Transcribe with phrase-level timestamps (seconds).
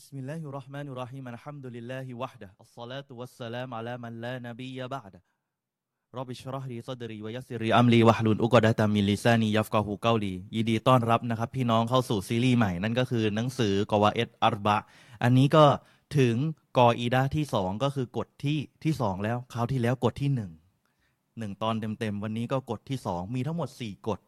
[0.00, 5.22] بسم الله الرحمن الرحيم الحمد لله وحده الصلاة والسلام على من لا نبي بعده
[6.14, 12.72] رب اشرح لي صدري ويسر لي أمري واحلل عقدة من لساني يفقه قولي ยินดีต้อนรับนะครับ พี่น้องเข้าสู่ซีรีส์ใหม่
[12.82, 14.78] นั่นก็คือหนังสือกวาเอตอัรบะ
[15.22, 15.64] อันนี้ก็
[16.18, 16.36] ถึง
[16.78, 20.50] กออีดาที่สองก็คือกฎที่ที่สองแล้ว คราวที่แล้วกฎที่หนึ่ง
[21.38, 24.20] หนึ่งตอนเต็มๆ วันนี้ก็กฎที่สองมีทั้งหมดสี่กฎ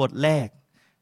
[0.00, 0.48] กฎแรก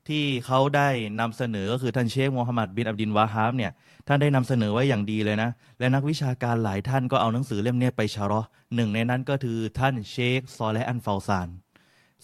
[0.08, 0.90] ที่เขาได้
[1.20, 3.72] นำเสนอก็คือท่านเชคมูฮัมหมัดบินอับดินวาฮาบเนี่ย
[4.08, 11.48] ท่านได้นำเสนอไว้อย่างดีเลยนะ และนักวิชาการหลายท่านก็เอาหนังสือเล่มนี้ไปชาร์หนึ่งในนั้นก็คือท่านเชคซอและอันฟาซาน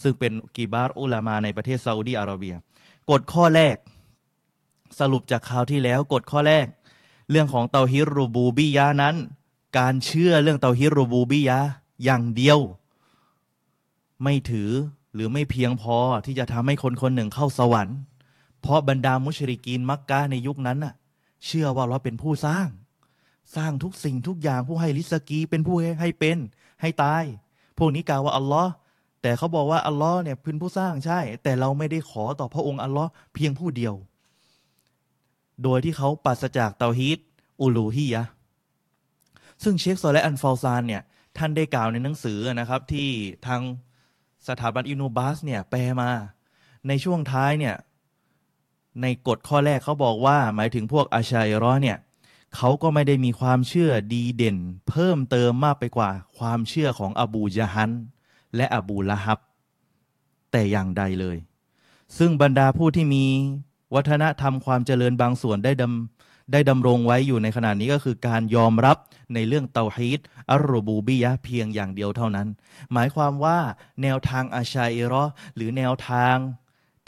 [0.02, 2.56] ซึ่งเป็นกีบาร์อุลามาในประเทศซาอุดีอาระเบีย
[3.12, 3.78] กฎข้อแรก
[5.00, 6.68] สรุปจากคราวที่แล้วกฎข้อแรก
[7.32, 9.16] เรื่องของเตาฮิรูบูบิยะนั้น
[9.78, 11.60] การเชื่อเรื่องเตาฮิรูบูบิยะ
[12.04, 12.60] อย่างเดียว
[14.24, 14.72] ไม่ถือ
[15.18, 17.98] หรือไม่เพียงพอที่จะทำให้คนคนหนึ่งเข้าสวรรค์
[18.62, 20.94] เพราะบรรดามุชริกีนมักกะในยุคนั้นน่ะ
[21.46, 22.68] เชื่อว่าเราเป็นผู้สร้าง
[23.56, 26.38] สร้างทุกสิ่งทุกอย่างผู้ให้ลิสกีเป็นผู้ให้เป็น
[26.82, 27.24] ให้ตาย
[27.78, 28.72] พวกนี้กล่าวว่าอัลลอฮ์
[29.22, 33.94] แต่เขาบอกว่าอัลลอฮ์เนี่ยเป็นผู้สร้างใช่ แต่เราไม่ได้ขอต่อพระองค์อัลลอฮ์เพียงผู้เดียว
[35.64, 37.20] โดยที่เขาปราศจากเตาฮีด
[37.62, 38.24] อูลูฮียะ
[39.64, 41.02] ซึ่งเชคโซและอันฟาซานเนี่ย
[41.38, 43.10] ท่านได้กล่าวในหนังสือนะครับที่
[43.48, 43.62] ทาง
[44.48, 46.10] สถาบันอินูบัสเนี่ยแปลมา
[46.88, 47.76] ในช่วงท้ายเนี่ย
[49.02, 51.98] ในกฎข้อแรกเขาบอกว่าหมายถึงพวกอาชัยร้อเนี่ย
[52.56, 54.58] เขาก็ไม่ได้มีความเชื่อดีเด่น
[54.90, 57.92] เพิ่มเติมมากไปกว่าความเชื่อของอบูยะฮัน
[58.56, 59.40] และอบูละฮับ
[60.52, 61.38] แต่อย่างใดเลย
[62.18, 63.26] ซึ่งบรรดาผู้ที่มี
[63.96, 66.17] วัฒนธรรมความเจริญบางส่วนได้ดำ
[66.52, 68.98] ได้ดำรงไว้อยู่ในขณะนี้ก็คือการยอมรับ
[69.34, 70.20] ในเรื่องเตาฮีด
[70.52, 72.48] อัลรูบูบียะเพียงอย่างเดียวเท่านั้น
[72.94, 73.58] หมายความว่า
[74.04, 75.24] แนวทางอาชัยรอ
[75.56, 76.36] หรือแนวทาง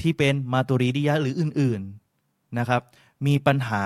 [0.01, 2.81] ที่เป็นมาตุริดิยะหรืออื่นๆนะครับ
[3.25, 3.83] มีปัญหา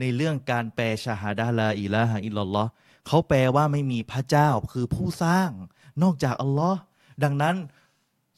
[0.00, 2.70] ในเรื่องการแปลชาฮาดาลาอิละฮะอิลลัลลอฮ์
[3.06, 5.50] เขาแปลว่าไม่มีพระเจ้าคือผู้สร้าง
[6.02, 6.80] นอกจากอัลลอฮ์
[7.24, 7.56] ดังนั้น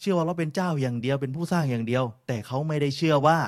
[0.00, 3.38] เชื่อว่าเราเป็นเจ้าอย่างเดียวเป็นผู้สร้างอย่างเดียว แต่เขาไม่ได้เชื่อว่า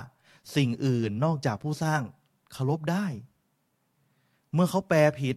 [0.57, 2.03] สิ่งอื่นนอกจากผู้สร้าง
[2.53, 3.06] เคารพได้
[4.53, 5.37] เมื่อเขาแปลผิด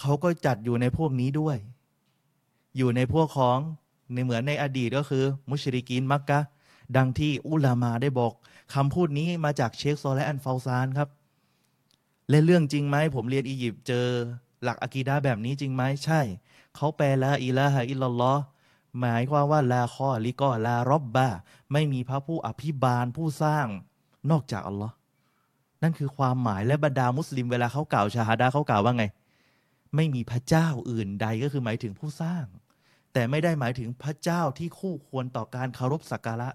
[0.00, 1.56] เขาก็จัดอยู่ในพวกนี้ด้วย
[2.76, 3.58] อยู่ในพวกของ
[4.12, 6.40] ในเหมือนในอดีตก็คือ มุชริกีนมักกะ
[6.96, 8.32] ดังที่อุลามาได้บอก
[8.74, 11.08] คำพูดนี้มาจากเชคโซและอันฟาซานครับ
[12.30, 14.06] และเรื่องจริงไหมผมเรียนอียิปต์เจอ
[14.62, 16.20] หลักอะกีดาแบบนี้จริงไหมใช่
[16.76, 18.42] เขาแปลละอิละฮะอิลลอฮ์
[19.00, 21.28] หมายความว่าลาคอลิกอลารอบบา
[21.72, 23.66] ไม่มีพระผู้อภิบาลผู้สร้าง
[24.30, 24.94] นอกจากอัลลอฮ์
[25.82, 29.04] นั่นคือความหมายและบรรดามุสลิมเวลาเขากล่าวชาฮาดาเขากล่าวว่าไง
[29.96, 32.44] ไม่มีพระเจ้าอื่นใดก็คือหมายถึงผู้สร้าง
[33.12, 36.50] แต่ไม่ได้หมายถึงพระเจ้าที่คู่ควรต่อการเคารพสักการะ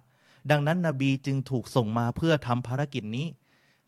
[0.51, 3.27] ดังนั้นนบีจึงถูกส่งมาเพื่อทำภารกิจนี้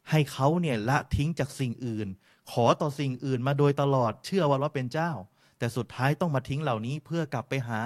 [0.10, 2.08] ให้เขาเนี่ยละทิ้งจากสิ่งอื่น
[2.52, 5.12] ขอต่อสิ่งอื่นมาโดยตลอดเชื่อว่าเราเป็นเจ้า
[5.58, 7.80] แต่สุดท้ายต้องมาทิ้งเหล่านี้เพื่อกลับไปหา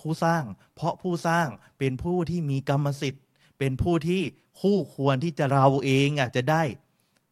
[0.00, 0.44] ผู้สร้าง
[0.74, 3.24] เพราะผู้สร้างเป็นผู้ที่มีกรรมสิทธิ์
[3.58, 4.22] เป็นผู้ที่
[4.60, 6.62] คู่ควรที่จะเราเองอะจะได้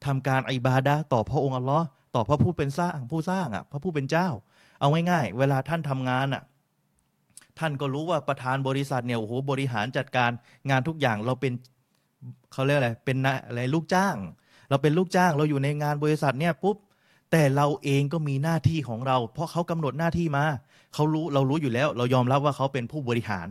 [0.07, 4.29] ทำการอิบาดะต่อพระองค์อัลลอฮ์ต่อพระผู้เป็นสร้างผู้สร้างอะพระผู้เป็นเจ้า
[4.81, 6.43] เอาง่ายๆเวลาท่านทำงานอะ
[7.59, 10.31] ท่านก็รู้ว่าประธานบริษัทเนี่ยโอ้โหบริหารจัดการ
[10.71, 11.53] งานทุกอย่างเราเป็น
[12.53, 13.17] เขาเรียกอะไรเป็น
[13.49, 14.17] อะไรลูกจ้าง
[14.69, 16.77] เราเป็นลูกจ้างเราอยู่ในงานบริษัทเนี่ยปุ๊บ
[17.31, 20.45] แต่เราเองก็มีหน้าที่ของเรา เพราะเขากำหนดหน้าที่มา
[20.95, 23.49] เขารู้เรารู้อยู่แล้ว เรายอมรับว่าเขาเป็นผู้บริหาร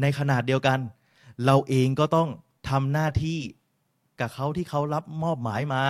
[0.00, 0.78] ในขนาดเดียวกัน
[1.46, 2.28] เราเองก็ต้อง
[2.70, 3.38] ทำหน้าที่
[4.20, 5.82] กับเขาที่เขารับมอบหมายมา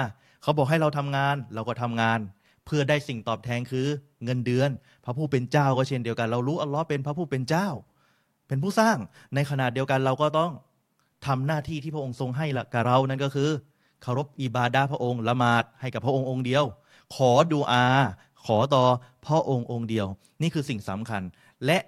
[0.42, 2.18] เขาบอกให้เราทำงานเราก็ทำงาน
[2.64, 3.86] เพื่อได้สิ่งตอบแทนคือ
[4.24, 4.70] เงินเดือน
[5.04, 7.68] พระผู้เป็นเจ้าก็เช่นเดียวกัน เรารู้อัลลอฮ์เป็นพระผู้เป็นเจ้า
[8.48, 8.96] เป็นผู้สร้าง
[9.34, 10.52] ในขณะเดียวกันเราก็ต้อง
[11.26, 13.50] ทำหน้าที่ที่พระองค์ทรงให้ละกับเรานั่นก็คือ
[14.02, 16.64] เคารพอิบาดาพระองค์ละหมาดให้กับพระองค์องค์เดียว
[17.16, 17.84] ขอดูอา
[18.46, 18.84] ขอต่อ
[19.26, 20.06] พระองค์องค์เดียว
[20.42, 21.22] นี่คือสิ่งสำคัญ
[21.66, 21.78] และ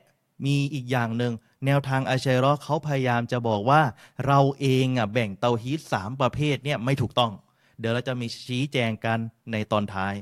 [0.45, 1.33] มีอีกอย่างหนึ่ง
[1.67, 3.83] แนวทางอาชัยรอเขาพยายามจะบอกว่า
[4.27, 7.33] เราเองอะแบ่งเตาฮีตสามประเภทเนี่ยไม่ถูกต้อง
[7.79, 9.19] เดี๋ยวเราจะมีชี้แจงกัน
[9.53, 10.15] ในตอนท้าย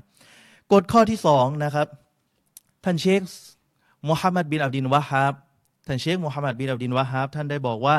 [0.72, 1.86] กฎข้อที่สองนะครับ
[2.84, 3.20] ท่านเชค
[4.08, 5.34] มูฮัมหมัดบินอับดินวะฮับ
[5.86, 7.98] ท่านเชคมูฮัมหมัดบินอับดินวะฮับท่านได้บอกว่า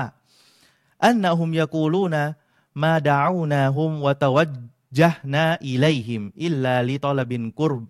[1.03, 7.83] أنهم يقولون ما دعوناهم وتوجهنا إليهم إلا لطلب القرب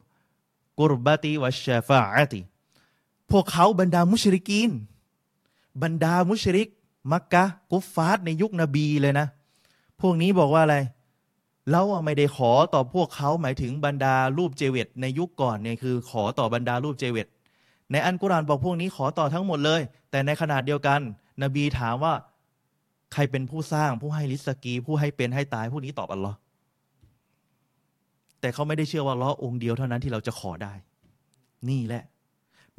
[0.80, 2.40] القربة والشفاعة
[3.32, 4.72] พวกเขาบรรดามุชริกีน
[5.84, 6.68] บรรดามุชริก
[7.12, 9.28] มักกะกุฟฟาร์ในยุคนบีเลยนะ
[10.02, 10.78] พวกนี้บอกว่าอะไร
[11.72, 17.28] เราไม่ได้ขอต่อพวกเขาหมายถึงบรรดารูปเจว็ดในยุคก่อนเนี่ยคือ ขอต่อบรรดารูปเจว็ด
[17.92, 21.00] ในอัลกุรอานบอกพวกนี้ขอต่อทั้งหมดเลย แต่ในขนาดเดียวกัน
[21.44, 22.14] นบีถามว่า
[23.14, 26.38] ใครเป็นผู้สร้างผู้ให้ลิสกี ผู้ให้เป็นให้ตายผู้นี้ตอบอัลลอฮ์
[28.40, 30.74] แต่เขาไม่ได้เชื่อว่าล้อองค์เดียวเท่านั้นที่เราจะขอได้
[31.70, 32.04] นี่แหละ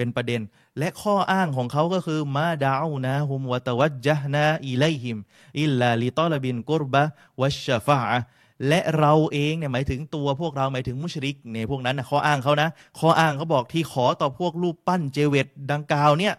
[0.01, 0.43] เป็นประเด็น
[0.79, 5.19] และข้ออ้างของเขาก็คือมาดาวนะฮุมวะตวัจจฮนาอิไลฮิม
[5.61, 7.03] อิลลาลิตอลบินกุรบะ
[7.41, 8.01] วัชฟา
[8.69, 12.69] และเราเองเนี่ยหมายถึงตัวพวกเราหมายถึงมุชริกเนี่ยพวกนั้นนะข้ออ้างเขานะ
[12.99, 16.35] ข้ออ้างเขาบอกที่ขอต่อพวกรูปปั้นเจเวตดังกล่าวเนี่ย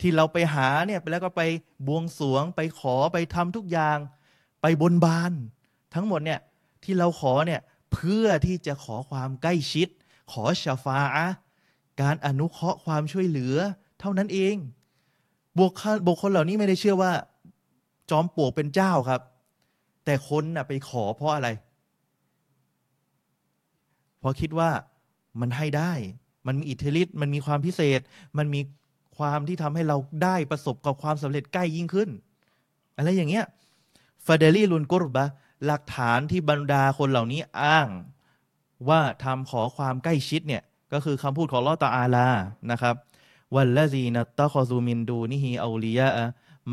[0.00, 1.42] ที่เราไปหาเนี่ยแล้วก็ไป
[1.86, 3.98] บวงสวงไปขอไปทำทุกอย่าง
[4.62, 5.32] ไปบนบาน
[5.94, 6.40] ทั้งหมดเนี่ย
[6.84, 7.60] ที่เราขอเนี่ย
[7.92, 9.88] เพื่อที่จะขอความใกล้ชิด
[10.32, 10.98] ขอชาฟา
[12.02, 13.56] การอนุเคราะห์ความช่วยเหลือ
[14.00, 14.56] เท่านั้นเอง
[15.58, 17.12] บุคคลบุคคลเหล่านี้ไม่ได้เชื่อว่า
[18.10, 19.20] จอมปลวกเป็นเจ้าครับ
[20.04, 21.48] แต่คนน่ะไปขอเพราะอะไร
[24.18, 24.70] เพราะคิดว่า
[25.40, 25.92] มันให้ได้
[26.46, 28.00] มันมีอิทธิฤทธิ์มันมีความพิเศษ
[28.38, 28.60] มันมี
[29.16, 32.10] ความที่ทำให้เราได้ประสบกับความสำเร็จใกล้ยิ่งขึ้น
[32.96, 33.44] อะไรอย่างเงี้ย
[34.26, 35.24] ฟาเดลี่ลุนกุรบะ
[35.64, 37.88] หลักฐานที่บรรดาคนเหล่านี้อ้าง
[38.88, 42.28] ว่าทำขอความใกล้ชิดเนี่ย ก็คือคำพูดของลอตาอาลา
[42.70, 42.94] นะครับ
[43.54, 46.10] วัลลซีนัตตะคอซูมินดูนิฮิอูลียะ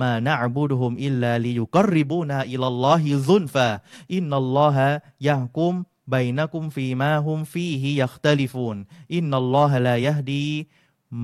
[0.02, 3.68] มานะบูดุฮุมอิลลาลิยุกริบูนาอิลลอฮิซุนฟา
[4.16, 4.88] อินนัลลอฮะ
[5.30, 5.74] ยะกุม
[6.14, 8.78] บยนักุมฟีมาฮุมฟีฮิยัคตลิฟูน
[9.16, 10.50] อินนัลลอฮะลายะดี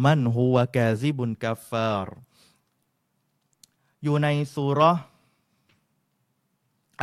[0.03, 2.15] มันฮุวะกาซิบุนกัฟฟาร์
[4.03, 4.79] อยู่ในสุร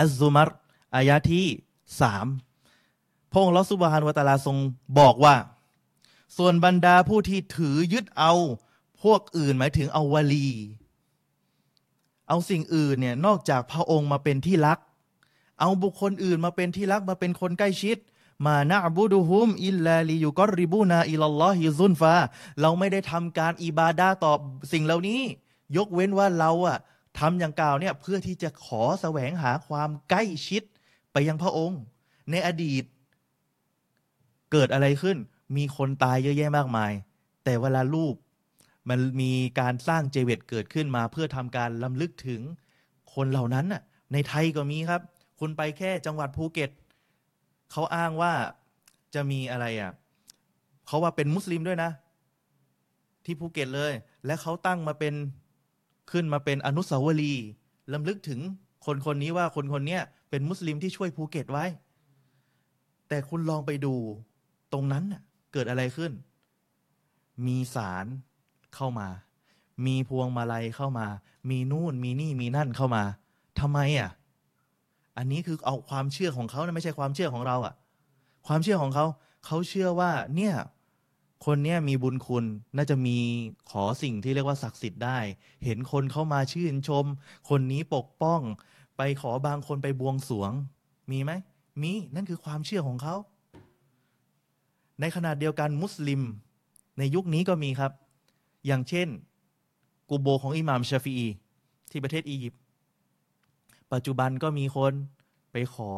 [0.01, 0.49] อัซซุมาร
[0.97, 1.47] อายะที่
[2.01, 2.27] สาม
[3.31, 4.57] พระองค์อัลลอฮ์ سبحانه وتعالىทรง
[4.99, 5.35] บอกว่า
[6.37, 8.33] ส่วนบรรดาผู้ที่ถือยึดเอา
[9.03, 10.49] พวกอื่นหมายถึงเอาวลี
[12.29, 14.79] เอาสิ่งอื่นเนี่ยนอกจากพระองค์มาเป็นที่รัก
[15.61, 17.97] เอาบุคคลอื่นมาเป็นที่รักมาเป็นคนใกล้ชิด
[18.47, 22.15] มานะบูดูฮุมอิลลาลิยุกอริบูนาอิลลอฮิซุนฟา
[22.61, 24.39] เราไม่ได้ทำการอิบาดาตอบ
[24.73, 25.21] สิ่งเหล่านี้
[25.77, 26.79] ยกเว้นว่าเราอะ
[27.19, 30.63] ทำอย่างกล่าวเนี่ยเพื่อที่จะขอแสวงหาความใกล้ชิด
[31.13, 31.81] ไปยังพระองค์
[32.31, 32.85] ในอดีต
[34.53, 35.17] เกิดอะไรขึ้น
[35.57, 36.93] มีคนตายเยอะแยะมากมาย
[37.45, 38.15] แต่เวลารูป
[38.89, 42.41] มันมีการสร้างเจว็ดเกิดขึ้นมา เพื่อทำการรำลึกถึง
[43.15, 43.83] คนเหล่านั้นน่ะ
[44.13, 45.01] ในไทยก็มีครับ
[45.41, 46.71] คุณไปแค่จังหวัดภูเก็ต
[47.73, 48.33] เขาอ้างว่า
[49.15, 49.93] จะมีอะไรอะ
[50.87, 51.91] เขาว่าเป็นมุสลิมด้วยนะ
[53.25, 53.93] ที่ภูเก็ตเลย
[54.27, 55.15] และเขาตั้งมาเป็น
[56.11, 57.47] ขึ้นมาเป็นอนุสาวรีย์
[57.93, 58.41] รำลึกถึง
[58.87, 59.99] คนคนนี้ว่าคนคนนี้
[60.31, 61.65] เป็นมุสลิมที่ช่วยภูเก็ตไว้
[63.09, 63.95] แต่คุณลองไปดู
[64.73, 65.23] ตรงนั้นน่ะ
[65.53, 66.13] เกิดอะไรขึ้น
[67.47, 68.07] มีสาร
[68.75, 69.09] เข้ามา
[69.87, 71.07] มีพวงมาลัยเข้ามา
[71.51, 73.03] มีนู่นมีนี่มีนั่นเข้ามา
[73.61, 74.11] ทำไมอะ
[75.17, 77.75] อันนี้คือเอาความเชื่อของเขานะไม่ใช่ความเชื่อของเราอะ
[78.47, 79.07] ความเชื่อของเขา
[79.47, 80.55] เขาเชื่อว่า เนี่ย
[81.47, 82.45] คนเนี้ยมีบุญคุณ
[82.77, 83.19] น่าจะมี
[83.71, 85.19] ขอสิ่งที่เรียกว่าศักดิ์สิทธิ์ได้
[85.65, 87.05] เห็นคนเข้ามาชื่นชม
[87.49, 88.41] คนนี้ปกป้อง
[88.97, 90.53] ไปขอบางคนไปบวงสวง
[91.11, 91.33] มีไหม
[91.83, 93.15] มีนั่นคือความเชื่อของเขา
[95.01, 96.23] ในขณะเดียวกันมุสลิม
[96.99, 97.93] ในยุคนี้ก็มีครับ
[98.67, 99.09] อย่างเช่น
[100.09, 101.29] กูโบของอิหม่ามชาฟีอี
[101.91, 102.61] ที่ประเทศอียิปต์
[103.93, 104.93] ปัจจุบันก็มีคน
[105.53, 105.91] ไปขอ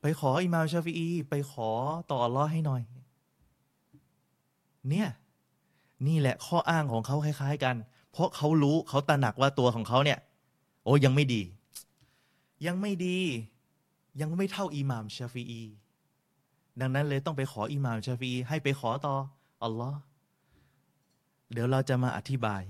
[0.00, 1.70] ไปขออิหม่ามชาฟีอีไปขอ
[2.10, 2.82] ต่ออัลลอให้หน่อย
[4.88, 5.08] เนี่ย
[6.06, 7.76] นี่แหละข้ออ้างของเขาคล้าย ๆ กัน
[8.12, 10.18] เพราะเขารู้เขาตระหนักว่าตัวของเขาเนี่ย
[10.84, 11.42] โอ้ยังไม่ดี
[12.66, 13.18] ยังไม่ดี
[14.20, 15.62] ยังไม่เท่าอิหม่ามชาฟีอี
[16.80, 19.14] ดังนั้นเลยต้องไปขออิหม่ามชาฟีให้ไปขอต่อ
[19.64, 19.98] อัลลอฮ์
[21.52, 22.62] เดี๋ยวเราจะมาอธิบาย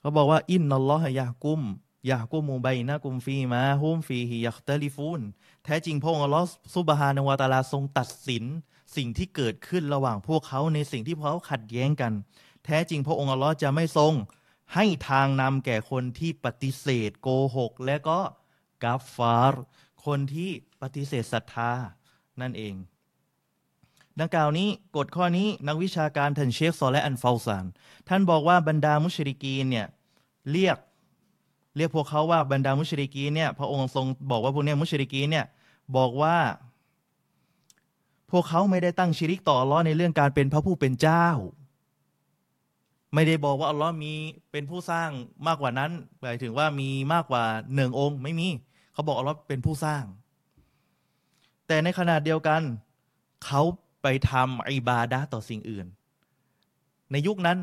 [0.00, 1.60] เขาบอกว่า อินนัลลอฮะยากุม
[2.10, 5.20] ยากุมูไบนะกุมฟีมาฮุมฟีฮิยักตลิฟูน
[5.64, 6.46] แท้จริงพระองค์อัลลอฮ์
[6.76, 8.44] ซุบฮานวะตาลาทรงตัดสิน
[8.96, 12.12] สิ่งที่เกิดขึ้นระหว่างพวกเขาในสิ่งที่พวกเขาขัดแย้งกัน
[12.64, 14.12] แท้จริงพระองค์อัลลอฮ์จะไม่ทรง
[14.74, 18.20] ให้ทางนำแก่คนที่ปฏิเสธโกหก และก็
[18.82, 19.64] กาฟาร์
[20.06, 20.50] คนที่
[20.82, 21.70] ปฏิเสธศรัทธา
[22.40, 22.74] นั่นเอง
[24.20, 27.64] ดังกล่าวนี้กฎข้อนี้นักวิชาการท่านเชคซอและอันฟาซาน
[28.08, 29.86] ท่านบอกว่าบรรดามุชริกีนเนี่ย
[30.52, 30.78] เรียก
[31.76, 35.44] เรียกพวกเขาว่าบรรดามุชริกีเนี่ยพระองค์ทรงบอกว่าพวกนี้มุชริกีเนี่ย
[35.96, 36.36] บอกว่า
[38.30, 41.26] พวกเขาไม่ได้ตั้งชิริกต่ออัลลอในเรื่องการเป็นพระผู้เป็นเจ้า
[43.14, 44.12] ไม่ได้บอกว่าอัลลอฮ์มี
[44.50, 45.10] เป็นผู้สร้าง
[45.46, 47.44] มากกว่านั้นหมายถึงว่ามีมากกว่า
[47.74, 48.48] หนึ่งองค์ไม่มี
[48.94, 50.04] เขาบอกอัลลอฮ์เป็นผู้สร้าง
[51.66, 52.62] แต่ในขณะเดียวกัน
[53.44, 53.62] เขา
[54.02, 55.86] ไปทำอิบาดะต่อสิ่งอื่น
[57.12, 57.58] ในยุคนั้น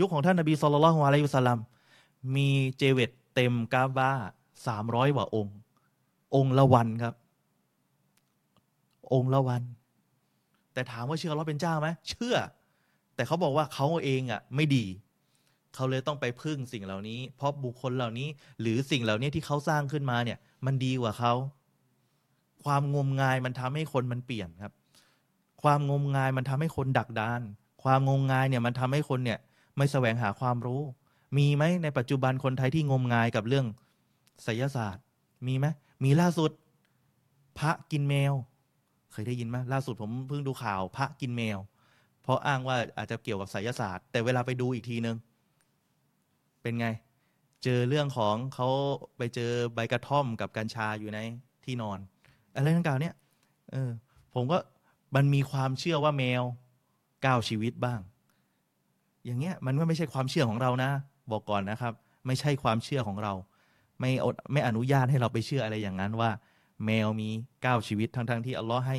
[0.00, 1.60] ยุคของท่านนบีสุลต่านละฮ์อะลัยฮิสสลาม
[2.36, 2.48] มี
[2.78, 4.10] เจเวตเต็มกาบา
[4.66, 5.56] สามร้อยกว่าองค์
[6.34, 7.14] องค์ละวันครับ
[9.12, 9.62] องค์ละวัน
[10.72, 12.36] แต่ถามว่าเชื่อเราเป็นเจ้าไหมเชื่อ
[13.14, 14.84] แต่เขาบอกว่าเขาเองอะ ไม่ดี
[15.74, 18.28] เขาเลยต้องไปพึ่งสิ่งเหล่านี้ เพราะบุคคลเหล่านี้
[18.60, 21.32] หรือสิ่งเหล่านี้ที่เขาสร้างขึ้นมาเนี่ย มันดีกว่าเขา
[22.64, 24.72] ความงมงายมันทำให้คนมันเปลี่ยนครับ
[25.62, 27.40] ความงมงายมันทำให้คนดักดาน
[27.82, 29.38] ความงมงายเนี่ยมันทำให้คนเนี่ย
[29.76, 30.82] ไม่แสวงหาความรู้
[31.36, 33.66] มีไหมในปัจจุบันคนไทยที่งมงายกับเรื่อง
[34.44, 35.04] ไสยศาสตร์
[35.46, 35.66] มีไหม
[36.04, 36.50] มีล่าสุด
[37.58, 38.32] พระกินแมว
[39.12, 41.58] เคยได้ยินไหมล่าสุดผมเพิ่งดูข่าว พระกินแมว
[42.22, 45.16] เพราะอ้างว่าอาจจะเกี่ยวกับไสยศาสตร์ แต่เวลาไปดูอีกทีนึง
[46.62, 46.86] เป็นไง
[47.64, 48.68] เจอเรื่องของเขา
[49.16, 51.18] ไปเจอใบกระท่อมกับกัญชาอยู่ใน
[51.64, 51.98] ที่นอน
[52.54, 53.14] อะไรทั้งกล่าวเนี่ย
[53.72, 53.90] เออ
[54.34, 54.58] ผมก็
[55.16, 56.42] มันมีความเชื่อว่าแมว
[57.26, 58.00] ก้าวชีวิตบ้าง
[59.24, 60.90] อย่างเงี้ยมันก็ไม่ใช่ความเชื่อของเรานะ
[61.30, 61.94] บอกก่อนนะครับ
[62.26, 63.32] ไม่ใช่ความเชื่อของเรา
[64.00, 66.30] ไม่อดไม่อนุญาตให้เราไปเชื่ออะไรอย่างนั้นว่า
[66.84, 67.28] แมวมี
[67.64, 68.96] ก้าวชีวิตทั้งๆทที่อัลลอฮ์ให้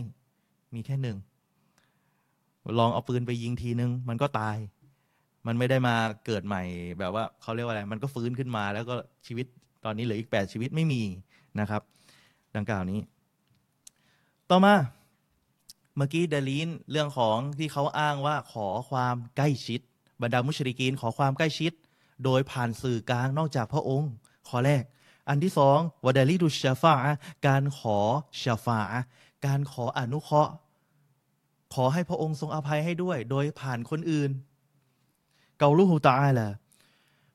[0.73, 1.17] มีแค่หนึ่ง
[2.79, 4.57] ลองเอาปืนไปยิงทีนึง มันก็ตาย
[5.47, 5.95] มันไม่ได้มา
[6.25, 6.63] เกิดใหม่
[6.99, 8.95] แบบว่าเขาเรียกว่าอะไร มันก็ฟื้นขึ้นมาแล้วก็
[9.27, 9.45] ชีวิต
[9.85, 11.01] ตอนนี้เหลืออีกแปดชีวิตไม่มี
[11.59, 11.81] นะครับ
[12.55, 12.99] ดังกล่าวนี้
[14.49, 14.75] ต่อมา
[15.97, 19.79] เมื่อกี้เดลีนเรื่องของที่เขาอ้างว่าขอความใกล้ชิด
[20.21, 21.71] บรรดามุชริกีนขอความใกล้ชิด
[22.23, 24.11] โดยผ่านสื่อกลางนอกจากพระองค์
[24.47, 24.83] ข้อแรก
[25.29, 26.95] อันที่สองวดาลิดุชาฟา
[27.47, 27.97] การขอ
[28.41, 28.79] ชาฟา
[29.45, 30.51] การขออนุเคราะห์
[31.73, 34.31] ขอให้พระองค์ทรงอภัยให้ด้วย โดยผ่านคนอื่น
[35.60, 36.48] เกาลูฮูตาอาลา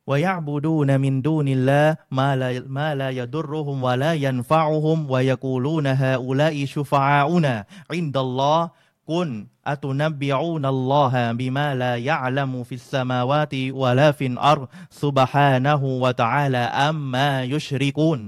[0.09, 8.17] ويعبدون من دون الله ما لا ما لا يضرهم ولا ينفعهم ويقولون هؤلاء شفعاؤنا عند
[8.17, 8.59] الله
[9.07, 9.29] قل
[9.67, 18.21] أتنبئون الله بما لا يعلم في السماوات ولا في الأرض سبحانه وتعالى أما يشركون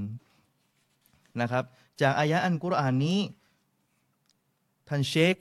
[1.41, 1.63] นะครับ
[2.01, 3.19] จากอายะอันกุรอานนี้
[4.88, 5.36] ท่านเชค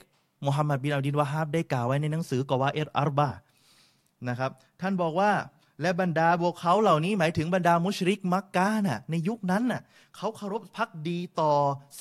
[0.47, 3.29] มุฮัมมัดบินอัลดินวะฮับได้กล่าวไว้ในหนังสือกวาเอตอัรบา
[4.30, 5.32] นะครับ ท่านบอกว่า
[5.82, 9.82] และบรรดาพวกเขาเหล่านี้หมายถึงบรรดามุชริกมักกะน่ะในยุคนั้นน่ะ
[10.16, 11.54] เขาเคารพพักดีต่อ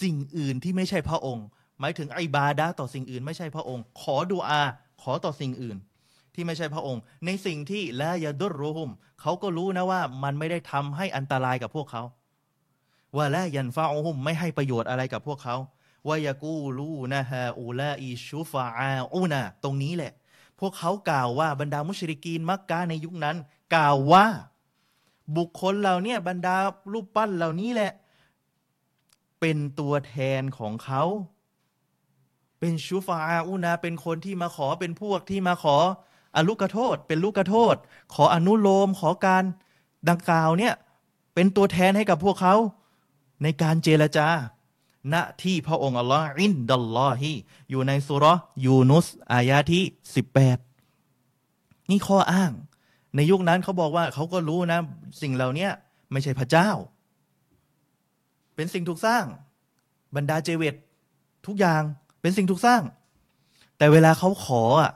[0.02, 1.46] สิ่งอื่นที่ไม่ใช่พระองค์
[1.80, 4.62] หมายถึงไอบาดาต่อสิ่งอื่นไม่ใช่พระองค์ ขอดุอา
[5.02, 5.76] ขอต่อสิ่งอื่น
[6.34, 12.02] ที่ไม่ใช่พระองค์ ในสิ่งที่ละยาดุรุฮุมเขาก็รู้นะว่ามันไม่ได้ทำให้อันตรายกับพวกเขา
[13.16, 15.56] ว่าละยันฟาอุฮุมไม่ให้ประโยชน์อะไรกับพวกเขา
[16.08, 20.12] วายากูลูนะฮะอูลาอิชูฟาอาอูนะตรงนี้แหละ
[20.60, 23.36] พวกเขากล่าวว่าบรรดามุชริกีนมักกะในยุคนั้น
[23.74, 24.24] กล่าวว่า
[25.36, 26.56] บุคคลเหล่านี้บรรดา
[26.92, 27.92] รูปปั้นเหล่านี้แหละ
[29.40, 31.02] เป็นตัวแทนของเขา
[32.58, 35.76] เป็นชูฟาอาอูนาเป็นคนที่มาขอเป็นพวกที่มาขอ
[36.34, 37.76] อลูกโทษ เป็นลูกโทษ
[38.14, 39.44] ขออนุโลมขอการ
[40.08, 40.74] ดังกล่าวเนี่ย
[41.34, 42.54] เป็นตัวแทนให้กับพวกเขา
[43.42, 44.28] ในการเจรจา
[45.12, 47.32] ณที่พระองค์อัลลอฮ์อินดัลลอฮี
[47.70, 48.24] อยู่ในสุร
[48.64, 49.84] ยูนุส อายาที่
[50.14, 50.58] สิบแปด
[51.90, 52.52] นี่ข้ออ้าง
[53.16, 54.78] ในยุคนั้นเขาบอกว่าเขาก็รู้นะ
[55.22, 55.68] สิ่งเหล่านี้
[56.12, 56.70] ไม่ใช่พระเจ้า
[58.54, 59.24] เป็นสิ่งถูกสร้าง
[60.16, 60.74] บรรดาเจเวต
[61.46, 61.82] ทุกอย่าง
[62.20, 62.82] เป็นสิ่งถูกสร้าง
[63.78, 64.92] แต่เวลาเขาขออะ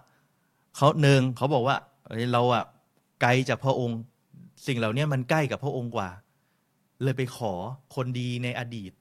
[0.77, 1.77] เขาหนึ่งเขาบอกว่า
[2.07, 2.65] เอ้ยเราอะ
[3.21, 3.99] ไกลจากพระองค์
[4.67, 6.09] สิ่งเหล่านี้มันใกล้กับพระองค์กว่า
[7.03, 7.53] เลยไปขอ
[7.95, 8.93] คนดีในอดีต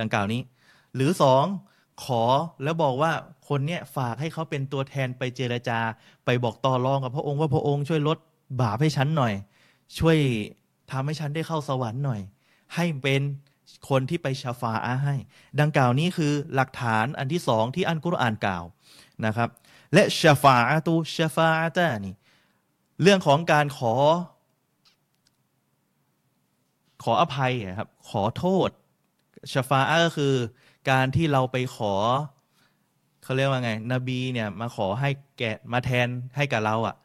[0.00, 0.40] ดังกล่าวนี้
[0.94, 1.44] หรือสอง
[2.04, 2.22] ขอ
[2.62, 3.12] แล้วบอกว่า
[3.48, 5.80] คนเนี้ยฝากให้เขาเป็นตัวแทนไปเจรจา
[6.24, 8.18] ไปบอกต่อรองกับพระองค์ว่าพระองค์ช่วยลด
[8.60, 9.34] บาปให้ฉันหน่อย
[9.98, 10.18] ช่วย
[10.90, 12.20] ทำให้ฉันได้เข้าสวรรค์หน่อย
[12.74, 13.22] ให้เป็น
[13.88, 15.14] คนที่ไปชาฟาอาให้
[15.60, 18.64] ดังกล่าวนี้คือหลักฐานอันที่สองที่อันกุรอานกล่าว
[19.26, 19.48] นะครับ
[19.94, 22.14] และชาฟาอาตูชาฟาอาตานี่
[23.02, 23.94] เรื่องของการขอ
[27.02, 28.70] ขออภัยครับ ขอโทษ
[29.52, 30.34] ชาฟาอาก็คือ
[30.90, 31.94] การที่เราไปขอ
[33.22, 36.96] เขาเรียกว่าไง นบีเนี่ย มาขอให้แกะมาแทนให้กับเราอะ่ะ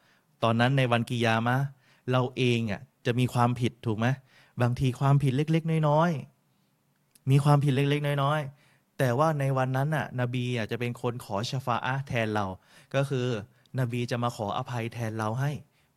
[0.42, 1.58] ตอนนั้นในวันกิยามะ
[2.10, 4.06] เราเองอะ่ะจะมีความผิดถูกไหม
[4.62, 12.46] บางทีความผิดเล็ก ๆ น้อยๆมีความผิดเล็ก ๆ น้อยๆแต่ว่าในวันนั้นน่ะ นบีอะจะเป็นคนขอชาฟาอะแทนเรา
[12.94, 13.26] ก็คือ
[13.78, 15.50] นบีจะมาขออภัยแทนเราให้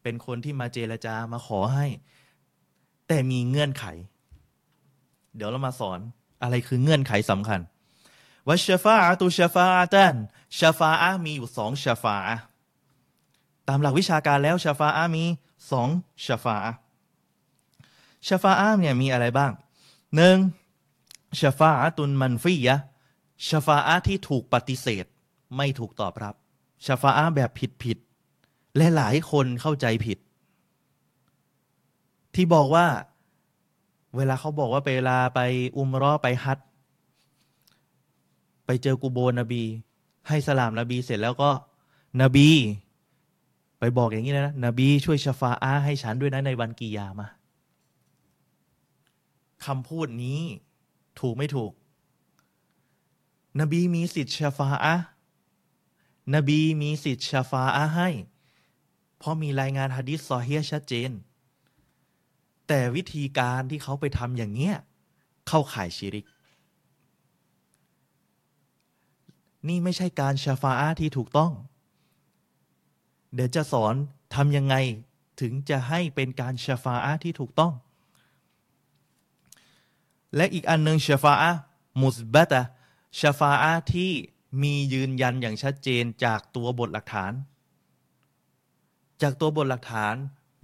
[0.03, 1.88] เป็นคนที่มาเจรจามาขอให้
[3.08, 3.86] แต่มีเงื่อนไข
[5.36, 6.00] เดี๋ยวเรามาสอน
[6.41, 7.60] อะไรคือเงื่อนไขสำคัญ
[8.48, 10.15] วัชฟาอตุชฟาอะตัน
[10.58, 12.17] ชฟาอะมีอยู่สองชฟา
[13.67, 15.24] ตามหลักวิชาการแล้วชฟาอะมี
[15.72, 15.89] สอง
[16.25, 16.58] ชฟา
[18.27, 19.51] ชฟาอะเนี่ยมีอะไรบ้าง
[20.15, 20.38] หนึ่ง
[21.39, 22.77] ชฟาอะตุนมันฟียะ
[23.48, 25.05] ชฟาอะที่ถูกปฏิเสธ
[25.58, 26.36] ไม่ถูกตอบรับ
[26.86, 27.98] ชฟาอะแบบผิดผิด
[28.77, 30.17] และหลายคนเข้าใจผิด
[32.36, 32.88] ที่บอกว่า
[34.16, 35.39] เวลาเขาบอกว่าเวลาไป
[35.78, 36.68] อุมรอไปฮัจญ์
[38.66, 39.63] ไปเจอกูโบนบี
[40.28, 41.50] ให้สลามนบีเสร็จแล้วก็
[42.22, 42.50] นบี
[43.80, 47.28] ไปบอกอย่างนี้นะนบี ช่วยชฟาอาให้ฉันด้วยนะในวันกิยามา
[49.66, 50.42] คำพูดนี้
[51.20, 51.72] ถูกไม่ถูก
[53.60, 54.96] นบีมีสิทธิ์ชาฟาอะ
[56.36, 58.10] นบีมีสิทธิ์ชาฟาอะให้
[59.18, 61.12] เพราะมีรายงานฮะดิษซอเฮีชัดเจน
[62.70, 64.76] แต่วิธีการที่เขาไปทำอย่างเงี้ย
[65.48, 66.26] เข้าข่ายชิริก
[69.68, 71.52] นี่ไม่ใช่การชาฟาอะที่ถูกต้อง
[73.34, 73.94] เดี๋ยวจะสอน
[74.36, 74.76] ทำยังไง
[75.42, 77.74] ถึงจะให้เป็นการชาฟาอะที่ถูกต้อง
[80.36, 81.52] และอีกอันหนึ่งชาฟาอะ
[82.02, 82.62] มุสบัตะ
[83.20, 84.12] ชาฟาอะที่
[84.62, 87.34] มียืนยันอย่างชัดเจนจากตัวบทหลักฐาน
[89.22, 90.16] จากตัวบทหลักฐาน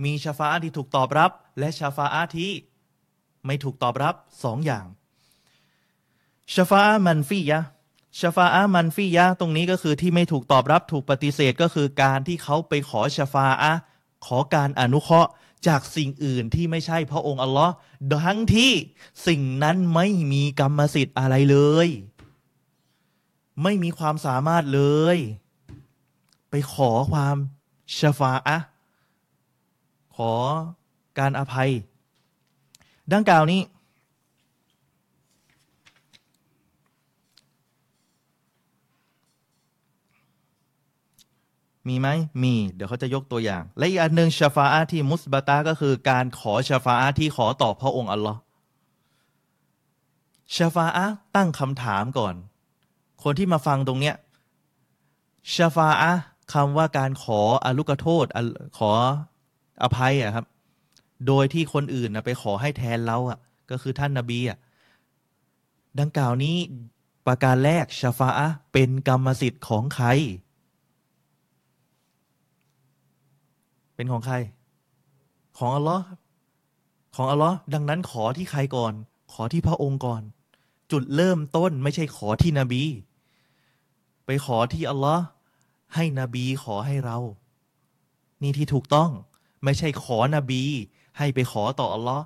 [0.03, 2.51] มีชาฟาอะที่ถูกตอบรับ และชาฟาอะที่
[3.45, 4.85] ไม่ถูกตอบรับสองอย่าง
[6.53, 7.61] ชาฟาอะมันฟียะ
[8.19, 13.73] ชาฟาอะมันฟียะตรงนี้ก็คือที่ไม่ถูกตอบรับถูกปฏิเสธก็คือการที่เขาไปขอชาฟาอะ
[14.25, 15.31] ขอการอนุเคราะห์
[15.67, 17.73] จากสิ่งอื่นที่ไม่ใช่พระองค์อัลลอฮ์
[18.25, 18.71] ทั้งที่
[19.27, 21.87] สิ่งนั้นไม่มีกรรมสิทธิ์อะไรเลย
[23.63, 24.81] ไม่มีความสามารถเล
[25.15, 25.17] ย
[26.49, 27.35] ไปขอความ
[27.97, 28.57] ชฟาอะ
[30.15, 30.33] ขอ
[31.19, 31.69] การอภัย
[33.13, 33.61] ดังกล่าวนี้
[41.87, 42.07] มีไหม
[42.43, 48.39] มี เดี๋ยวเขาจะยกตัวอย่าง และอีกอันหนึ่งชาฟาอะที่มุสบาตาก็คือการขอชาฟาอะที่ขอต่อพระองค์อัลลอฮ์
[50.55, 51.05] ชาฟาอะ
[51.35, 52.35] ตั้งคำถามก่อน
[53.23, 54.15] คนที่มาฟังตรงเนี้ย
[55.53, 56.13] ชาฟาอะ
[56.53, 58.25] คำว่าการขออลุกโทษ
[58.77, 58.91] ขอ
[59.83, 60.45] อภัยอะครับ
[61.27, 63.39] โดยที่คนอื่นนะไปขอให้แทนเราอะ
[63.71, 64.57] ก็คือท่านนาบีอะ
[65.99, 66.55] ดังกล่าวนี้
[67.27, 70.07] ประการแรกชฟาอะเป็นกรรมสิทธิ์ของใคร
[73.95, 74.35] เป็นของใคร
[75.57, 76.05] ของอัลลอฮ์
[77.15, 78.93] ของอัลลอฮ์ดังนั้นขอที่ใครก่อน
[79.33, 80.21] ขอที่พระองค์ก่อน
[80.91, 82.83] จุดเริ่มต้นไม่ใช่ขอที่นบี
[84.25, 85.23] ไปขอที่อัลลอฮ์
[85.95, 87.17] ให้นบีขอให้เรา
[88.41, 89.09] นี่ที่ถูกต้อง
[89.65, 90.63] ไม่ใช่ขอนบี
[91.17, 92.25] ให้ไปขอต่ออัลลอฮ์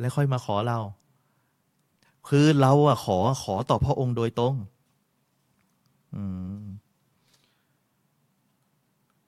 [0.00, 0.78] แล้วค่อยมาขอเรา
[2.28, 4.54] คือเราอะขอขอต่อพระองค์โดยตรง
[6.14, 6.22] อื
[6.62, 6.64] ม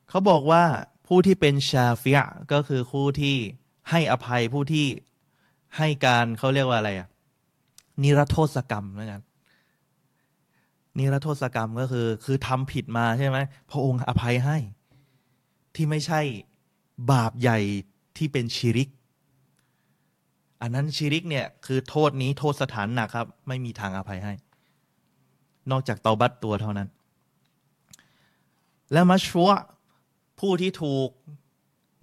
[0.08, 0.64] เขาบอกว่า
[1.06, 3.36] ผู้ที่เป็นชาฟิยะก็คือผู้ที่
[3.90, 4.86] ให้อภัยผู้ที่
[5.76, 7.08] ให้การเขาเรียกว่าอะไรอะ
[8.02, 9.22] นิรโทษกรรมเหมือนกัน
[10.98, 13.38] นิรโทษกรรมก็คือ คือทำผิดมาใช่ไหม
[13.70, 14.56] พระองค์อภัยให้
[15.76, 16.20] ที่ไม่ใช่
[17.10, 17.58] บาปใหญ่
[18.16, 18.88] ที่เป็นชิริก
[20.60, 24.32] อันนั้นชิริกเนี่ยคือโทษนี้โทษสถานหนักครับ ไม่มีทางอภัยให้
[25.70, 26.88] นอกจากเตาบัตตัวเท่านั้น
[28.92, 29.50] และมัชัว
[30.40, 31.08] ผู้ที่ถูก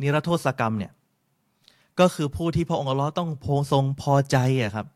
[0.01, 0.91] นิรโทษกรรมเนี่ย
[1.99, 4.87] ก็คือผู้ที่พระองค์อัลลอฮ์ต้องโพทรงพอใจอะครับ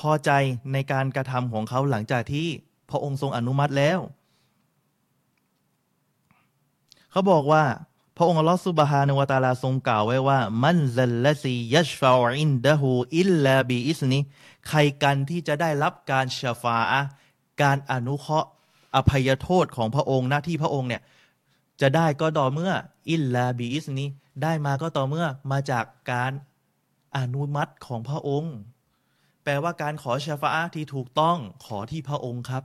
[0.00, 0.30] พอใจ
[0.72, 2.46] ในการกระทำของเขาหลังจากที่
[2.90, 3.98] พระองค์ทรงอนุมัติแล้ว
[7.16, 7.64] เขาบอกว่า
[8.16, 14.18] พระองค์อัลลอสุบฮานุวตาลาทรงกล่าวไว้ว่า มันซัลลซียัชฟาอินดะฮูอิลลาบีอิสนี
[14.68, 17.00] ใครกันที่จะได้รับการชฟาอะ
[17.62, 18.48] การอนุเคราะห์
[18.96, 21.02] อภัยโทษของพระองค์หน้าที่พระองค์เนี่ย
[21.80, 22.72] จะได้ก็ต่อเมื่อ
[23.10, 24.06] อิลลาบีอิสนี
[24.42, 26.32] ได้มาก็ต่อเมื่อมาจากการ
[27.16, 28.54] อนุมัติของพระองค์
[29.42, 32.62] แปลว่าการขอชาฟาที่ถูกต้องขอที่พระองค์ครับ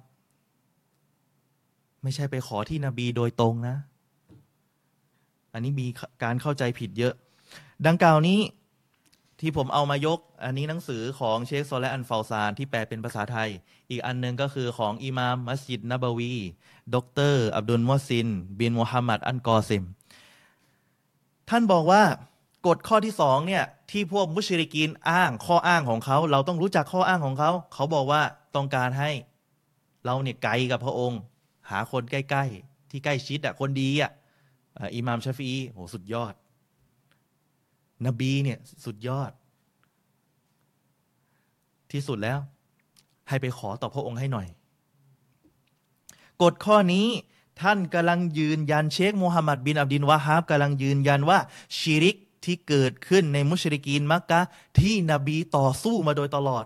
[2.01, 3.77] ไม่ใช่ไปขอที่นบีโดยตรงนะ
[5.53, 5.87] อันนี้มี
[6.23, 7.13] การเข้าใจผิดเยอะ
[7.87, 8.39] ดังกล่าวนี้
[9.39, 13.49] ที่ผมเอามายก อันนี้หนังสือของเชคโซและอันฟาซานที่แปลเป็นภาษาไทย
[13.89, 16.35] อีกอันหนึ่งก็คือของอิมามมัสยิดนบวี
[16.93, 16.95] ด
[17.33, 18.27] ร อับดุลมุห์ซิน
[18.59, 19.83] บินมุฮัมหมัดอัลกอซิม
[21.49, 22.03] ท่านบอกว่า
[22.67, 28.21] กฎข้อที่สองเนี่ย ที่พวกمشركينอ้างข้ออ้างของเขา เราต้องรู้จักข้ออ้างของเขา เขาบอกว่า
[28.55, 29.11] ต้องการให้
[30.05, 31.19] เราเนี่ยใกล้กับพระองค์
[31.69, 34.11] หาคนใกล้ ๆ ที่ใกล้ชิดอะคนดีอะ
[34.95, 36.33] อิหม่ามชาฟีอีสุดยอด
[38.05, 39.31] นบีเนี่ยสุดยอด
[41.91, 42.39] ที่สุดแล้ว
[43.29, 44.47] ให้ไปขอต่อพระองค์ให้หน่อย
[46.41, 47.07] กฎข้อนี้
[47.61, 51.39] ท่านกำลังยืนยันเชคมูฮัมหมัดบินอับดินวาฮาบกำลังยืนยันว่า
[51.77, 54.41] ชิริกที่เกิดขึ้นในมุชริกีนมักกะ
[54.79, 56.65] ที่นบีต่อสู้มาโดยตลอด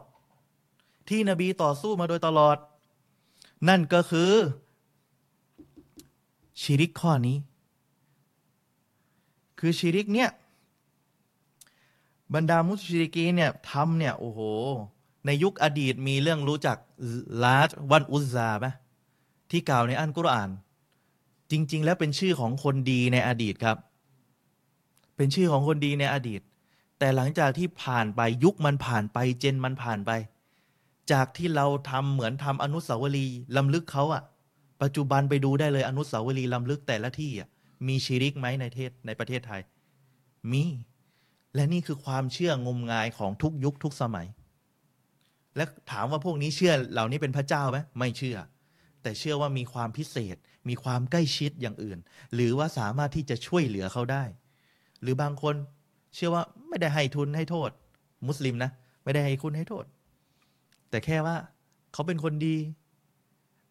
[1.10, 2.58] ที่นบีต่อสู้มาโดยตลอด
[3.68, 4.32] นั่นก็คือ
[6.62, 7.38] ชิริกข้อนี้
[9.60, 10.30] คือชิริกเนี่ย
[12.34, 14.40] บรรดามุชริกีเนี่ยทำเนี่ย โอ้โห
[15.26, 16.78] ในยุคอดีตมีเรื่องรู้จัก
[17.44, 18.68] ลาดวันอุซาไหม
[19.52, 20.50] ที่กล่าวในอันกุรอาน
[21.52, 23.78] จริง ๆ แล้วเป็นชื่อของคนดีในอดีตครับ
[25.16, 26.42] เป็นชื่อของคนดีในอดีต
[27.00, 30.12] แต่หลังจากที่ผ่านไปยุคมันผ่านไปเจนมันผ่านไป
[31.12, 34.24] จากที่เราทำเหมือนทำอนุสาวรีย์ลำลึกเขาอะ
[34.82, 37.50] ปัจจุบันไปดูได้เลยอนุสาวรีย์ลำลึกแต่ละที่อะ
[37.88, 39.62] มีชีริกไหมในเทศในประเทศไทย
[40.52, 40.64] มี
[41.56, 44.28] และนี่คือความเชื่องมงายของทุกยุคทุกสมัย
[45.56, 48.38] และถามว่าพวกนี้เชื่อเหล่านี้เป็นพระเจ้าไหมไม่เชื่อ
[49.02, 50.36] แต่เชื่อว่ามีความพิเศษ
[50.70, 52.00] มีความใกล้ชิดอย่างอื่น
[52.34, 54.24] หรือว่าสามารถที่จะช่วยเหลือเขาได้
[55.02, 55.56] หรือบางคน
[56.16, 57.70] เชื่อว่าไม่ได้ให้ทุนให้โทษ
[58.28, 58.72] มุสลิมนะ
[59.04, 59.86] ไม่ได้ให้คุณให้โทษ
[60.90, 61.36] แต่แค่ว่า
[61.94, 62.58] เขาเป็นคนดี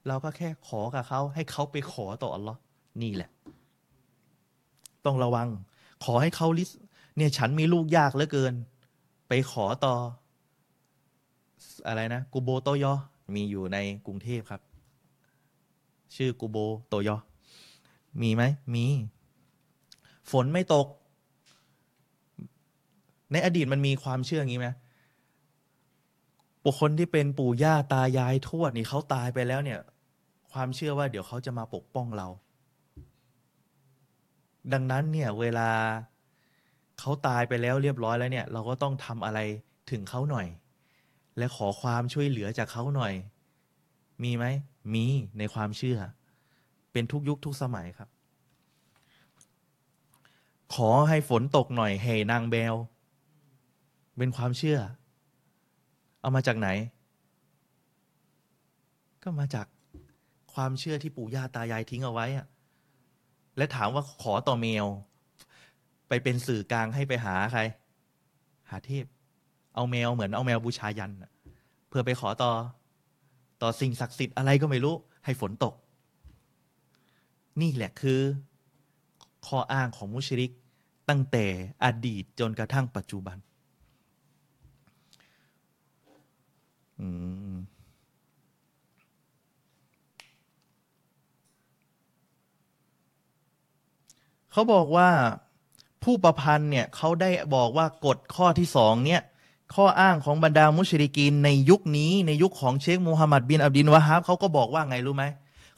[0.08, 2.58] เราก็แค่ขอกับเขาให้เขาไปขอต่ออัลลอฮ์
[3.02, 3.30] นี่แหละ
[5.06, 5.48] ต้องระวัง
[6.04, 6.70] ขอให้เขาลิส
[7.16, 8.54] เนี่ยฉันมีลูกยากเหลือเกิน
[9.28, 9.94] ไปขอต่อ
[11.86, 12.92] อะไรนะกูโบโตยอ
[13.34, 14.60] มีอยู่ในกรุงเทพครับ
[16.16, 16.56] ชื่อกูโบ
[16.88, 17.16] โตยอ
[18.22, 18.42] มีไหม
[18.74, 18.86] มี
[20.30, 20.86] ฝนไม่ตก
[23.32, 24.68] ในอดีตมันมีความเชื่ออย่างนี้ไหม
[26.64, 29.80] บุคคลที่เป็นปู่ย่าตายายทวดนี่เขาตายไปแล้วเนี่ย
[30.52, 32.28] ความเชื่อว่าเดี๋ยวเขาจะมาปกป้องเรา
[34.72, 35.70] ดังนั้นเนี่ยเวลา
[37.00, 39.38] เขาตายไปแล้วเรียบร้อยแล้วเนี่ย เราก็ต้องทำอะไร
[39.90, 40.46] ถึงเขาหน่อย
[41.38, 43.14] และขอความช่วยเหลือจากเขาหน่อย
[44.22, 44.44] มีไหม
[44.94, 45.04] มี
[45.38, 45.98] ในความเชื่อ
[46.92, 48.08] เป็นทุกยุคทุกสมัยครับ
[50.74, 52.74] ขอให้ฝนตกหน่อยเฮนางแบว
[54.16, 54.78] เป็นความเชื่อ
[56.20, 56.68] เอามาจากไหน
[59.22, 59.66] ก็มาจาก
[60.54, 62.46] ความเชื่อที่ปู่ย่าตายายทิ้งเอาไว้อะ
[63.56, 64.86] และถามว่าขอต่อเมล
[66.08, 67.60] ไปเป็นสื่อกลางให้ไปหาใคร
[68.70, 69.04] หาเทพ
[69.74, 71.12] เอาแมวเหมือนเอาแมวบูชายัน
[71.88, 72.52] เพื่อไปขอต่อ
[73.62, 75.74] ต่อสิ่งศักดิ์สิทธิ์อะไรก็ไม่รู้ ให้ฝนตก
[77.60, 78.20] นี่แหละคือ
[79.46, 80.52] ข้ออ้างของมุชริก
[81.08, 81.44] ตั้งแต่
[81.84, 83.36] อดีตจนกระทั่งปัจจุบัน
[87.00, 87.08] อื
[87.54, 87.56] ม
[94.54, 95.08] เขาบอกว่า
[96.04, 99.22] ผู้ประพันธ์เนี่ยเขาได้บอกว่ากฎข้อที่สองเนี่ย
[99.74, 105.24] ข้ออ้างของบรรดามุชริกีนในยุคนี้ในยุคของเชคมูฮัมหมัดบินอับดินวะฮับเขาก็บอกว่าไงรู้ไหม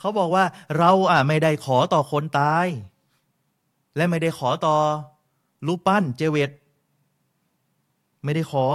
[0.01, 0.45] เขาบอกว่า
[0.79, 2.67] เราอะไม่ได้ขอต่อคนตาย
[3.97, 4.77] และไม่ได้ขอต่อ
[5.67, 6.51] รูปปั้นเจเวต
[8.25, 8.67] ไม่ได้ขอ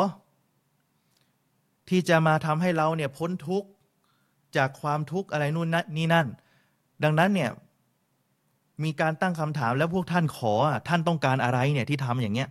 [1.89, 3.69] ที่จะมาทำให้เราเนี่ยพ้นทุกข์
[4.55, 6.27] จากความทุกข์อะไรนู่นนี่นั่น
[7.03, 7.49] ดังนั้นเนี่ย
[8.83, 10.53] มีการตั้งคำถามแล้วพวกท่านขอ
[10.87, 12.49] ท่านต้องการอะไรเนี่ยที่ทำอย่างเงี้ย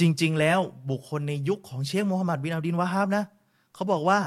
[0.00, 0.58] จริง ๆ แล้ว
[0.90, 3.24] บุคคลในยุคของเชคโมฮัมหมัดบินอับดินวะฮับนะ
[3.74, 4.20] เขาบอกว่า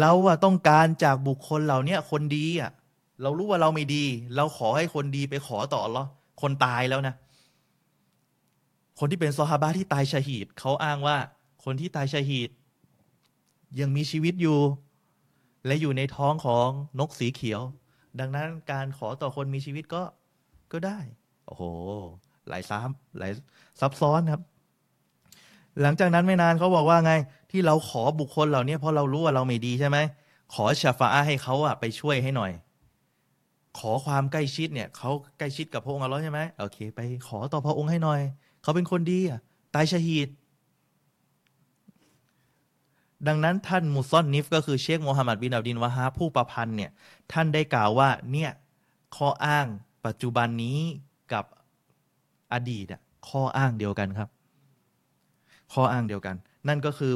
[0.00, 2.70] เราอะต้องการจากบุคคลเหล่านี้คนดีอะ
[3.22, 4.04] เรารู้ว่าเราไม่ดี
[4.36, 6.04] เราขอให้คนดีไปขอต่อหรอ
[6.40, 7.14] คนตายแล้วนะ
[8.98, 11.16] คนที่เป็นซอฮาบะที่ตายชาฮีดเขาอ้างว่า
[11.64, 12.50] คนที่ตายชาฮีด
[13.80, 14.58] ยังมีชีวิตอยู่
[15.66, 16.68] และอยู่ในท้องของ
[16.98, 17.60] นกสีเขียว
[18.20, 20.02] ดังนั้นการขอต่อคนมีชีวิตก็
[20.72, 20.98] ก็ได้
[21.46, 21.62] โอ้โห
[22.48, 23.32] หลายซ้ำหลาย
[23.80, 24.40] ซับซ้อนครับ
[25.82, 27.12] หลังจากนั้นไม่นานเขาบอกว่าไง
[27.50, 29.98] ที่เราขอบุคคลเหล่านี้เพราะเรารู้ว่าเราไม่ดีใช่ไหม
[30.54, 32.52] ขอชาฟาให้เขาอะไปช่วยให้หน่อย
[33.78, 38.20] ขอความใกล้ชิดเนี่ยเขาใกล้ชิดกับพระองค์อัลลอฮ์ใช่ไหมโอเค ไปขอต่อพระองค์ให้หน่อย
[38.62, 39.40] เขาเป็นคนดีอะ
[39.74, 40.28] ตายชฮีด
[43.26, 46.90] ดังนั้นท่านมุซอนนิฟก็คือเชคโมฮัมหมัดบินอับดินวะฮาผู้ประพันธ์เนี่ย
[47.32, 48.50] ท่านได้กล่าวว่าเนี่ย
[49.16, 49.66] ข้ออ้าง
[50.06, 50.78] ปัจจุบันนี้
[51.32, 51.44] กับ
[52.52, 52.86] อดีต
[53.28, 54.28] ข้ออ้างเดียวกันครับ
[55.72, 56.36] ข้ออ้างเดียวกัน
[56.68, 57.12] นั่นก็คือ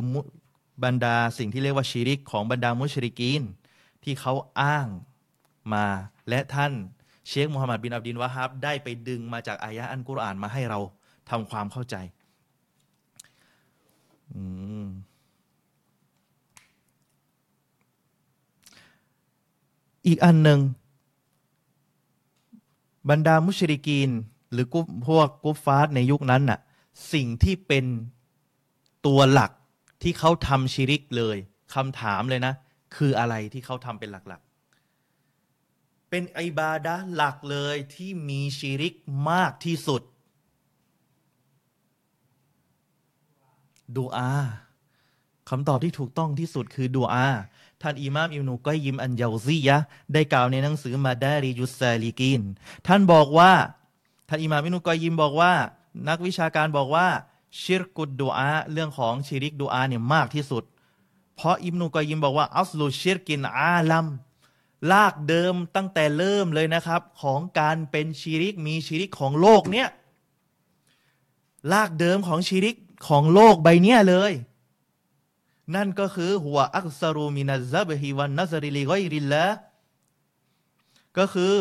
[0.85, 3.43] บรรดาสิ่งที่เรียกว่าชีริกของบรรดามุชริกีน
[4.05, 4.87] ที่เขาอ้าง
[5.75, 5.87] มา
[6.29, 6.73] และท่าน
[7.29, 10.79] เชคมูฮัมหมัดบินอับดินวะฮับได้ไปดึงมาจากอายะอันกุรอานมาให้เรา
[11.31, 11.97] ทำความเข้าใจ
[14.35, 14.43] อื
[14.85, 14.87] ม
[20.09, 20.61] อีกอันหนึ่ง
[23.11, 24.11] บรรดามุชริกีน
[24.53, 26.59] หรือกุพวกกุฟาร์ในยุคนั้นน่ะ
[27.13, 27.85] สิ่งที่เป็น
[29.07, 29.51] ตัวหลัก
[30.03, 31.37] ที่เขาทำชิริกเลย
[31.75, 32.55] คำถามเลยนะ
[32.97, 38.95] คืออะไรที่เขาทำเป็นหลักๆ เป็นอิบาดะหลักเลยที่มีชิริก
[39.31, 40.03] มากที่สุด
[43.97, 44.31] ดูอา
[45.49, 47.27] คำตอบที่ถูกต้องที่สุดคือดูอา
[47.83, 49.77] ท่านอิมามอิมนุกอยิมอันยาซียะ
[50.13, 52.43] ได้กล่าวในหนังสือมาดาริยุสซาลิกิน
[52.87, 53.53] ท่านบอกว่า
[54.29, 55.53] ท่านอิมามอิมนุกอยิมบอกว่า
[56.09, 57.07] นักวิชาการบอกว่า
[57.61, 60.65] ชิรกุดดูอาเรื่องของชิริกดูอาเนี่ยมากที่สุด
[61.37, 64.07] เพราะอิมนุกอยยิมบอกว่าอัสลูชิรกินอาลัม
[64.93, 69.89] ลากเดิมตั้งแต่เริ่มเลยนะครับ ของการเป็นชิริกมีชิริกของโลกเนี่ย
[71.73, 72.77] ลากเดิมของชิริก
[73.09, 74.33] ของโลกใบเนี้ยเลย
[75.75, 79.45] นั่นก็คือหัวอักซารูมินาซับฮิวันนัซริลิกอยริลละ
[81.19, 81.55] ก็คือ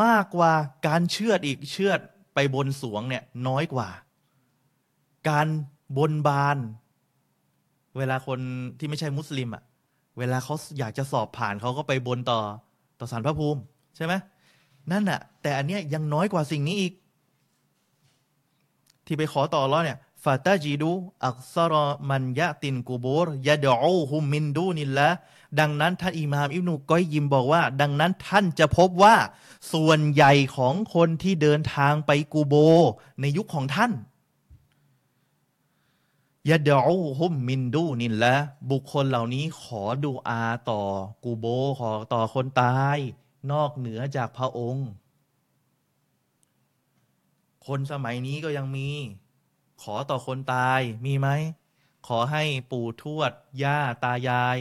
[0.00, 0.52] มากกว่า
[0.86, 2.00] การเชื่อดอีกเชื่อด
[2.34, 3.88] ไปบนสวงเนี่ยน้อยกว่า
[5.28, 5.46] การ
[5.98, 6.58] บนบาน
[7.96, 8.38] เวลาคน
[8.78, 9.62] ที่ไม่ใช่มุสลิมอะ
[10.18, 12.40] เวลาเขาอยากจะสอบผ่านเขาก็ไปบนต่อ
[12.98, 13.60] ต่อสารพระภูมิ
[13.96, 14.14] ใช่ไหม
[14.92, 16.92] นั่นอะแต่อันเนี้ยยังน้อยกว่าสิ่งนี้อีก
[19.06, 20.92] ที่ไปขอต่อร้อเนี่ย ฟาตาจีดู
[21.24, 25.10] อักซรอมันยะตินกูบูรยะดอูฮุมมินดูนิลละ
[25.58, 29.16] ดังนั้นท่านอิมามอิบนุก้อยยิมบอกว่า ดังนั้นท่านจะพบว่า
[29.72, 32.54] ส่วนใหญ่ของคนที่เดินทางไปกูโบ
[33.20, 33.92] ในยุคของท่าน
[36.50, 38.34] ยะดอูฮุมมินดูนิลละ
[38.70, 40.82] บุคคลเหล่านี้ขอดูอาต่อ
[41.24, 41.46] กูโบ
[41.78, 42.98] ขอต่อคนตาย
[43.52, 44.88] นอกเหนือจากพระองค์
[47.66, 48.88] คนสมัยนี้ก็ยังมี
[49.82, 51.28] ขอต่อคนตายมีไหม
[52.08, 54.58] ขอให้ปู่ทวด ย่า ตายาย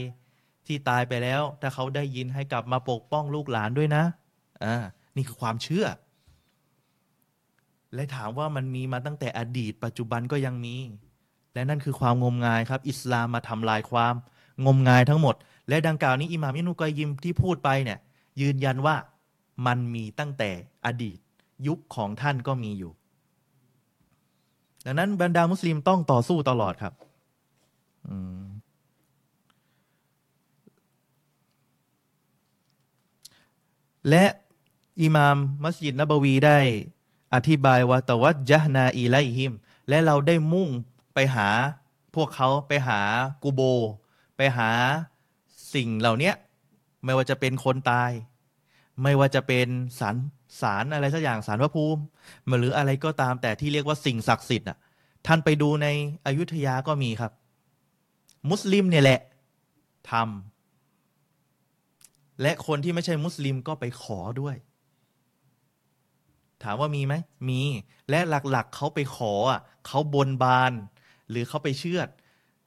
[0.66, 4.04] ที่ตายไปแล้ว ถ้าเขาได้ยินให้กลับมาปกป้องลูกหลานด้วยนะ
[4.64, 4.76] อ่า
[5.16, 5.86] นี่คือความเชื่อ
[7.94, 10.76] และถามว่ามันมีมาตั้งแต่อดีต ปัจจุบันก็ยังมี
[11.54, 14.16] และนั่นคือความงมงายครับ อิสลามมาทำลายความ
[14.66, 15.36] งมงายทั้งหมด
[15.70, 18.00] และดังกล่าวนี้อิหม่ามอินุกอยยิมที่พูดไปเนี่ย
[18.42, 18.96] ยืนยันว่า
[19.66, 20.50] มันมีตั้งแต่
[20.86, 21.18] อดีต
[21.68, 22.92] ยุคของท่านก็มีอยู่
[24.86, 26.94] ดังนั้นบรรดามุสลิมต้องต่อสู้ตลอดครับ
[34.10, 34.26] และ
[35.02, 36.60] อิหมามมัสยิดนบวีได้
[37.34, 39.54] อธิบายว่าตวัดจฮนาอีไลฮิม
[39.90, 40.70] และเราได้มุ่ง
[41.14, 41.50] ไปหา
[42.16, 43.02] พวกเขาไปหา
[43.44, 43.62] กูโบ
[44.38, 44.70] ไปหา
[45.74, 46.32] สิ่งเหล่านี้
[47.04, 48.12] ไม่ว่าจะเป็นคนตาย
[49.02, 49.68] ไม่ว่าจะเป็น
[50.00, 50.16] สาร
[50.62, 52.02] สารอะไรสักอย่างสารพระภูมิ
[52.60, 54.78] หรืออะไรก็ตามแต่ที่เรียกว่าสิ่งศักดิ์สิทธิ์อะ
[55.28, 55.88] ท่านไปดูใน
[56.26, 57.32] อยุธยาก็มีครับ
[58.50, 59.22] มุสลิมเนี่ยแหละ
[60.12, 64.56] ทำและคนที่ไม่ใช่มุสลิมก็ไปขอด้วย
[66.64, 67.14] ถามว่ามีไหม
[67.50, 67.62] มี
[68.10, 70.74] และหลักๆเขาไปขออะเขาบนบาน
[71.30, 72.08] หรือเขาไปเชื่อด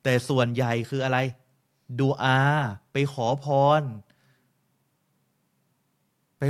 [0.02, 1.18] แต่ส่วนใหญ่คืออะไร
[1.98, 2.40] ดูอา
[2.92, 3.46] ไปขอพ
[3.80, 3.82] ร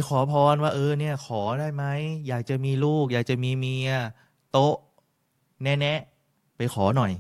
[0.09, 1.85] ขอพรว่า เออเนี่ย ขอได้ไหม
[2.29, 3.91] อยากจะมีลูก อยากจะมีเมีย
[4.53, 4.77] โต๊ะ
[5.63, 7.13] แน่ๆไปขอหน่อย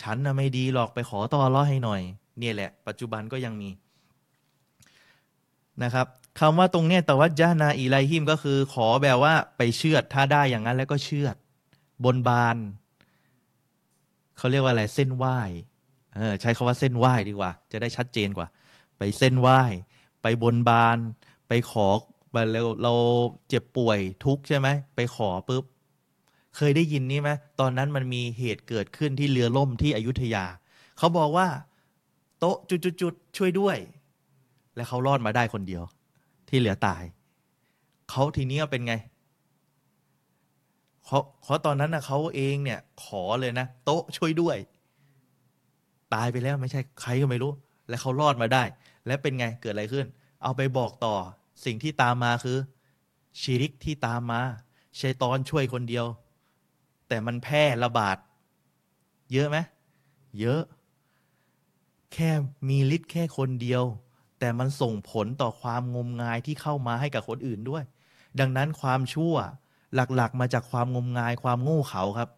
[0.00, 2.00] ฉันน่ะไม่ดีหรอกไปขอต่อรอให้หน่อย
[2.38, 3.70] เนี่ยแหละ ปัจจุบันก็ยังมี
[5.82, 6.06] นะครับ
[6.40, 11.28] คำว่าตรงเนี้ยแต่ว่าจานาอีไลฮิมก็คือ ขอแบบว่าไปเชื่อถ้าได้อย่างนั้นแล้วก็เชื่อ
[12.04, 12.56] บนบาน
[14.36, 15.24] เขาเรียกว่าอะไรเส้นไหว
[16.16, 18.46] เออใช้คาว่าเส้นไหวดีกว่า จะได้ชัดเจนกว่า
[18.98, 19.48] ไปเส้นไหว
[20.22, 20.98] ไปบนบาน
[21.48, 21.86] ไปขอ
[22.52, 22.94] เราเรา
[23.48, 25.64] เจ็บป่วยทุกใช่ไหมไปขอปุ๊บ
[26.56, 27.30] เคยได้ยินนี่ไหม
[27.60, 30.44] ตอนนั้นมันมีเหตุเกิดขึ้นที่เรือล่มที่อยุธยา
[30.98, 31.48] เขาบอกว่า
[32.38, 32.56] โต๊ะ
[33.02, 33.76] จุดๆช่วยด้วย
[34.76, 35.82] และเขารอดมาได้คนเดียว
[36.48, 37.02] ที่เหลือตาย
[38.10, 38.94] เขาทีนี้เป็นไง
[41.06, 44.56] เขาเขาตอนนั้นนะเขาเองเนี่ย ขอเลยนะ โต๊ะช่วยด้วย
[46.14, 47.52] ตายไปแล้วไม่ใช่ใครก็ไม่รู้
[47.88, 48.62] และเขารอดมาได้
[49.06, 50.06] และเป็นไงเกิดอะไรขึ้น
[50.42, 51.16] เอาไปบอกต่อ
[51.64, 52.58] สิ่งที่ตามมาคือ
[53.40, 54.40] ชีริกที่ตามมา
[55.00, 56.06] ชัยตอนช่วยคนเดียว
[57.08, 58.16] แต่มันแพร่ระบาด
[59.32, 59.58] เยอะไหม
[60.40, 60.60] เยอะ
[62.12, 62.30] แค่
[62.68, 63.82] มีฤทธิ์แค่คนเดียว
[64.38, 67.84] แต่มันส่งผลต่อความงมงายที่เข้ามาให้กับคนอื่นด้วย
[68.40, 69.34] ดังนั้นความชั่ว
[69.94, 72.30] หลักๆ มาจากความงมงายความโง่เขลาครับ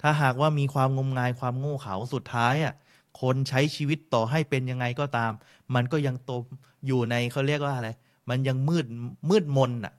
[0.00, 2.74] ถ้าหากว่ามีความงมงายความโง่เขลาสุดท้ายอะ
[3.20, 5.32] คนใช้ชีวิตต่อให้เป็นยังไงก็ตาม
[5.74, 6.44] มันก็ยังตม
[6.86, 7.90] อยู่ในเขาเรียกว่าอะไร
[8.30, 8.86] มันยังมืด
[9.30, 9.94] มืดมนอะ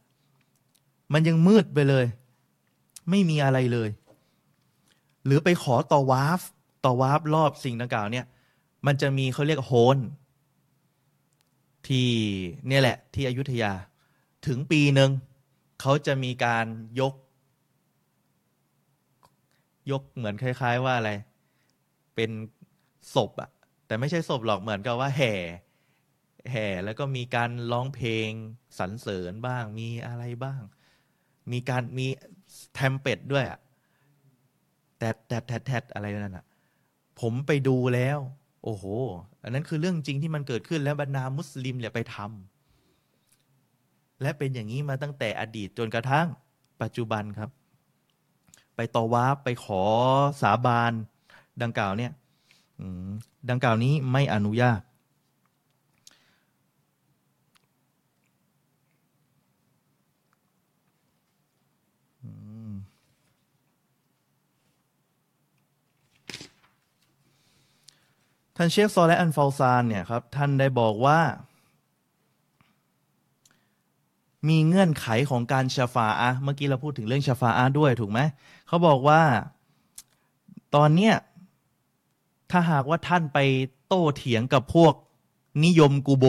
[1.13, 2.05] มันยังมืดไปเลย
[3.09, 3.89] ไม่มีอะไรเลย
[5.25, 6.41] หรือไปขอต่อวาฟ
[6.85, 8.25] ต่อวาฟรอบสิ่งดังกล่าวเนี่ย
[8.85, 9.97] มันจะมีเขาเรียกโฮน
[11.87, 12.09] ที่
[12.67, 13.71] เนี่ยแหละ ที่อยุธยา
[14.47, 15.11] ถึงปีหนึ่ง
[15.81, 16.65] เขาจะมีการ
[16.99, 17.13] ยก
[19.91, 21.11] ยกเหมือนคล้าย ๆ ว่าอะไร
[22.15, 22.31] เป็น
[23.15, 23.49] ศพอะ
[23.87, 25.33] แต่ไม่ใช่ศพหรอกเหมือนกับว่าแห่
[26.51, 28.29] แห่แล้วก็มีการร้องเพลง
[28.79, 30.61] สรรเสริญบ้าง มีอะไรบ้าง
[31.51, 32.07] มีการมี
[32.73, 33.59] แทมเป็ดด้วยอะ
[34.97, 36.45] แตดแตดแทดแทดอะไรนั่นอะ
[37.19, 38.19] ผมไปดูแล้ว
[38.63, 38.85] โอ้โห
[39.43, 46.27] อันนั้นคือเรื่องจริงที่มันเกิดขึ้นแล้วบรรดามุสลิมเนี่ยไปทำและเป็นอย่างนี้มาตั้งแต่อดีตจนกระทั่ง
[46.81, 47.49] ปัจจุบันครับ
[48.75, 49.83] ไปต่อวาไปขอ
[50.41, 50.93] สาบาน
[51.61, 52.11] ดังกล่าวเนี่ย
[53.49, 54.81] ดังกล่าวนี้ไม่อนุญาต
[68.57, 71.19] ท่านเชคซอและอันฟาซานเนี่ยครับ ท่านได้บอกว่า
[74.49, 78.19] มีเงื่อนไขของการชาฟาอะเมื่อกี้เราพูดถึงเรื่องชาฟาอะด้วยถูกไหม
[78.67, 79.21] เขาบอกว่า
[80.75, 81.13] ตอนเนี้ย
[82.51, 83.39] ถ้าหากว่าท่านไป
[83.87, 84.93] โต้เถียงกับพวก
[85.65, 86.25] นิยมกูโบ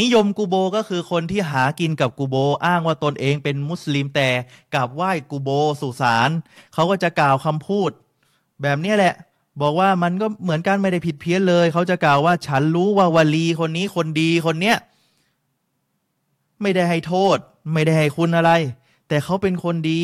[0.00, 4.28] นิยมกูโบก็คือคนที่หากินกับกูโบ อ้างว่าตนเองเป็นมุสลิมแต่
[4.74, 5.48] กราบไหว้กูโบ
[5.80, 6.30] สุสาน
[6.74, 7.90] เขาก็จะกล่าวคำพูด
[8.62, 9.14] แบบนี้แหละ
[9.60, 14.76] บอกว่ามันก็เหมือนกันไม่ได้ผิดเพี้ยนเลย เขาจะกล่าวว่าฉันรู้ว่าวลีคนนี้คนดีคนเนี้ย
[16.62, 17.36] ไม่ได้ให้โทษ
[17.72, 18.50] ไม่ได้ให้คุณอะไร
[19.08, 20.02] แต่เขาเป็นคนดี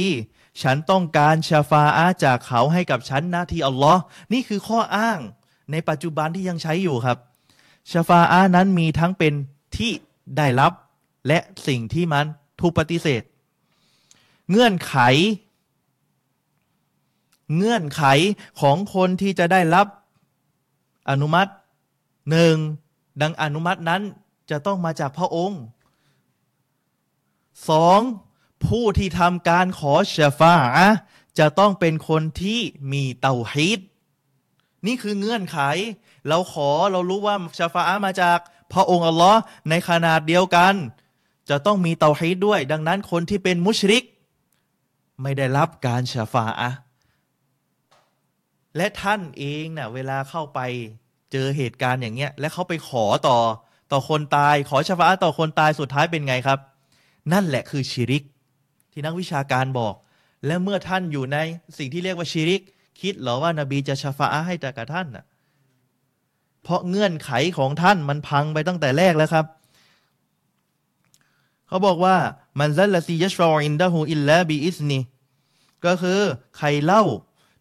[0.60, 4.00] ฉันต้องการชาฟาอาจากเขาให้กับฉันนะที่อัลลอฮ์
[4.32, 5.18] นี่คือข้ออ้าง
[5.70, 7.18] ในปัจจุบันที่ยังใช้อยู่ครับ
[7.90, 9.34] ชาฟาอานั้นมีทั้งเป็น
[9.76, 9.92] ที่
[10.36, 10.72] ได้รับ
[11.26, 12.26] และสิ่งที่มัน
[12.60, 13.22] ถูกปฏิเสธ
[14.50, 14.96] เงื่อนไข
[17.56, 18.02] เงื่อนไข
[18.60, 19.86] ของคนที่จะได้รับ
[21.10, 21.52] อนุมัติ
[22.30, 22.56] หนึ่ง
[23.20, 24.02] ดังอนุมัตินั้น
[24.50, 25.60] จะต้องมาจากพระองค์
[27.70, 28.00] สอง
[28.66, 30.56] ผู้ที่ทำการขอชาฟา
[31.38, 32.60] จะต้องเป็นคนที่
[32.92, 33.80] มีเตาฮีด
[34.86, 35.58] นี่คือเงื่อนไข
[36.28, 38.38] เราขอเรารู้ว่าชาฟามาจาก
[38.72, 40.74] พระองค์อัลลอฮ์ในขนาดเดียวกัน
[41.50, 44.04] จะต้องมีเตาฮีดด้วย ดังนั้นคนที่เป็นมุชริก
[45.22, 46.70] ไม่ได้รับการชฟาอะ
[48.76, 50.60] และท่านเองเนะ่ยเวลาเข้าไป
[51.32, 53.38] เจอเหตุการณ์อย่างเงี้ย และเขาไปขอต่อ
[53.92, 56.58] ต่อคนตาย ขอชาฟาต่อคนตายสุดท้ายเป็นไงครับ
[57.32, 58.24] นั่นแหละคือชิริก
[58.92, 59.94] ที่นักวิชาการบอก
[60.46, 61.38] และเมื่อท่านอยู่ใน
[61.78, 62.62] สิ่งที่เรียกว่าชิริก
[63.00, 65.24] คิดหรอว่านบีจะชาฟาให้แต่กับท่านน่ะ
[66.62, 69.46] เพราะเงื่อนไขของท่านมันพังไปตั้งแต่แรกแล้วครับ
[71.68, 72.16] เขาบอกว่า
[72.60, 74.98] มันซัลลซียัชรออินดะฮูอิลลาบีอิสนี
[75.84, 76.20] ก็คือ
[76.58, 77.02] ใครเล่า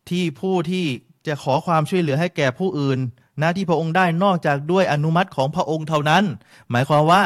[0.09, 0.85] ที่ผู้ที่
[1.27, 2.99] จะขอความช่วยเหลือให้แก่ผู้อื่น
[3.41, 6.23] นะที่พระองค์ได้นอกจากด้วยอนุมัติของพระองค์เท่านั้น
[6.71, 7.21] หมายความว่า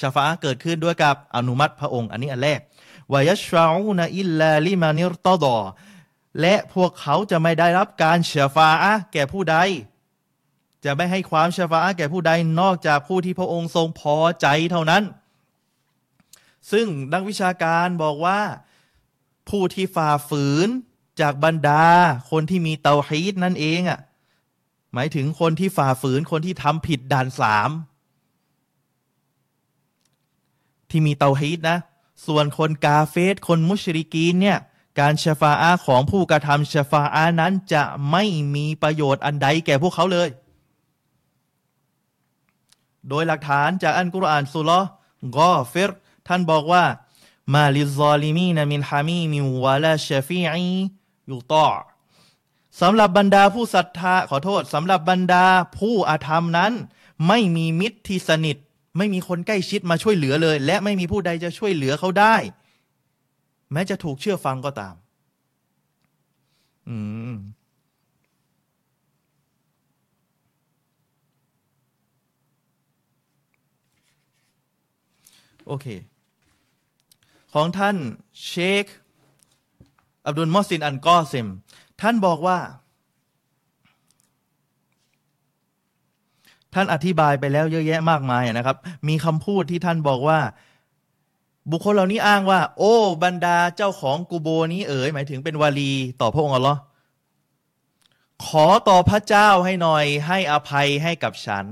[0.00, 2.60] ชาฟาเกิดขึ้นด้วยกับอนุมัติพระองค์ อันนี้อันแรก
[3.12, 5.56] วายัชราอูนอิลลาลิมานิรตอดอ
[6.40, 8.70] และพวกเขาจะไม่ได้รับการชาฟา
[9.12, 9.56] แก่ผู้ใด
[10.84, 15.02] จะไม่ให้ความเชฟาแก่ผู้ใดนอกจากผู้ที่พระองค์ทรงพอใจเท่านั้น
[16.70, 18.40] ซึ่งนักวิชาการบอกว่า
[19.48, 20.68] ผู้ที่ฝ่าฝืน
[21.20, 21.84] จากบรรดา
[22.30, 24.00] คนที่มีเตาฮีดนั่นเองอะ
[24.94, 27.70] หมายถึงคนที่ฝ่าฝืนคนที่ทำผิดด่านสาม
[30.90, 31.78] ที่มีเตาฮีดนะ
[32.26, 34.58] ส่วนคนกาเฟสคนมุชริกีนเนี่ย
[35.00, 40.28] การชฟาอาของผู้กระทำชฟาอานั้นจะไม่มีประโยชน์อันใดแก่พวกเขาเลย
[43.08, 44.70] โดยหลักฐานจากอันกุรอานสุล
[45.36, 45.90] กอฟิร
[46.28, 46.84] ท่านบอกว่า
[47.54, 50.72] มาลิซอลิมีนมินฮามีมิวะลาชฟีอี
[51.30, 51.68] ยูตอ
[52.80, 55.46] สำหรับบรรดาผู้ศรัทธาขอโทษสำหรับบรรดา
[55.78, 56.72] ผู้อาธรรมนั้น
[57.26, 58.56] ไม่มีมิตรที่สนิท
[58.96, 62.36] ไม่มีคนใกล้ชิดมาช่วยเหลือเลย และไม่มีผู้ใดจะช่วยเหลือเขาได้
[63.72, 64.94] แม้จะถูกเชื่อฟังก็ตาม
[66.88, 66.96] อื
[67.32, 67.34] ม
[75.66, 75.86] โอเค
[77.54, 77.96] ของท่าน
[78.46, 78.84] เชค
[80.26, 81.48] อับดุลมอสินอันกอซิม
[82.00, 82.58] ท่านบอกว่า
[86.74, 88.76] ท่านอธิบายไปแล้วเยอะแยะมากมายนะครับ
[89.08, 90.40] มีคำพูดที่ท่านบอกว่า
[91.70, 96.80] บุคคลเหล่านี้อ้างว่า โอ้ บรรดาเจ้าของกูโบนี้เอ๋ยหมายถึงเป็นวาลีต่อพระองค์อัลลอฮ์
[98.46, 101.66] ขอต่อพระเจ้าให้หน่อยให้อภัยให้กับฉัน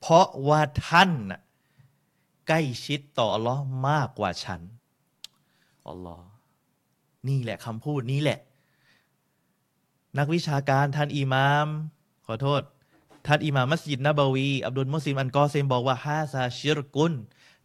[0.00, 1.10] เพราะว่าท่าน
[2.48, 4.60] ใกล้ชิดต่ออัลลอฮ์มากกว่าฉัน
[5.88, 6.26] อัลลอฮ์
[7.28, 8.38] นี่แหละคำพูดนี้แหละ
[10.18, 11.66] นักวิชาการท่านอิมาม
[12.26, 12.62] ขอโทษ
[13.26, 17.12] ท่านอิมามมัสยิดนบวี อับดุลมุสลิมอันกอเซมบอกว่าฮาซาชิรกุน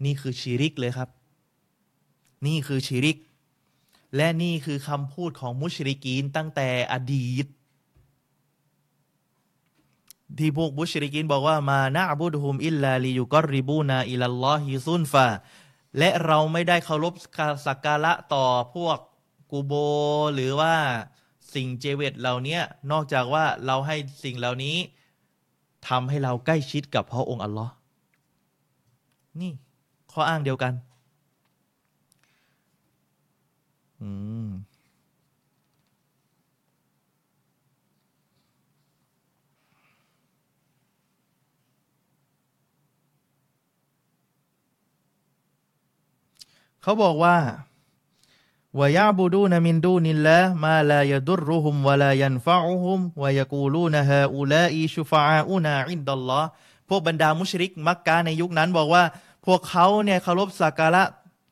[0.03, 1.09] นี่คือชีริกเลยครับ
[2.45, 3.17] นี่คือชีริก
[4.15, 7.45] และนี่คือคำพูดของมุชริกีนตั้งแต่อดีต
[10.37, 15.27] ที่พวกบุชริกินบอกว่ามานะบุดฮุมอิลลาลียุกอริบูนาอิลลอฮิซุนฟา
[15.97, 17.13] และเราไม่ได้เคารพ
[17.65, 18.45] สักการะต่อ
[18.75, 18.97] พวก
[19.51, 19.73] กูโบ
[20.33, 20.75] หรือว่า
[21.53, 22.59] สิ่งเจเวตเหล่านี้
[22.91, 24.77] นอกจากว่าเราให้สิ่งเหล่านี้
[25.87, 27.73] ทำให้เราใกล้ชิดกับพระองค์อัลลอฮ์
[29.41, 29.51] นี่
[30.11, 30.73] ข้ออ้างเดียวกัน
[34.01, 34.09] อื
[34.47, 34.49] ม
[46.81, 47.35] เขาบอกว่า
[48.78, 56.44] ويعبدون من دون الله ما لا يضرهم ولا ينفعهم ويقولون هؤلاء شفعاؤنا عند الله
[56.88, 59.02] พวกบรรดามุชริก มักกะในยุคนั้นบอกว่า
[59.46, 61.02] พวกเขาเนี่ยเคารพสักการะ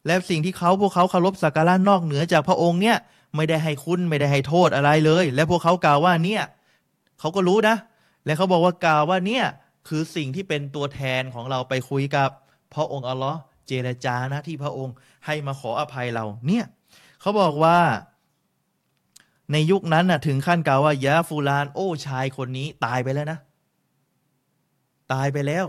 [0.06, 2.96] และสิ่งที่เขาพวกเขาเคารพสักการะนอกเหนือจากพระองค์เนี่ย
[3.36, 6.42] ไม่ได้ให้คุณไม่ได้ให้โทษอะไรเลย และพวกเขากล่าวว่าเนี่ย
[7.20, 7.76] เขาก็รู้นะ
[8.24, 9.44] และเขาบอกว่ากล่าวว่าเนี่ย
[9.88, 12.30] คือสิ่งที่เป็นตัวแทนของเราไปคุยกับ
[12.74, 14.94] พระองค์อัลลอฮ์เจรจานะที่พระองค์
[15.26, 16.64] ให้มาขออภัยเราเนี่ย
[17.21, 17.79] เขาบอกว่า
[19.51, 23.39] ในยุคนั้นน่ะถึงขั้นกล่าวว่ายาฟูลาน โอ้ชายคนนี้ตายไปแล้วนะ
[25.13, 25.65] ตายไปแล้ว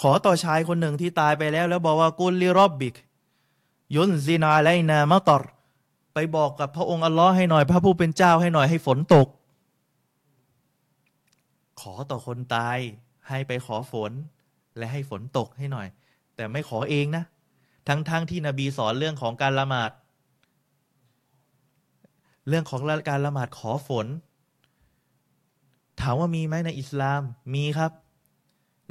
[0.00, 2.94] ขอต่อชายคนหนึ่งที่ตายไปแล้ว แล้วบอกว่ากุลลิรอบบิก
[3.94, 5.42] ยุนซินาไลนามะตอร
[6.14, 9.28] ไปบอกกับพระองค์อัลลอฮ์ให้หน่อย พระผู้เป็นเจ้าให้หน่อยให้ฝนตก
[11.80, 12.78] ขอต่อคนตาย
[13.28, 14.12] ให้ไปขอฝน
[14.76, 15.88] และให้ฝนตกให้หน่อย
[16.36, 17.24] แต่ไม่ขอเองนะ
[17.88, 19.90] ทั้งๆทที่นบีสอนเรื่องของการละหมาด
[22.48, 24.06] เรื่องของการละหมาดขอฝน
[26.00, 27.22] ถามว่ามีไหมในอิสลาม
[27.54, 27.92] มีครับ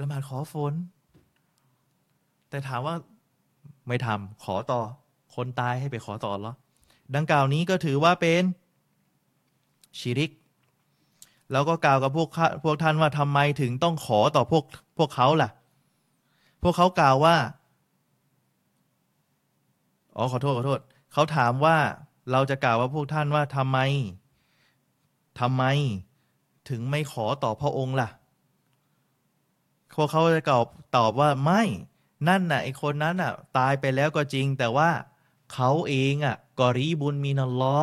[0.01, 0.74] ละหมาดขอฝน
[2.49, 2.95] แต่ถามว่า
[3.88, 4.82] ไม่ทำขอต่อ
[5.36, 6.53] คนตายให้ไปขอต่อหรอ
[7.16, 8.43] ดังกล่าวนี้ก็ถือว่าเป็น
[9.99, 10.32] ชิริก
[11.51, 12.30] แล้วก็กล่าวกับพวก
[12.64, 14.64] พวกท่านว่าทำไมถึงต้องขอต่อพวก
[14.97, 15.49] พวกเขาล่ะ
[16.64, 17.36] พวกเขากล่าวว่า
[20.16, 20.80] อ๋อขอโทษขอโทษ
[21.14, 21.78] เขาถามว่า
[22.32, 23.80] เราจะกล่าวว่าพวกท่านว่าทำไม
[25.39, 25.63] ทำไม
[26.69, 28.09] ถึงไม่ขอต่อพระองค์ล่ะ
[29.95, 30.65] พวกเขาจะตอบ
[30.97, 31.61] ตอบว่าไม่
[32.28, 34.89] นั่นน่ะไอคนนั้นน่ะ ตายไปแล้วก็จริง แต่ว่า
[35.53, 37.78] เขาเองอะกอรีบุญมีนัลลอ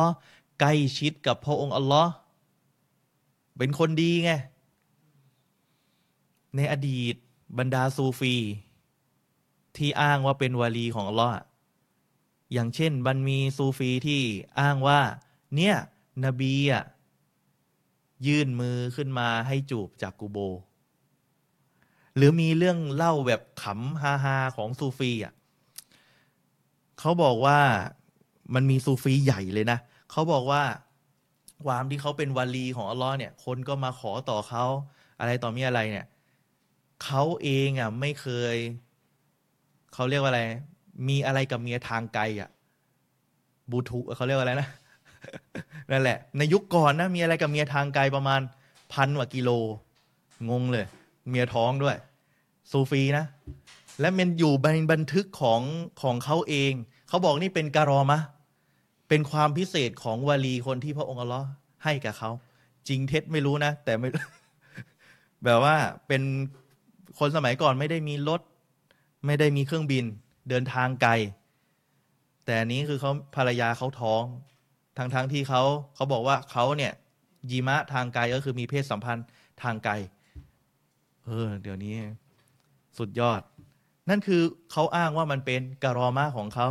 [0.59, 2.11] ใกล้ชิดกับพระองค์อัลลอฮ์
[3.57, 4.31] เป็นคนดีไง
[6.55, 7.15] ในอดีต
[7.57, 8.35] บรรดาซูฟี
[9.77, 11.33] ที่อ้างว่าเป็นวาลีของอัลลอฮ์
[12.55, 14.21] อย่างเช่นบันมีซูฟีที่
[14.59, 14.99] อ้างว่า
[15.55, 15.75] เนี่ย
[16.25, 16.83] นบีอะ
[18.27, 20.37] ยื่นมือขึ้นมาให้จูบจากกูโบ
[22.15, 25.33] หรือมีเรื่องเล่าแบบขำฮาฮาของซูฟีอะ
[26.99, 27.59] เขาบอกว่า
[28.53, 29.79] มันมีซูฟีใหญ่เลยนะ
[30.11, 30.63] เขาบอกว่า
[31.65, 34.65] ความที่เขาเป็นวาลีของอัลลอฮ์เนี่ย คนก็มาขอต่อเขา
[35.19, 36.05] อะไรต่อมีอะไรเนี่ย
[37.03, 38.55] เขาเองอะไม่เคย
[39.93, 40.43] เขาเรียกว่าอะไร
[41.07, 42.49] มีอะไรกับเมียทางไกลอะ
[43.71, 44.69] บูทูเขาเรียกว่าอะไรนะ
[45.91, 48.41] นั่นแหละ ในยุคก่อนนะมีอะไรกับเมียทางไกลประมาณ
[48.93, 49.49] พันกว่ากิโล
[50.49, 50.85] งงเลย
[51.29, 51.97] เมียท้องด้วย
[52.71, 53.25] ซูฟีนะ
[53.99, 55.61] และมันอยู่ในบันทึกของ
[56.01, 56.73] ของเขาเอง
[57.07, 58.19] เขาบอกนี่เป็นการอมะ
[59.09, 61.47] เป็นความพิเศษของวลีคนที่พระองค์อัลลอฮ์
[61.83, 62.29] ให้กับเขา
[62.87, 64.09] จริงเท็จไม่รู้นะ แต่ไม่
[65.43, 65.75] แบบว่า
[66.07, 66.21] เป็น
[67.19, 68.41] คนสมัยก่อนไม่ได้มีรถ
[69.25, 70.05] ไม่ได้มีเครื่องบิน
[70.49, 71.11] เดินทางไกล
[72.45, 74.23] แต่นี้คือเขาภรรยาเขาท้อง
[74.97, 75.63] ทั้งทั้งที่เขา
[75.95, 76.93] เขาบอกว่าเขาเนี่ย
[77.49, 79.25] ยีมะทางไกลก็คือมีเพศสัมพันธ์
[79.63, 79.93] ทางไกล
[81.25, 81.93] เออเดี๋ยวนี้
[82.97, 83.41] สุดยอด
[84.09, 84.41] นั่นคือ
[84.71, 86.67] เขาอ้างว่ามันเป็นกรอมาของเขา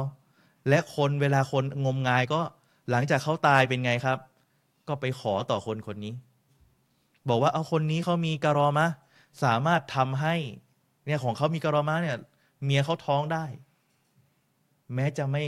[0.68, 2.40] และคนเวลาคนงมงายก็
[2.90, 4.18] หลังจากเขาตายเป็นไงครับ
[4.88, 6.14] ก็ไปขอต่อคนคนนี้
[7.28, 8.86] บอกว่าเอาคนนี้เขามีกรอมา
[9.44, 10.34] สามารถทำให้
[11.06, 12.16] เนี่ยของเขามีกรอมาเนี่ย
[12.64, 13.44] เมียเขาท้องได้
[14.94, 15.42] แม้จะไม่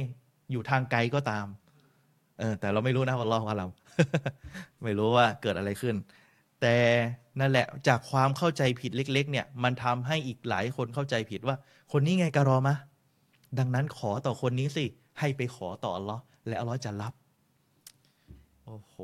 [0.50, 1.46] อยู่ทางไกลก็ตาม
[2.38, 3.66] เออ แต่เราไม่รู้นะว่าเราว่าเรา
[4.82, 5.96] ไม่รู้ว่าเกิดอะไรขึ้น
[6.60, 6.76] แต่
[7.40, 11.56] นั่นแหละจากความเข้าใจผิดเล็ก ๆ เนี่ย มันทำให้อีกหลายคนเข้าใจผิดว่า
[11.92, 12.76] คนนี้ไงกรอมะ
[13.58, 14.84] ดังนั้นขอต่อคนนี้สิ
[15.18, 17.12] ให้ไปขอต่ออัลลอฮ์และอัลลอฮ์จะรับ
[18.64, 18.94] โอ้โห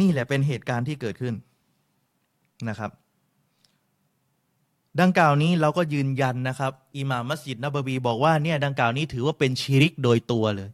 [0.00, 1.34] นี่แหละเป็นเหตุการณ์ที่เกิดขึ้น
[2.68, 2.90] นะครับ
[5.00, 10.70] ดังกล่าวนี้เราก็ยืนยันนะครับอิหม่ามมัสยิดนบวีบอกว่าเนี่ยดังกล่าวนี้ถือว่าเป็นชิริกโดยตัวเลย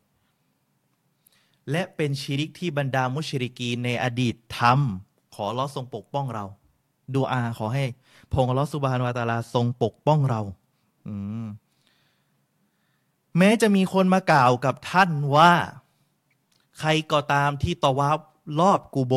[1.71, 6.45] และเป็นชิริกที่บรรดามุชริกีในอดีตทำขอรอทรงปกป้องเรา
[7.15, 7.85] ดูอาขอให้
[8.33, 10.41] พงลอสุบานวาตาลาทรงปกป้องเรา
[11.07, 11.15] อื
[11.45, 11.47] ม
[13.39, 15.53] แม้จะมีคนมากล่าวกับท่านว่า
[16.79, 18.19] ใครก็ตามที่ตวับ
[18.61, 19.15] รอบกูโบ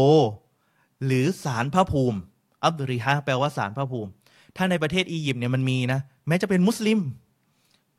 [1.05, 2.19] หรือสารพระภูมิ
[2.63, 4.11] อับดุริฮะแปลว่าสารพระภูมิ
[4.57, 6.99] ถ้าในประเทศอียิปต์เนี่ยมันมีนะ แม้จะเป็นมุสลิม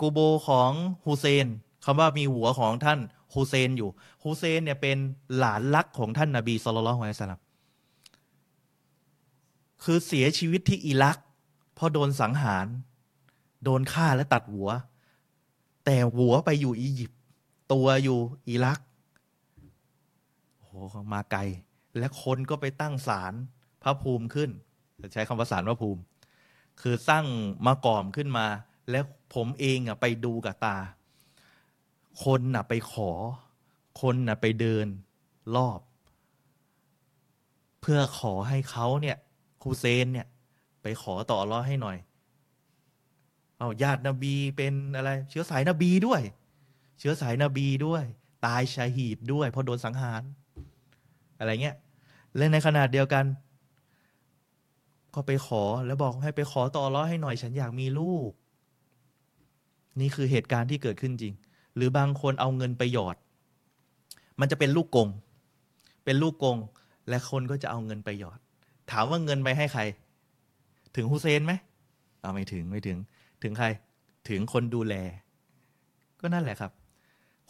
[0.01, 0.71] กูโบของ
[1.05, 1.47] ฮุเซน
[1.85, 2.99] คำว่ามีหัวของท่าน
[3.35, 3.91] ฮุเซนอยู่
[4.23, 4.97] ฮุเซนเนี่ยเป็น
[5.37, 7.41] หลานรักของท่านนาบีสุลต่านละฮ์สลัม
[9.85, 11.19] คือเสียชีวิตที่อิรัก
[11.75, 12.67] เพราะโดนสังหาร
[13.65, 14.69] โดนฆ่าและตัดหัว
[15.85, 17.19] แต่หัวไปอยู่อียิปต์
[17.73, 18.79] ตัวอยู่อิรัก
[20.59, 21.41] โอ้โหมาไกล
[21.99, 23.33] และคนก็ไปตั้งศาล
[23.83, 24.51] พระภูมิขึ้น
[25.13, 26.01] ใช้คำว่าศาลพระภูมิ
[26.81, 27.25] คือสร้าง
[27.66, 28.47] มากอมขึ้นมา
[28.91, 29.05] แล้ว
[29.35, 30.77] ผมเองอะไปดูกับตา
[32.25, 33.11] คนน่ะไปขอ
[34.01, 34.87] คนน่ะไปเดิน
[35.57, 35.81] รอบ
[37.81, 39.16] เพื่อขอให้เขาเนี่ย
[39.62, 40.27] ฮูเซนเนี่ย
[40.83, 41.97] ไปขอต่อรอให้หน่อย
[43.59, 46.22] เอาญาตินบีเป็นอะไร เชื้อสายนบีด้วย
[46.99, 48.05] เชื้อสายนบีด้วย
[48.47, 50.22] ตายชาหีดด้วยเพราะโดนสังหาร
[51.39, 51.77] อะไรเงี้ย
[52.37, 53.25] และในขนาดเดียวกัน
[55.15, 58.31] ก็ไปขอแล้วบอกให้ไปขอต่อร้อให้หน่อยฉันอยากมีลูก
[60.01, 61.35] นี่คือเหตุการณ์ที่เกิดขึ้นจริง
[61.77, 63.17] หรือบางคนเอาเงินไปหยอด
[64.41, 65.09] มันจะเป็นลูกกง
[66.05, 66.59] เป็นลูกกง
[67.09, 68.39] และคนก็จะเอาเงินไปหยอด
[68.91, 69.83] ถามว่าเงินไปให้ใคร
[70.97, 71.53] ถึงฮุเซนไหม
[72.21, 72.99] เอาไม่ถึงไม่ถึง
[73.43, 73.67] ถึงใคร
[74.29, 74.95] ถึงคนดูแล
[76.21, 76.73] ก็นั่นแหละครับ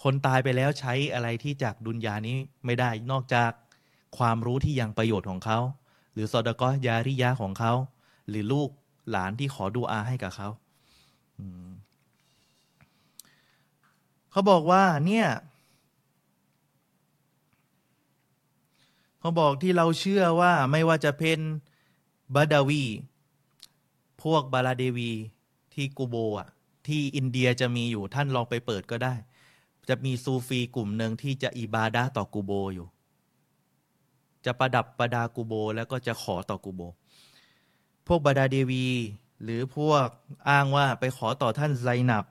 [0.02, 3.50] คนตายไปแล้วใช้อะไรที่จากดุนยานี้ไม่ได้นอกจาก
[4.18, 5.58] ความรู้ที่ยังประโยชน์ของเขา
[6.14, 7.72] หรือสอดก็ยาริยะของเขา
[8.28, 8.68] หรือลูก
[9.10, 10.48] หลานที่ขอดูอาให้กับเขา
[14.30, 15.28] เขาบอกว่าเนี่ย
[19.20, 21.38] เขาบอกที่เราเชื่อว่าไม่ว่าจะเป็น
[22.34, 22.84] บาดาวี
[24.22, 25.12] พวกบาลาเดวี
[25.74, 26.48] ที่กูโบอะ
[26.86, 29.14] ที่อินเดียจะมีอยู่ท่านลองไปเปิดก็ได้
[29.88, 32.86] จะมีซูฟีกลุ่มหนึ่งที่จะอิบาดาต่อกูโบอยู่
[34.46, 36.80] จะประดับประดากูโบ แล้วก็จะขอต่อกูโบ
[38.06, 38.86] พวกบาดาเดวี
[39.42, 40.06] หรือพวก
[40.48, 42.24] อ้างว่าไปขอต่อท่านไซนับ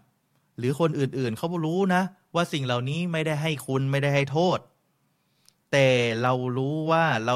[0.57, 2.01] หรือคนอื่นๆ เขารู้นะ
[2.36, 4.59] ว่าสิ่งเหล่านี้ไม่ได้ให้คุณไม่ได้ให้โทษ
[5.72, 5.88] แต่
[6.22, 7.36] เรารู้ว่าเรา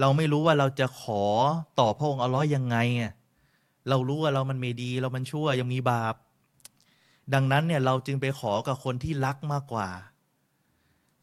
[0.00, 1.24] เราไม่รู้ว่าเราจะขอ
[1.80, 3.12] ต่อพระองค์อัลลอฮ์ยังไงอะ
[3.88, 6.14] เรารู้ว่าเรามันไม่ดีเรามันชั่วยังมีบาป
[7.34, 9.88] ดังนั้นเนี่ยเราจึงไปขอกับคนที่รักมากกว่า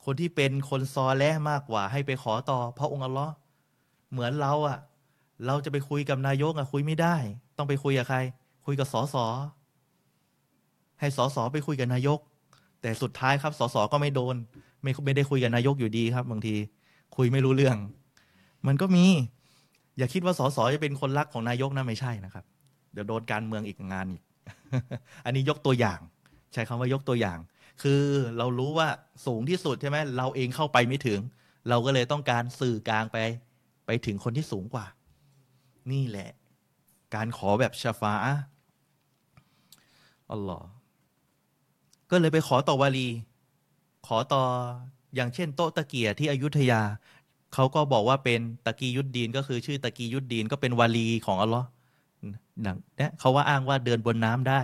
[0.05, 3.33] คนที่เป็นคนซอแลมากกว่า ให้ไปขอต่อพระองค์อัลลอฮ์
[4.11, 4.77] เหมือนเราอะ
[5.45, 7.15] เราจะไปคุยกับนายกอะคุยไม่ได้
[7.57, 8.17] ต้องไปคุยกับใคร
[8.65, 9.25] คุยกับสอสอ
[10.99, 12.19] ให้สอสอไปคุยกับนายก
[12.81, 14.35] แต่สุดท้ายครับสอสอก็ไม่โดน
[14.83, 16.55] ไม่ไม่ได้คุยกับนายกอยู่ดีครับบางที
[17.15, 17.77] คุยไม่รู้เรื่อง
[18.67, 19.05] มันก็มี
[19.97, 22.45] อย่าคิดว่าสอสอจะเป็นคนรักของนายกนะไม่ใช่นะครับ
[22.93, 24.21] เดี๋ยวโดนการเมืองอีกงานอีก
[25.25, 25.99] อันนี้ยกตัวอย่าง
[26.53, 27.37] ใช้คำว่ายกตัวอย่าง
[27.81, 28.03] คือ
[28.37, 28.87] เรารู้ว่า
[29.25, 31.19] สูงที่สุดใช่ไหมเราเองเข้าไปไม่ถึง
[31.69, 33.17] เราก็เลยต้องการสื่อกลางไป
[33.85, 34.85] ไปถึงคนที่สูงกว่า
[35.91, 36.29] นี่แหละ
[37.15, 38.13] การขอแบบชาฟา
[40.31, 40.67] อัลลอฮ์
[42.11, 43.09] ก็เลยไปขอต่อวาลี
[44.07, 44.43] ขอต่อ
[45.15, 46.81] อย่างเช่น โต๊ะตะเกียที่อยุธยา
[47.53, 51.67] เขาก็บอกว่าเป็นตะกียุดดีน ก็คือชื่อตะกียุดดีนก็เป็นวาลีของอัลลอฮ์
[52.61, 54.61] เนี่ยเขาว่าอ้างว่าเดินบนน้ำได้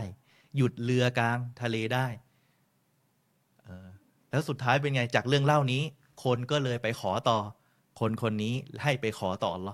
[0.58, 2.08] หยุดเรือกลางทะเลได้
[4.32, 5.82] แล้วสุดท้ายเป็นไงจากเรื่องเล่านี้
[6.24, 7.38] คนก็เลยไปขอต่อ
[8.00, 8.54] คนคนนี้
[8.84, 9.74] ให้ไปขอต่ออัลลอ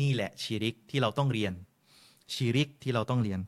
[0.00, 1.52] นี่แหละชีริกที่เราต้องเรียน
[2.34, 3.40] ชีริกที่เราต้องเรียน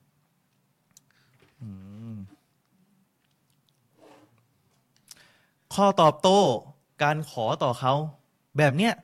[5.75, 6.41] ข้อตอบโต้
[7.03, 7.95] การขอต่อเขา
[8.59, 8.95] แบบเนี้ย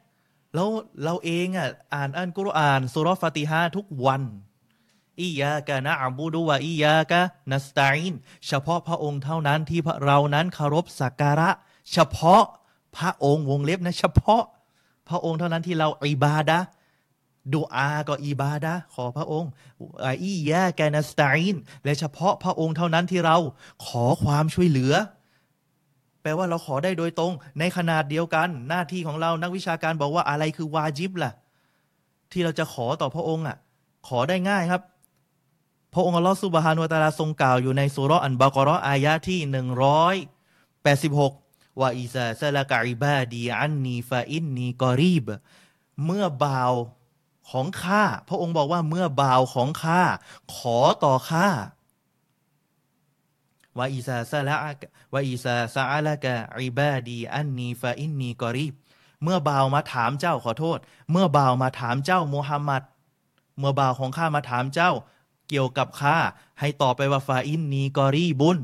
[0.54, 0.68] แล้ว
[1.04, 4.22] เราเองอะอ่านอันกุรอานสุรฟาติฮาทุกวัน
[5.20, 8.14] อียากะนะอับูดูวะอียากะนัสตาอิน
[8.46, 11.50] เฉพาะพระองค์เท่านั้นที่เรานั้นเคารพสักการะ
[11.92, 12.42] เฉพาะ
[12.96, 14.42] พระองค์วงเล็บนะ เฉพาะ
[15.08, 16.58] พระองค์เท่านั้นที่เราอิบาดะ
[17.52, 19.50] ดูอาก็อิบาดะขอพระองค์
[20.24, 23.36] อียากะนัสตาอินและเฉพาะพระองค์เท่านั้นที่เรา
[23.86, 24.94] ขอความช่วยเหลือ
[26.22, 31.32] แปลว่าเราขอได้โดยตรง ในขนาดเดียวกัน หน้าที่ของเรานักวิชาการบอกว่าอะไรคือวาจิบล่ะ
[32.32, 33.56] ที่เราจะขอต่อพระองค์อะ
[34.08, 34.82] ขอได้ง่ายครับ
[35.92, 40.14] พระองค์อัลลอฮฺสุบฮานุตาลาทรงกล่าวอยู่ในสุรอันบากรออายะที่หนึ่งร้อย
[40.82, 41.32] แปดสิบหก
[41.80, 45.24] ว่าอิซาซาลกะอิบาดีอันนีฟาอินนีกอรีบ
[46.04, 46.72] เมื่อบ่าว
[47.50, 50.02] ของข้าพระองค์บอกว่าเมื่อบ่าวของข้า
[50.54, 51.48] ขอต่อข้า
[53.78, 54.54] ว่าอิซาซาละ
[55.14, 58.74] วาอิซาซาละกะอิบาดีอันนีฟาอินนีกอรีบ
[59.22, 60.78] เมื่อบ่าวมาถามเจ้าขอโทษ
[61.10, 62.82] เมื่อบ่าวมาถามเจ้ามูฮัมหมัด
[63.58, 64.92] เมื่อบ่าวของข้ามาถามเจ้า
[65.52, 66.18] เกี่ยวกับข้า
[66.60, 68.58] ให้ตอบไปว่าฟาอินนีกอรีบุญ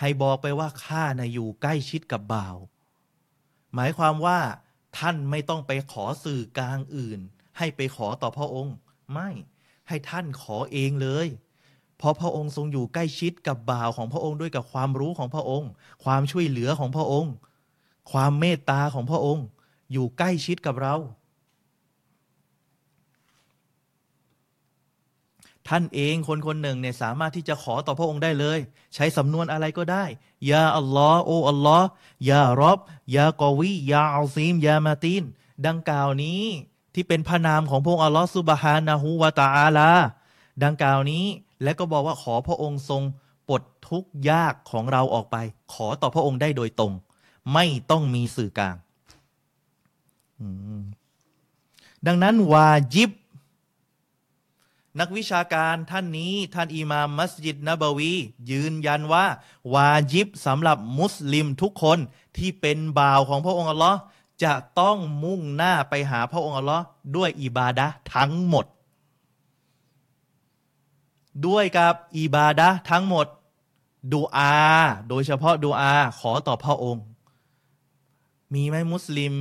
[0.00, 2.56] ให้บอกไปว่าข้านะอยู่ใกล้ชิดกับบ่าว
[3.74, 4.38] หมายความว่า
[4.98, 7.20] ท่านไม่ต้องไปขอสื่อกลางอื่น
[7.58, 8.74] ให้ไปขอต่อพระองค์
[9.12, 9.30] ไม่
[9.88, 11.26] ให้ท่านขอเองเลย
[11.98, 15.70] เพราะพระองค์ทรงอยู่ใกล้ชิดกับบ่าวของพระองค์ด้วยกับความรู้ของพระองค์
[16.04, 17.32] ความช่วยเหลือของพระองค์
[18.12, 19.46] ความเมตตาของพระองค์
[19.92, 20.94] อยู่ใกล้ชิดกับเรา
[25.68, 28.58] ท่านเองคนคนหนึ่งเนี่ยสามารถที่จะขอต่อพระองค์ได้เลย
[28.94, 30.04] ใช้สำนวนอะไรก็ได้
[30.50, 31.88] ยาอัลลอฮ์โออัลลอฮ์
[32.30, 32.78] ยารอบ
[33.16, 35.22] ยากอวียาอัลซีมยามาติน
[35.66, 36.42] ดังกล่าวนี้
[36.94, 39.90] ที่เป็นพระนามของพระองค์อัลลอฮ์สุบฮานะฮูวาตาอาลา
[40.64, 41.24] ดังกล่าวนี้
[41.62, 43.02] และก็บอกว่าขอพระองค์ทรง
[43.48, 45.36] ปลดทุกข์ยากของเราออกไป
[45.72, 46.92] ขอต่อพระองค์ได้โดยตรง
[47.52, 48.76] ไม่ต้องมีสื่อกลาง
[52.06, 53.10] ดังนั้นวาจิบ
[55.00, 58.12] นักวิชาการท่านนี้ท่านอิมามมัสยิดนบวี
[58.50, 59.26] ยืนยันว่า
[59.74, 61.98] วาจิบสำหรับมุสลิมทุกคน
[62.36, 63.98] ที่เป็นบ่าวของพระองค์อัลลอฮ์
[64.44, 66.84] จะต้องมุ่งหน้าไปหาพระองค์อัลลอฮ์
[67.16, 68.66] ด้วยอิบาดะทั้งหมด
[71.46, 73.26] ด้วยกับอิบาดะทั้งหมด
[74.12, 74.54] ดูอา
[75.08, 77.04] โดยเฉพาะดูอา ขอต่อพระองค์
[78.54, 79.34] มีไหมมุสลิม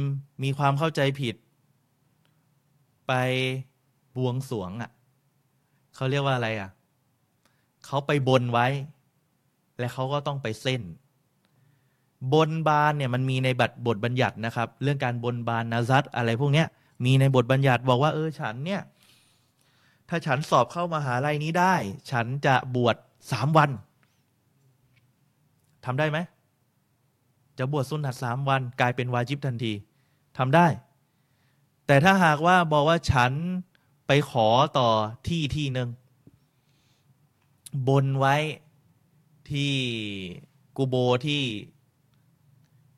[0.43, 1.36] มีความเข้าใจผิด
[3.08, 3.14] ไป
[4.16, 4.91] บวงสรวงอะ่ะ
[5.95, 6.69] เขาเรียกว่าอะไรอะ
[7.85, 8.67] เขาไปบนไว้
[9.79, 10.81] และเขาก็ต้องไปเส้น
[12.33, 16.67] บนบานเนี่ยมันมีในบัตรบทบัญญัตินะครับ เรื่องการบนบานนาซัตอะไรพวกเนี้ย
[17.05, 18.81] มีในบทบัญญัติบอกว่า เออฉันเนี่ย
[20.09, 21.75] ถ้าฉันสอบเข้ามาหาลัยนี้ได้
[22.11, 22.95] ฉันจะบวช
[23.31, 23.69] สามวัน
[25.85, 26.17] ทำได้ไหม
[27.57, 29.73] จะบวชสุนนัตสามวันกลายเป็นวาจิบทันที
[30.37, 30.67] ทำได้
[31.87, 33.31] แต่ถ้าหากว่าบอกว่าฉัน
[34.08, 34.47] ไปขอ
[34.78, 34.89] ต่อ
[35.28, 35.89] ที่ที่หนึ่ง
[37.88, 38.36] บนไว้
[39.51, 39.74] ที่
[40.78, 40.95] กูโบ
[41.26, 41.41] ที่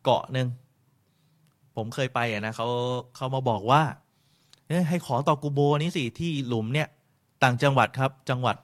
[0.04, 0.48] เกาะหนึ่ง
[1.76, 2.68] ผมเคยไปอะนะเขา
[3.16, 3.82] เขามาบอกว่า
[4.90, 6.88] ให้ขอต่อกูโบนี้สิที่หลุมเนี่ย
[7.44, 8.56] ต่างจังหวัดครับ จังหวัด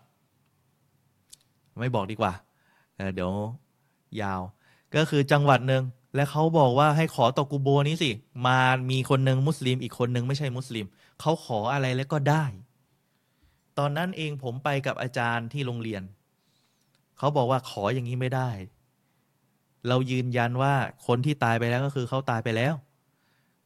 [1.80, 2.34] ไม่บอกดีกว่า
[3.16, 3.32] เดี๋ยว
[4.22, 4.42] ยาว
[4.96, 5.84] ก็คือจังหวัดหนึ่ง
[6.16, 8.10] และเขาบอกว่าให้ขอต่อกูโบนี้สิ
[8.48, 8.58] มา
[8.92, 10.86] มีคนหนึ่งมุสลิม อีกคนหนึ่งไม่ใช่มุสลิม
[11.22, 12.45] เขาขออะไรแล้วก็ได้
[13.78, 16.03] ตอนนั้นเองผมไปกับอาจารย์ที่โรงเรียน
[17.17, 18.49] เขาบอกว่าขออย่างนี้ไม่ได้
[19.88, 20.74] เรายืนยันว่า
[21.07, 22.74] คนที่ตายไปแล้วก็คือเขาตายไปแล้ว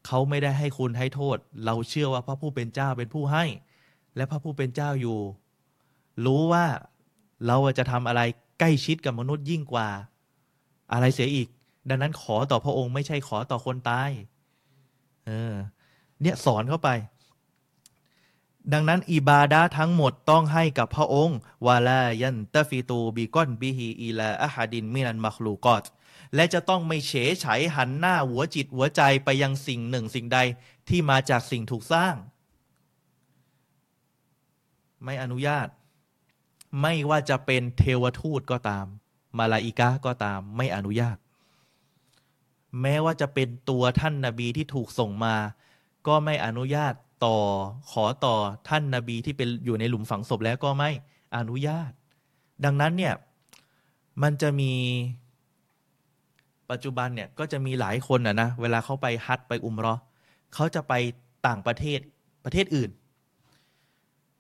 [0.08, 3.46] เขาไม่ได้ให้คุณให้โทษ เราเชื่อว่าพระผู้เป็นเจ้าเป็นผู้ให้
[4.16, 5.20] และพระผู้เป็นเจ้าอยู่
[6.26, 6.66] รู้ว่า
[7.48, 8.22] เราจะทำอะไร
[8.60, 9.90] ใกล้ชิดกับมนุษย์ยิ่งกว่า
[10.94, 11.48] อะไรเสียอีก
[11.90, 14.10] ดังนั้นขอต่อพระองค์ไม่ใช่ขอต่อคนตาย
[15.26, 15.54] เออ
[16.22, 16.90] เนี่ยสอนเข้าไป
[18.74, 25.86] ดังนั้นอิบาดาทั้งหมดต้องให้กับพระองค์วาลายันตฟิตูบีก้อนบิฮีอีลาอะฮัดินมินันมัคลูกอต
[26.36, 27.46] และจะต้องไม่เฉยฉ
[27.76, 30.40] หันหน้าหัวจิตหัวใจไปยังสิ่งหนึ่งสิ่งใด
[30.90, 32.16] ที่มาจากสิ่งถูกสร้าง
[35.04, 35.68] ไม่อนุญาต
[36.82, 38.86] ไม่ว่าจะเป็นเทวทูตก็ตาม
[39.38, 41.18] มาลาอิกะก็ตาม ไม่อนุญาต
[42.82, 45.36] แม้ว่าจะเป็นตัวท่านนาบีที่ถูกส่งมา
[46.08, 46.94] ก็ไม่อนุญาต
[47.26, 47.38] ต่อ
[47.92, 48.36] ขอต่อ
[48.70, 50.90] ท่านนาบีที่เป็นอยู่ในหลุมฝังศพแล้วก็ไม่
[51.36, 51.92] อนุญาต
[52.66, 53.14] ดังนั้นเนี่ย
[54.22, 54.74] มันจะมี
[56.70, 59.96] ปัจจุบันเนี่ยก็จะมีหลายคนนะนะเวลาเขาไปฮัตไปอุมรอ
[60.54, 60.94] เขาจะไป
[61.48, 62.00] ต่างประเทศ
[62.46, 62.90] ประเทศอื่น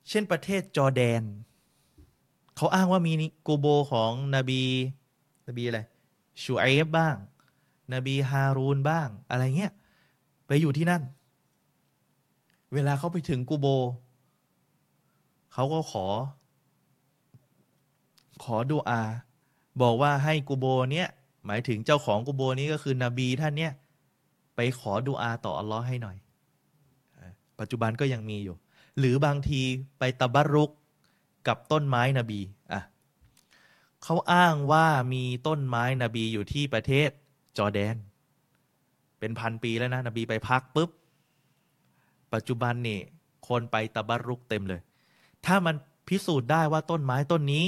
[0.09, 1.23] เช่นประเทศจอร์แดน
[2.55, 3.13] เขาอ้างว่ามี
[3.47, 4.61] กูโบของนบี
[5.47, 5.79] นบีอะไร
[6.41, 7.15] ชูไอฟบ้าง
[7.93, 9.73] นบีฮารูนบ้าง อะไรเงี้ย
[10.47, 11.03] ไปอยู่ที่นั่น
[12.73, 13.67] เวลาเขาไปถึงกูโบ
[15.53, 16.07] เขาก็ขอ
[18.43, 19.01] ขอดูอา
[19.81, 21.07] บอกว่าให้กูโบเนี้ย
[21.45, 23.71] หมายถึงเจ้าของกูโบนี้ก็คือนบีท่านเนี้ย
[24.55, 26.17] ไปขอดูอาต่ออัลลอฮ์ให้หน่อย
[27.59, 28.55] ปัจจุบันก็ยังมีอยู่
[28.99, 29.61] หรือบางที
[29.99, 30.71] ไปตะบรุก
[31.47, 32.41] กับต้นไม้นบี
[32.73, 32.81] อะ
[34.03, 37.09] เขาอ้างว่ามีต้นไม้นบีอยู่ที่ประเทศ
[37.57, 37.95] จอร์แดน
[39.19, 40.89] เป็นพันปีแล้วนะ นบีไปพักปุ๊บ
[42.33, 42.99] ปัจจุบันนี่
[43.47, 44.81] คนไปตะบารุกเต็มเลย
[45.45, 45.75] ถ้ามัน
[46.07, 47.65] พิสูจน์ได้ว่าต้นไม้ต้นนี้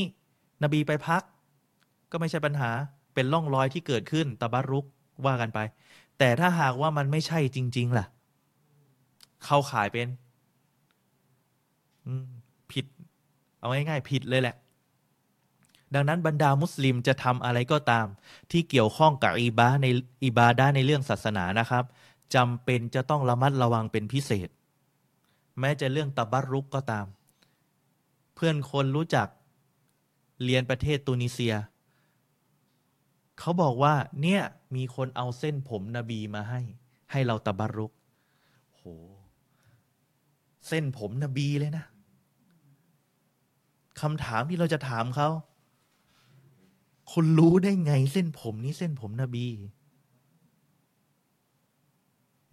[0.63, 1.21] นบีไปพัก
[2.11, 2.71] ก็ไม่ใช่ปัญหา
[3.13, 4.85] เป็นร่องรอยที่เกิดขึ้นตะบารุก
[5.25, 5.59] ว่ากันไป
[6.19, 8.05] แต่ถ้าหากว่ามันไม่ใช่จริง ๆ ล่ะ
[9.45, 10.07] เข้าขายเป็น
[12.71, 12.85] ผิด
[13.59, 14.55] เอาง่ายๆผิดเลยแหละ
[15.93, 18.05] ดังนั้นบรรดามุสลิมจะทำอะไรก็ตาม
[18.51, 19.87] ที่เกี่ยวข้องกับอิบาใน
[20.23, 21.83] อิบาดาในเรื่องศาสนานะครับ
[22.35, 24.49] จำเป็นจะต้องระมัดระวังเป็นพิเศษ
[25.59, 27.05] แม้จะเรื่องตะบัรุกก็ตาม
[28.35, 29.27] เพื่อนคนรู้จัก
[30.43, 31.55] เรียนประเทศตูนิเซีย
[33.39, 34.41] เขาบอกว่า เนี่ย
[34.75, 36.61] มีคนเอาเส้นผมนบีมาให้
[37.11, 37.91] ให้เราตะบัรุก
[38.75, 38.81] โห
[40.67, 41.85] เส้นผมนบีเลยนะ
[44.01, 45.29] คำถามที่เราจะถามเขา
[47.11, 49.45] คุณรู้ได้ไงเส้นผมนี้เส้นผมนบี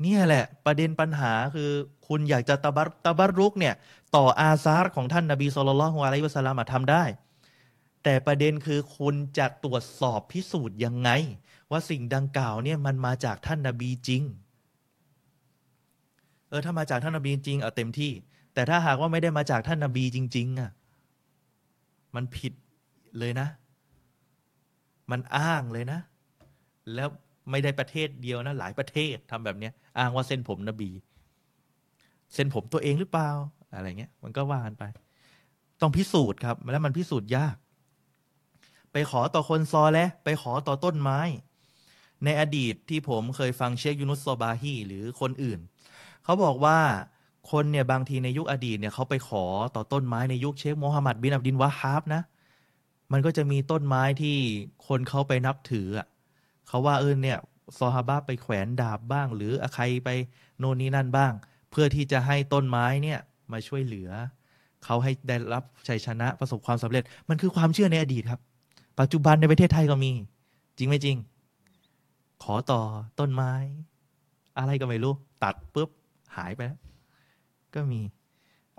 [0.02, 1.70] เนี่ยแหละประเด็นปัญหาคือ
[2.08, 3.74] คุณอยากจะตะบัรตะบัรุกเนี่ย
[4.16, 7.04] ต่ออาซาร์ของท่านนบีสุลต่านละฮ์อะลัยวะสัลลัมทำได้
[8.04, 11.10] แต่ประเด็นคือคุณจะตรวจสอบพิสูจน์ยังไง
[11.70, 14.22] ว่าสิ่งดังกล่าวเนี่ยมันมาจากท่านนบีจริง
[16.48, 18.12] เออถ้ามาจากท่านนบีจริงเอาเต็มที่
[18.54, 20.70] แต่ถ้าหากว่าไม่ได้มาจากท่านนบีจริง ๆอะ
[22.14, 22.52] มันผิด
[23.18, 23.48] เลยนะ
[25.10, 26.00] มันอ้างเลยนะ
[26.94, 27.08] แล้ว
[27.50, 30.90] ไม่ได้ประเทศเดียวนะ หลายประเทศทำแบบเนี้ยอ้างว่าเส้นผมนบี
[32.34, 33.30] เส้นผมตัวเองหรือเปล่า
[33.74, 34.84] อะไรเงี้ย มันก็ว่ากันไป
[35.80, 37.56] ต้องพิสูจน์ครับ แล้วมันพิสูจน์ยาก
[38.92, 41.20] ไปขอต่อคนซอและไปขอต่อต้นไม้
[42.24, 45.58] ในอดีตที่ผมเคยฟังเชคยูนุสโซบาฮีหรือคนอื่น
[46.24, 46.78] เขาบอกว่า
[47.50, 49.44] คนเนี่ยบางทีในยุคอดีตเนี่ยเขาไปขอ
[49.76, 52.22] ต่อต้นไม้ในยุคเชคโมฮัมหมัดบินอับดินวะฮาบนะ
[53.12, 54.36] มันก็จะมีต้นไม้ที่
[54.86, 56.06] คนเขาไปนับถืออะ
[56.74, 57.38] เขาว่าเออเนี่ย
[57.78, 60.08] ซอฮาบะไปแขวนดาบบ้าง หรือใครไป
[60.58, 61.32] โน่นนี่นั่นบ้าง
[61.70, 63.18] เพื่อที่จะให้ต้นไม้เนี่ย
[63.52, 64.10] มาช่วยเหลือ
[64.84, 68.40] เขาให้ได้รับชัยชนะประสบความสำเร็จ มันคือความเชื่อในอดีตครับ
[69.00, 70.12] ปัจจุบันในประเทศไทยก็มี
[70.76, 71.16] จริงไหมจริง
[72.42, 72.80] ขอต่อ
[73.20, 73.52] ต้นไม้
[74.58, 75.14] อะไรก็ไม่รู้
[75.44, 75.90] ตัดปุ๊บ
[76.36, 76.80] หายไปแล้ว
[77.74, 78.00] ก็มี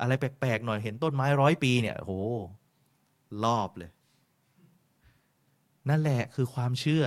[0.01, 2.13] อะไรแปลกๆหน่อยเห็นต้นไม้ร้อยปีเนี่ยโห
[3.43, 3.91] รอบเลย
[5.89, 7.05] นั่นแหละคือความเชื่อ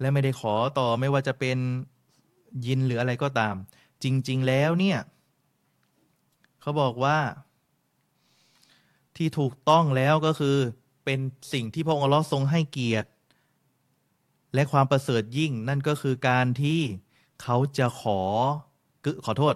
[0.00, 1.58] และไม่ได้ขอต่อไม่ว่าจะเป็น
[2.66, 3.54] ยินหรืออะไรก็ตาม
[4.02, 4.98] จริง ๆ แล้วเนี่ย
[6.60, 7.18] เขาบอกว่า
[9.16, 10.56] ที่ถูกต้องแล้วก็คือ
[11.04, 11.20] เป็น
[11.52, 13.08] สิ่งที่พระองค์อัลลอฮ์ทรงให้เกียรติ
[14.54, 16.80] และความประเสริฐยิ่งนั่นก็คือการที่
[17.42, 18.20] เขาจะขอ
[19.24, 19.54] ขอโทษ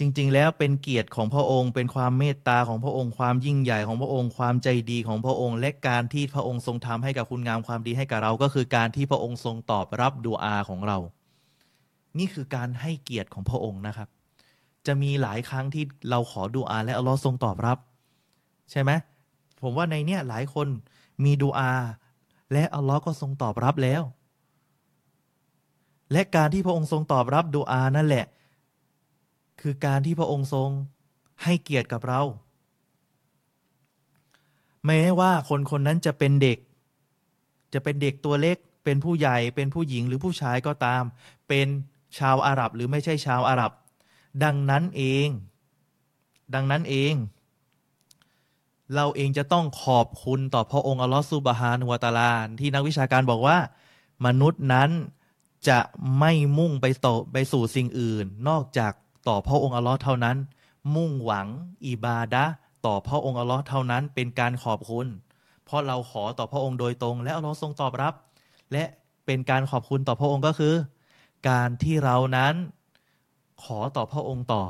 [0.00, 10.98] จริง ๆ แล้วเป็นเกียรติของพระองค์ เป็นความเมตตาของพระองค์ความยิ่งใหญ่ของพระองค์ความใจดีของพระองค์ และการที่พระองค์ทรงทำให้กับคุณงามความดีให้กับเรา ก็คือการที่พระองค์ทรงตอบรับดูอาของเรา
[12.18, 14.08] นี่คือการให้เกียรติของพระองค์นะครับ
[14.86, 17.78] จะมีหลายครั้งที่เราขอดูอาและอัลลอฮ์ทรงตอบรับ
[18.70, 18.90] ใช่ไหม
[19.62, 20.68] ผมว่าในเนี้ยหลายคน
[21.24, 21.72] มีดูอา
[22.52, 24.02] และอัลลอฮ์ก็ทรงตอบรับแล้ว
[26.12, 28.26] และการที่พระองค์ทรงตอบรับดูอานั่นแหละ
[29.60, 30.70] คือการที่พระองค์ทรง
[31.42, 32.22] ให้เกียรติกับเรา
[34.86, 36.58] แม้ว่าคนคนนั้นจะเป็นเด็ก
[37.74, 41.02] จะเป็นเด็กตัวเล็ก เป็นผู้ใหญ่ เป็นผู้หญิงหรือผู้ชายก็ตาม
[41.48, 41.66] เป็น
[42.18, 43.72] ชาวอาหรับหรือไม่ใช่ชาวอาหรับ
[44.44, 45.28] ดังนั้นเอง
[46.54, 47.14] ดังนั้นเอง
[48.94, 53.58] เราเองจะต้องขอบคุณต่อพระองค์อัลลอฮฺซุบฮานุวาตาลาที่นักวิชาการบอกว่า
[54.26, 54.90] มนุษย์นั้น
[55.68, 55.78] จะ
[56.18, 58.92] ไม่มุ่งไปต่อไปสู่สิ่งอื่น นอกจาก
[59.28, 60.36] ต่อพระองค์อัลลอฮ์เท่านั้น
[60.94, 61.46] มุ่งหวัง
[61.86, 62.44] อิบาดะ
[62.86, 65.06] ต่อพระองค์อัลลอฮ์เท่านั้นเป็นการขอบคุณ
[65.64, 68.14] เพราะเราขอต่อพระองค์โดยตรง และอัลลอฮ์ทรงตอบรับ
[68.72, 68.84] และ
[69.26, 70.74] เป็นการขอบคุณต่อพระองค์ก็คือ
[71.48, 72.54] การที่เรานั้น
[73.64, 74.64] ขอต่อพระองค์ต่อ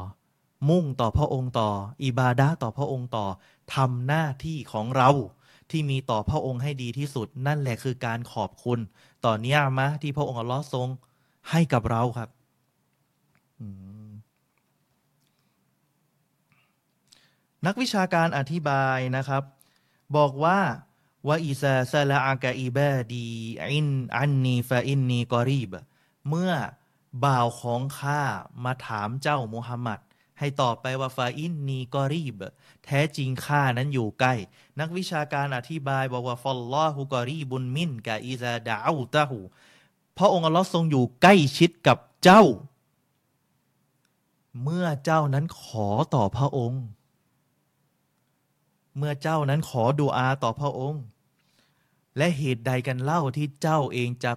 [0.69, 1.71] มุ่งต่อพระองค์ต่อ
[2.05, 3.27] อิบาดะต่อพระองค์ต่อ
[3.75, 5.11] ทำหน้าที่ของเรา
[5.71, 8.79] ที่มีต่อพระองค์ให้ดีที่สุด นั่นแหละคือการขอบคุณ
[9.25, 10.89] ต่อเนียมะที่พระองค์อัลลอฮ์ทรง
[11.51, 12.29] ให้กับเราครับ
[17.67, 19.43] นักวิชาการอธิบายนะครับ
[20.17, 20.61] บอกว่า
[21.29, 23.29] วอิซาซาลาอากาอิบาดี
[23.71, 23.87] อิน
[24.17, 25.71] อันนีฟาอินนีกอรีบ
[26.29, 26.53] เมื่อ
[27.25, 28.23] บ่าวของข้า
[28.65, 30.01] มาถามเจ้ามุฮัมมัด
[30.39, 32.35] ให้ตอบไปว่าฟาอินนีกอรีบ
[32.85, 34.35] แท้จริงข้านั้นอยู่ใกล้
[34.81, 39.39] นักวิชาการอธิบายบอกว่าฟัลลอฮุกอรีบุนมินกะอิซาดาอูตะหู
[40.19, 42.45] พระองค์อัลลอฮ์ทรงอยู่ใกล้ชิดกับเจ้า
[44.63, 46.85] เมื่อเจ้านั้นขอต่อพระองค์
[48.97, 51.03] เมื่อเจ้านั้นขอดูอาต่อพระองค์
[52.17, 54.31] และเหตุใดกันเล่าที่เจ้าเองจะ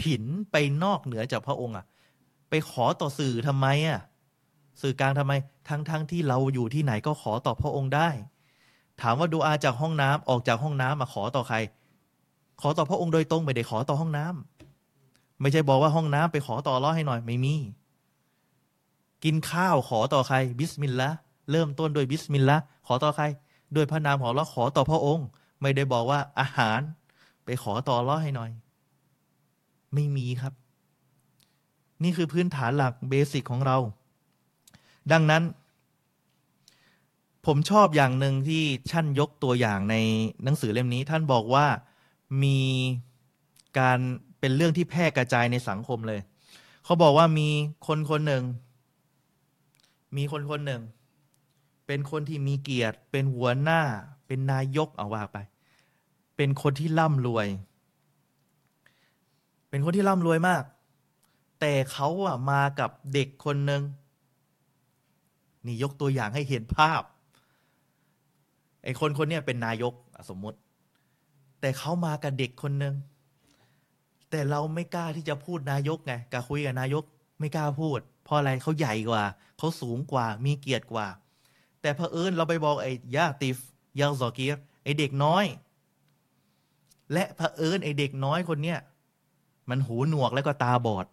[0.00, 1.84] ผินไปนอกเหนือจากพระองค์อะ
[2.48, 4.00] ไปขอต่อสื่อทำไมอะ
[4.80, 5.32] สื่อกลางทำไม
[5.68, 8.08] ทั้งๆ ที่เราอยู่ที่ไหนก็ขอต่อพระองค์ได้
[9.00, 11.56] ถามว่าดูอาจากห้องน้ำออกจากห้องน้ำมาขอต่อใคร
[12.60, 17.54] ขอต่อพระองค์โดยตรงไม่ได้ขอต่อห้องน้ำไม่ใช่บอกว่าห้องน้ำไปขอต่ออัลลอฮ์ให้หน่อยไม่มี
[19.24, 21.10] กินข้าวขอต่อใคร بسم الله
[21.50, 22.56] เริ่มต้นโดยبسم الله
[22.86, 23.24] ขอต่อใคร
[23.74, 25.26] ด้วยพระนามของเราขอต่อพระองค์
[25.60, 26.80] ไม่ได้บอกว่าอาหาร
[27.44, 28.50] ไปขอต่อร้อให้หน่อย
[29.94, 30.52] ไม่มีครับ
[32.02, 33.76] นี่คือพื้นฐานหลักเบสิกของเรา
[35.12, 35.42] ดังนั้น
[37.46, 38.62] ผมชอบอย่างหนึ่งที่
[38.92, 39.96] ท่านยกตัวอย่างใน
[40.44, 41.66] หนังสือเล่มนี้ ท่านบอกว่า
[42.42, 42.60] มี
[43.78, 43.98] การ
[44.40, 46.20] เป็นเรื่องที่แพร่กระจายในสังคมเลย
[46.84, 47.48] เขาบอกว่ามี
[47.86, 48.44] คนคนหนึ่ง
[50.16, 50.82] มีคนคนหนึ่ง
[51.86, 53.80] เป็นคนที่มีเกียรติ เป็นหัวหน้า
[54.26, 55.38] เป็นนายกเอาว่าไป
[56.36, 57.46] เป็นคนที่ร่ำรวย
[59.68, 60.62] เป็นคนที่ร่ำรวยมาก
[61.60, 63.82] แต่เขาอะมากับเด็กคนหนึ่ง
[65.66, 67.02] นี่ยกตัวอย่างให้เห็นภาพ
[68.82, 69.92] ไอ้คนคนนี้เป็นนายก
[70.30, 70.58] สมมติ
[71.60, 72.94] แต่เขามากับเด็กคนหนึ่ง
[74.30, 77.04] แต่เราไม่กล้าที่จะพูดนายกไงกาคุยกับนายก
[77.40, 79.24] ไม่กล้าพูด เพราะอะไรเขาใหญ่กว่า
[79.58, 81.06] เขาสูงกว่า มีเกียรติกว่า
[81.84, 83.58] แต่เผอิญเราไปบอกไอ้ยาติฟ
[84.00, 85.44] ยาซอกีรไอ้เด็กน้อย
[87.12, 88.78] และเผอิญไอ้เด็กน้อยคนเนี้ย
[89.70, 91.06] มันหูหนวกแล้วก็ตาบอด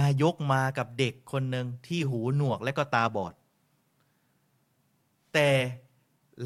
[0.00, 3.34] นายกมากับเด็กคนหนึ่งที่หูหนวกและก็ตาบอด
[5.34, 5.50] แต่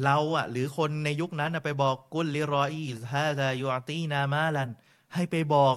[0.03, 4.69] เราอะหรือคนในยุคนั้นอะไปบอกกุลลิรออีฮาซายูอตีนามาลัน
[5.13, 5.75] ให้ไปบอก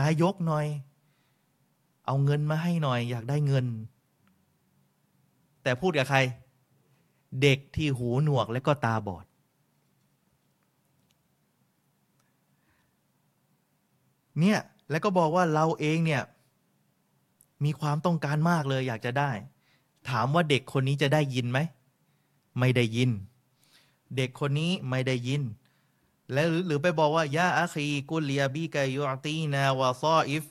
[0.00, 0.66] นายกหน่อย
[2.06, 3.66] เอาเงินมาให้หน่อย อยากได้เงิน
[5.62, 6.18] แต่พูดกับใคร
[7.42, 9.24] เด็กที่หูหนวกและก็ตาบอด
[14.40, 14.58] เนี่ย
[14.90, 16.22] แล้วก็บอกว่าเราเองเนี่ย
[17.64, 19.30] มีความต้องการมากเลยอยากจะได้
[20.08, 21.58] ถามว่าเด็กคนนี้จะได้ยินไหม
[22.58, 23.10] ไม่ได้ยิน
[24.16, 25.42] เด็กคนนี้ไม่ได้ยิน
[26.32, 30.44] และหรือหรือไปบอกว่ายาอาคีกุลเลียบีกายูอตีนาวาซออิฟ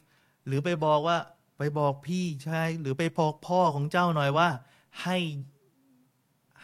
[0.46, 1.18] หรือไปบอกว่า
[1.58, 4.50] ไปบอกพี่ชายหรือไปบอกพ่อของเจ้าหน่อยว่า
[5.04, 5.18] ให้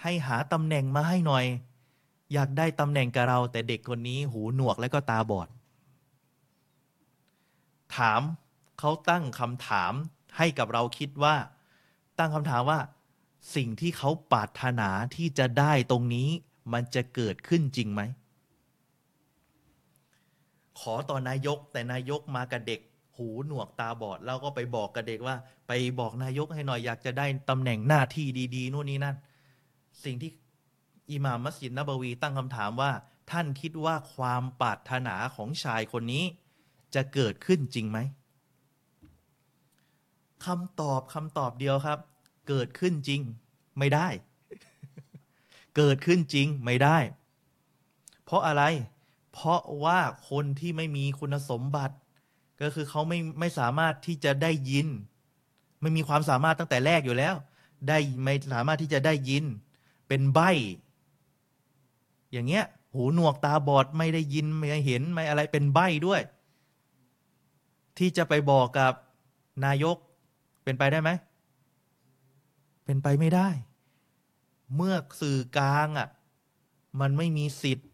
[0.01, 1.45] ให้หาตำแหน่งมาให้หน่อย
[2.33, 5.49] อยากได้ตำแหน่งกับเรา แต่เด็กคนนี้หูหนวกและก็ตาบอด
[7.95, 8.21] ถาม
[8.79, 9.93] เขาตั้งคำถาม
[10.38, 11.36] ให้กับเราคิดว่า
[12.19, 12.79] ตั้งคำถามว่า
[13.55, 16.29] สิ่งที่เขาปรารถนาที่จะได้ตรงนี้
[16.73, 18.01] มันจะเกิดขึ้นจริงไหม
[20.79, 22.81] ขอต่อนายกแต่นายกมากับเด็ก
[23.18, 25.36] หูหนวกตาบอด แล้วก็ไปบอกกับเด็กว่า
[25.68, 29.16] ไปบอกนายกให้หน่อยอยากจะได้ตำแหน่งหน้าที่ดี ๆ นู่นนี่นั่น
[30.03, 30.32] สิ่งที่
[31.11, 32.91] อิหม่ามมัสยิดนบวีตั้งคำถามว่า
[33.32, 36.24] ท่านคิดว่าความปรารถนาของชายคนนี้
[36.95, 37.99] จะเกิดขึ้นจริงไหม
[40.45, 41.99] คำตอบคำตอบเดียวครับ
[42.49, 43.22] เกิดขึ้นจริง
[43.80, 44.07] ไม่ได้
[45.78, 46.97] เกิดขึ้นจริงไม่ได้
[48.24, 48.63] เพราะอะไร
[49.34, 49.99] เพราะว่า
[50.30, 51.95] คนที่ไม่มีคุณสมบัติ
[52.62, 54.88] ก็คือเขาไม่ไม่สามารถที่จะได้ยิน
[55.82, 57.36] ไม่มีความสามารถตั้งแต่แรกอยู่แล้ว
[57.88, 59.43] ได้ไม่สามารถที่จะได้ยิน
[60.08, 60.39] เป็นใบ
[62.32, 66.22] อย่างเงี้ย หูหนวกตาบอดไม่ได้ยินไม่เห็นไม่อะไรเป็นใบด้วย
[67.97, 68.93] ที่จะไปบอกกับ
[69.66, 69.97] นายก
[70.64, 71.10] เป็นไปได้ไหม
[72.86, 73.49] เป็นไปไม่ได้
[74.76, 76.10] เมื่อสื่อกลางอะ
[77.01, 77.88] มันไม่มีสิทธิ์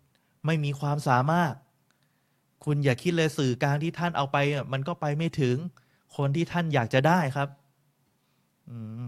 [0.45, 1.53] ไม่มีความสามารถ
[2.63, 4.37] คุณอย่าคิดเลยสื่อกลางที่ท่านเอาไป
[4.73, 5.55] มันก็ไปไม่ถึง
[6.15, 7.47] คนที่ท่านอยากจะได้ครับ
[8.69, 9.03] อืม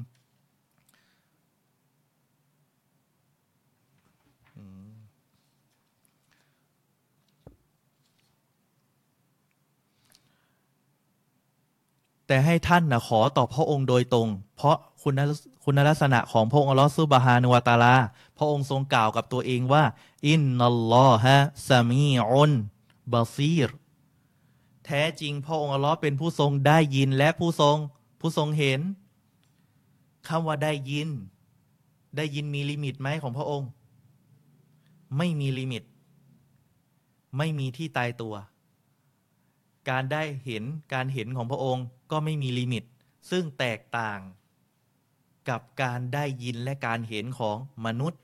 [12.28, 14.28] แต่ให้ท่านนะขอต่อพระองค์โดยตรง
[14.58, 17.96] เพราะคุณลักษคุณลักษณะของพระองค์อัลลอฮฺ سبحانه وتعالى
[18.38, 19.84] พระองค์ทรงกล่าวกับตัวเองว่า
[20.28, 23.70] إن الله سميع بصير
[24.86, 27.78] แท้จริงพระองค์อัลลอฮ์เป็นผู้ทรงได้ยินและผู้ทรง
[28.20, 28.80] ผู้ทรงเห็น
[30.28, 31.10] คำว่าได้ยิน
[32.18, 33.70] ได้ยินมี limit ไหมของพระองค์
[35.18, 35.84] ไม่มี limit
[37.38, 38.36] ไม่มีที่ตายตัว
[39.90, 42.84] การได้เห็นการเห็นของพระองค์ก็ไม่มี limit
[43.32, 44.20] ซึ่งแตกต่าง
[45.50, 48.22] กับการได้ยินและการเห็นของมนุษย์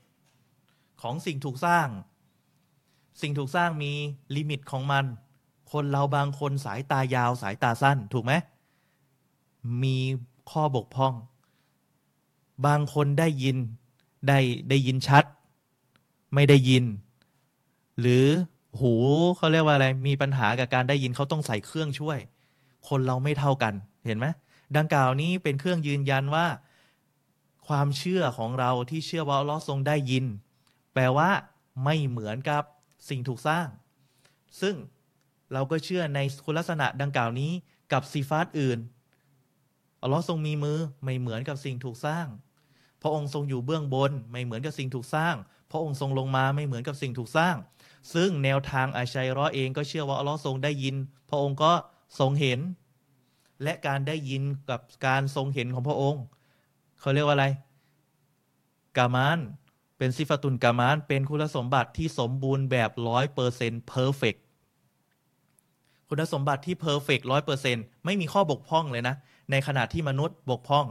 [1.02, 1.88] ของสิ่งถูกสร้าง
[3.20, 3.92] สิ่งถูกสร้างมี
[4.36, 5.04] limit ของมัน
[5.72, 8.32] คนเราบางคนสายตายาวสายตาสั้นถูกไหม
[9.82, 9.98] มี
[10.50, 11.14] ข้อบกพร่อง
[12.66, 13.56] บางคนได้ยิน
[14.28, 14.38] ได้
[14.68, 15.24] ได้ยินชัด
[16.34, 16.84] ไม่ได้ยิน
[18.00, 18.26] หรือ
[18.80, 18.94] หู
[19.36, 22.18] เขาเรียกว่าอะไร มีปัญหากับการได้ยินเขาต้องใส่เครื่องช่วย
[22.88, 23.74] คนเราไม่เท่ากัน
[24.06, 24.26] เห็นไหม
[24.76, 26.46] ดังกล่าวนี้เป็นเครื่องยืนยันว่า
[27.68, 30.24] ความเชื่อของเราที่เชื่อว่าอัลลอฮ์ทรงได้ยิน
[30.92, 31.30] แปลว่า
[31.84, 32.62] ไม่เหมือนกับ
[33.08, 33.66] สิ่งถูกสร้าง
[34.60, 34.74] ซึ่ง
[35.52, 37.52] เราก็เชื่อในคุณลักษณะดังกล่าวนี้
[37.92, 38.78] กับซีฟาตอื่น
[40.02, 42.26] อัลลอฮ์ทรงมีมือไม่เหมือนกับสิ่งถูกสร้าง
[43.02, 45.34] พระองค์ทรงอยู่เบื้องบน ไม่เหมือนกับสิ่งถูกสร้าง
[45.70, 47.56] พระองค์ทรงลงมาไม่เหมือนกับสิ่งถูกสร้าง
[48.14, 50.96] ซึ่งแนวทางอาชาอิเราะห์เองก็เชื่อว่าอัลลอฮ์ทรงได้ยิน
[51.30, 51.72] พระองค์ก็
[52.18, 52.60] ทรงเห็น
[53.62, 56.22] และการได้ยินกับการทรงเห็นของพระองค์
[57.00, 57.46] เขาเรียกว่าอะไร
[58.96, 59.38] كمال
[60.02, 64.34] เป็นصفة كمال เป็นคุณสมบัติที่สมบูรณ์แบบร้อยเปอร์เซ็นต์ perfect
[66.08, 69.14] คุณสมบัติที่เพอร์เฟกร้อยเปอร์เซ็นต์ไม่มีข้อบกพร่องเลยนะ
[69.50, 70.86] ในขณะที่มนุษย์บกพร่อง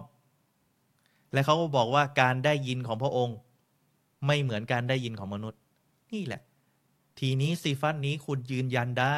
[1.33, 3.37] และเขาก็บอกว่าการได้ยินของพระองค์
[4.25, 5.59] ไม่เหมือนการได้ยินของมนุษย์
[6.11, 6.41] นี่แหละ
[7.19, 9.17] ทีนี้ซีฟัตนี้คุณยืนยันได้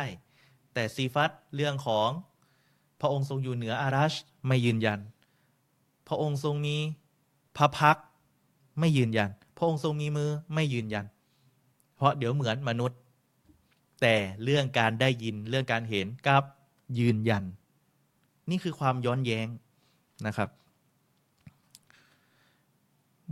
[0.73, 2.09] แต่ซีฟัตเรื่องของ
[3.01, 4.13] พระองค์ทรงอยู่เหนืออารัช
[4.47, 4.99] ไม่ยืนยัน
[6.07, 6.77] พระองค์ทรงมี
[7.57, 7.97] พระพัก
[8.79, 9.29] ไม่ยืนยัน
[9.61, 11.05] ระองค์ทรงมีมือไม่ยืนยัน
[11.95, 12.99] เพราะเดี๋ยวเหมือนมนุษย์
[14.01, 16.43] แต่เรื่องการได้ยินเรื่องการเห็นกับ
[16.99, 17.43] ยืนยัน
[18.49, 19.47] นี่คือความย้อนแย้ง
[20.25, 20.49] นะครับ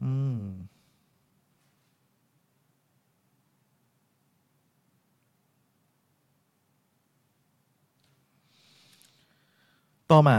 [0.01, 0.41] อืม
[10.11, 10.37] ต่อมา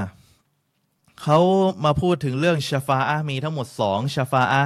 [1.22, 1.38] เขา
[1.84, 4.64] มาพูดถึงเรื่องชาฟาอะมีทั้งหมดสองชาฟาอะ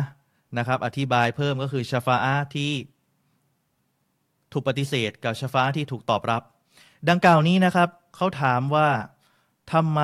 [0.59, 2.73] นะครับ อธิบายเพิ่มก็คือชาฟาอะที่
[4.53, 6.43] ถูกปฏิเสธ กับชาฟาที่ถูกตอบรับ
[7.09, 8.89] ดังกล่าวนี้นะครับ เขาถามว่า
[9.73, 10.01] ทำไม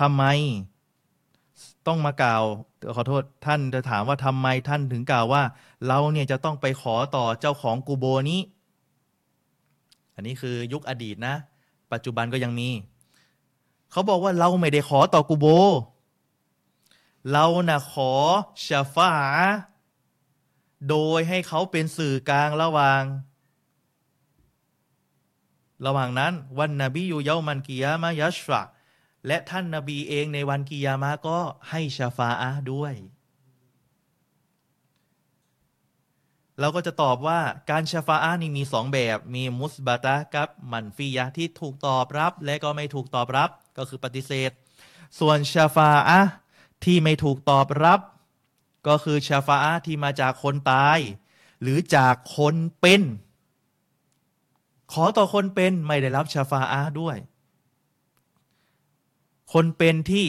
[0.00, 0.24] ทำไม
[1.86, 2.42] ต้องมากล่าว
[2.96, 5.42] ขอโทษท่านจะถามว่าทำไมท่านถึงกล่าวว่า
[5.86, 8.40] เราเนี่ยจะต้องไปขอต่อเจ้าของกูโบนี้
[10.14, 11.34] อันนี้คือยุคอดีตนะ
[11.92, 12.68] ปัจจุบันก็ยังมี
[13.90, 15.46] เขาบอกว่าเราไม่ได้ขอต่อกูโบ
[17.32, 18.12] เรานะ่ะขอ
[18.66, 19.12] ชาฟา
[20.88, 23.02] โดยให้เขาเป็นสื่อกลางระหว่าง
[25.86, 28.62] ระหว่างนั้น วันนบีอยู่เยามันกิยามะยัชฟะ
[29.26, 31.38] และท่านนาบีเองในวันกิยามะก็
[31.70, 32.94] ให้ชาฟาอะด้วย
[36.60, 44.50] เราก็จะตอบว่าการชาฟาอะนี่มีสองแบบ มีมุสบาตะกับมันฟียะที่ถูกตอบรับ และก็ไม่ถูกตอบรับก็คือปฏิเสธ
[45.18, 46.20] ส่วนชาฟาอะ
[46.84, 48.00] ที่ไม่ถูกตอบรับ
[48.86, 50.98] ก็คือชาฟาอะที่มาจากคนตาย
[51.62, 53.02] หรือจากคนเป็น
[54.92, 57.16] ขอต่อคนเป็นไม่ได้รับชาฟาอะด้วย
[59.52, 60.26] คนเป็นที่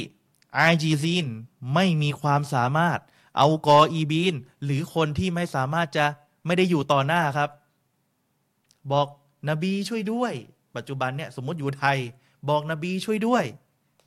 [0.53, 1.25] ไอจีซีน
[1.73, 2.99] ไม่มีความสามารถ
[3.37, 6.05] เอากออีบีน หรือคนที่ไม่สามารถจะ
[6.45, 7.49] ไม่ได้อยู่ต่อหน้าครับ
[8.91, 9.07] บอก
[9.49, 10.33] นบีช่วยด้วย
[10.75, 11.97] ปัจจุบันเนี่ยสมมติอยู่ไทย
[12.49, 13.43] บอกนบีช่วยด้วย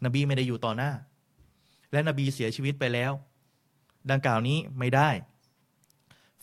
[0.04, 0.90] นบีไม่ได้อยู่ต่อหน้า
[1.92, 3.12] และนบีเสียชีวิตไปแล้ว
[4.10, 5.10] ดังกล่าวนี้ไม่ได้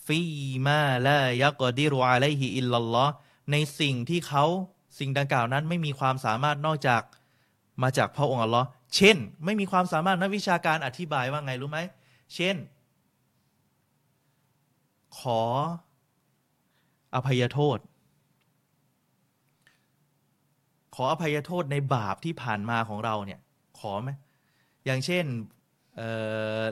[0.06, 0.20] ฟี
[0.66, 3.08] มาลายักดิรอาไลฮิอิลลัลลอฮ
[3.52, 4.44] ในสิ่งที่เขา
[4.98, 7.02] สิ่งดังกล่าวนั้นไม่มีความสามารถนอกจาก
[7.82, 8.66] มาจากพระองค์อัลลอฮ์
[8.96, 11.78] เช่น ไม่มีความสามารถนักวิชาการอธิบายว่าไงรู้ไหม
[12.34, 12.56] เช่น
[15.18, 15.42] ขอ
[17.14, 17.78] อภัยโทษ
[20.94, 23.40] ขออภัยโทษในบาปที่ผ่านมาของเราเนี่ย
[23.78, 24.10] ขอไหม
[24.86, 25.24] อย่างเช่น
[25.96, 26.00] เ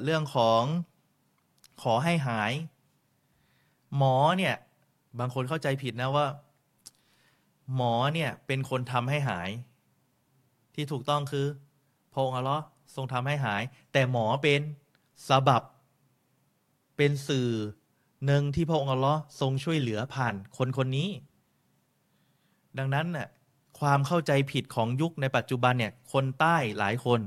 [0.05, 0.63] เรื่องของ
[1.83, 2.53] ขอให้หาย
[3.97, 4.55] หมอเนี่ย
[5.19, 6.27] บางคนเข้าใจผิดนะว่า
[7.77, 9.51] หมอเนี่ยเป็นคนทำให้หาย
[10.75, 11.47] ที่ถูกต้องคือ
[12.13, 12.63] พระองค์อัลลอฮ์
[12.95, 13.63] ทรงทำให้หาย
[13.93, 14.61] แต่หมอเป็น
[15.29, 15.63] สาบับ
[16.97, 17.49] เป็นสื่อ
[18.27, 21.09] หนึ่งที่พระองค์อัลลอฮ์ทรงช่วยเหลือผ่านคนคนนี้
[22.79, 23.29] ดังนั้นน่ะ
[23.81, 27.21] ความเข้าใจผิดของยุคในปัจจุบันเนี่ย คนใต้หลายคน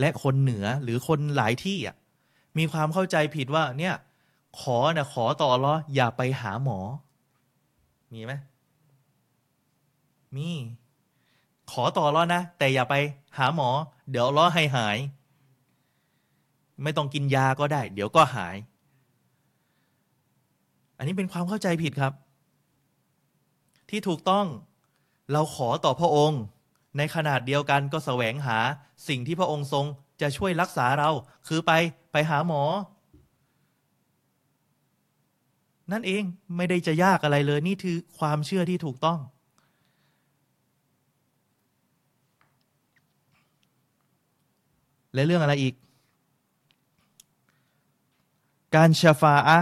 [0.00, 1.96] และคนเหนือหรือคนหลายที่อะ
[2.58, 3.94] มีความเข้าใจผิดว่า เนี่ย
[4.60, 6.78] ขอนะขอต่ออัลลออย่าไปหาหมอ
[8.12, 8.32] มีไหม
[10.36, 10.48] มี
[11.72, 12.94] ขอต่อรอนะ แต่อย่าไป
[13.38, 13.68] หาหมอ
[14.10, 14.96] เดี๋ยวรอให้หาย
[16.82, 18.56] ไม่ต้องกินยาก็ได้ เดี๋ยวก็หาย
[20.96, 22.12] อันนี้เป็นความเข้าใจผิดครับ
[23.90, 24.46] ที่ถูกต้อง
[25.32, 26.40] เราขอต่อพระองค์
[26.96, 28.58] ในขนาดเดียวกันก็แสวงหา
[29.08, 29.86] สิ่งที่พระองค์ทรง
[30.20, 31.10] จะช่วยรักษาเรา
[31.48, 31.72] คือไป
[32.12, 32.62] ไปหาหมอ
[35.92, 36.22] นั่นเอง
[36.56, 39.18] ไม่ได้จะยากอะไรเลย นี่คือความเชื่อที่ถูกต้อง
[45.14, 45.74] และเรื่องอะไรอีก
[48.76, 49.60] การชฟาอะ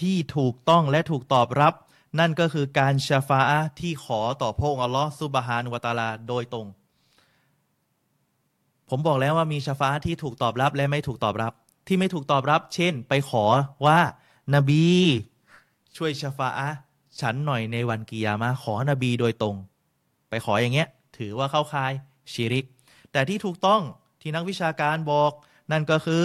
[0.00, 1.74] ที่ถูกต้องและถูกตอบรับ
[2.18, 6.66] นั่นก็คือการชาฟาอะที่ขอต่อพระองค์อัลลอฮ์ซุบฮานุวตาลาโดยตรง
[8.88, 11.52] ผมบอกแล้วว่ามีชาฟาที่ถูกตอบรับและไม่ถูกตอบรับ
[11.86, 13.44] ที่ไม่ถูกตอบรับ เช่น ไปขอ
[13.86, 13.98] ว่า
[14.54, 14.86] นบี
[15.96, 16.68] ช่วยชาฟาอะ
[17.20, 19.56] ฉันหน่อยในวันกิยามะขอนบีโดยตรง
[20.28, 20.88] ไปขออย่างเงี้ย
[21.18, 21.92] ถือว่าเข้าคาย
[22.32, 22.66] ชิริก
[23.12, 23.82] แต่ที่ถูกต้อง
[24.20, 25.32] ที่นักวิชาการบอก
[25.72, 26.24] นั่นก็คือ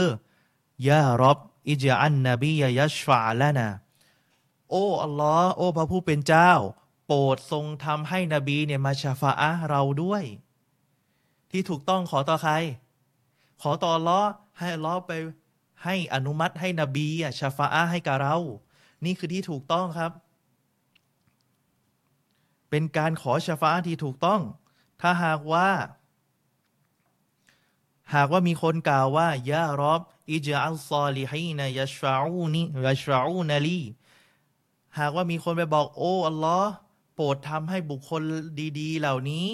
[0.87, 1.37] ยะรบ
[1.67, 3.69] อิจอันนบียยัชฟาละนะ
[4.71, 6.51] โอ้อัลลอฮ์โอ้พระผู้เป็นเจ้า
[7.05, 10.23] โปรดทรงทำให้นบีเนี่ยมาชาฟาอะเราด้วย
[11.51, 12.53] ที่ถูกต้องขอต่อใคร
[13.61, 14.21] ขอต่อล้อ
[14.59, 15.11] ให้ล้อไป
[15.83, 18.37] ให้อนุมัติให้นบีอะชาฟาอะให้กับเรา
[19.05, 20.11] นี่คือที่ถูกต้องครับ
[22.69, 24.41] เป็นการขอชาฟาที่ถูกต้อง
[25.01, 25.69] ถ้าหากว่า
[28.13, 30.01] หากว่ามีคนกล่าวว่ายะรอบ
[30.31, 33.81] อิจอัลซอลิฮีนยัชฟาอูนียัชฟาอูนลี
[34.99, 36.71] หากว่ามีคนไปบอก โอ้อัลลอฮ์
[37.15, 38.21] โปรดทำให้บุคคล
[38.79, 39.47] ดี ๆ เหล่านี้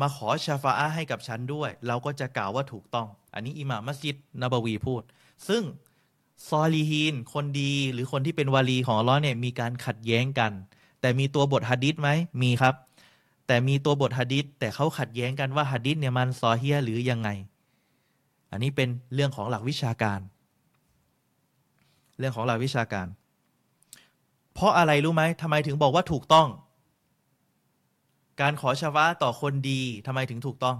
[0.00, 5.02] มาขอชาฟาอะให้กับฉันด้วย เราก็จะกล่าวว่าถูกต้อง อันนี้อิหม่ามมัสยิดนบวีพูด
[5.48, 5.62] ซึ่ง
[6.48, 10.52] ซอลีฮีน คนดีหรือคนที่เป็นวาลีของอัลลอฮ์เนี่ยมีการขัดแย้งกัน
[11.00, 12.08] แต่มีตัวบทฮะดิษไหม
[12.42, 12.74] มีครับ
[13.46, 17.28] แต่มีตัวบทหะดิษแต่เขาขัดแย้งกันว่าหะดิษเนี่ยมันซอเฮียหรือยังไง
[18.50, 20.20] อันนี้เป็นเรื่องของหลักวิชาการ
[22.18, 23.06] เรื่องของหลักวิชาการ
[24.58, 26.48] เพราะอะไรรู้ไหมทำไมถึงบอกว่าถูกต้อง
[28.40, 30.76] การขอชาฟาต่อคนดีทำไมถึงถูกต้อง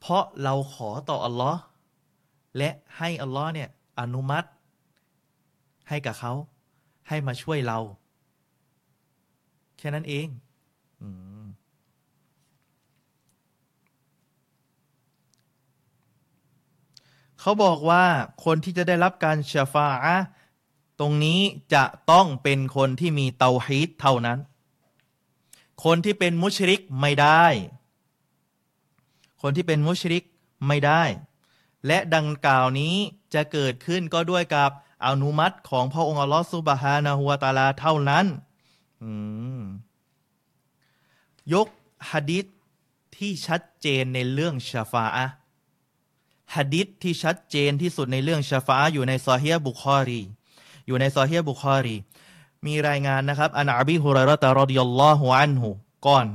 [0.00, 1.60] เพราะเราขอต่ออัลลอฮ์
[2.56, 3.68] และให้อัลลอฮ์เนี่ย
[4.00, 4.48] อนุมัติ
[5.88, 6.32] ให้กับเขา
[7.08, 7.78] ให้มาช่วยเรา
[9.78, 10.26] แค่นั้นเอง
[11.02, 11.04] อ
[17.40, 18.04] เขาบอกว่า
[18.44, 20.16] คนที่จะได้รับการชาฟาอะ
[21.00, 21.40] ตรงนี้
[21.74, 24.38] จะต้องเป็นคนที่มีเตาฮีตเท่านั้น
[25.84, 27.44] คนที่เป็นมุชริกไม่ได้
[29.42, 30.24] คนที่เป็นมุชริก
[30.66, 31.02] ไม่ได้
[31.86, 32.94] และดังกล่าวนี้
[33.34, 34.70] จะเกิดขึ้นก็ด้วยกับ
[35.06, 38.26] อนุมัติของพระองค์อัลลอฮฺซุบฮานะฮุวาตาลาเท่านั้น
[41.54, 41.68] ยก
[42.10, 42.46] ฮะดิษ
[43.16, 45.26] ที่ชัดเจนในเรื่องชาฟาอะ
[46.54, 50.22] ฮะดิษที่ชัดเจนที่สุดในเรื่องชาฟาอยู่ในซอฮีบุคอรี
[50.86, 51.96] อยู่ในซอฮีบุคอรี
[52.66, 55.68] มีรายงานนะครับ อันอบีฮุรรอตะรอดิยัลลอฮุอันฮุ
[56.06, 56.26] ก่อน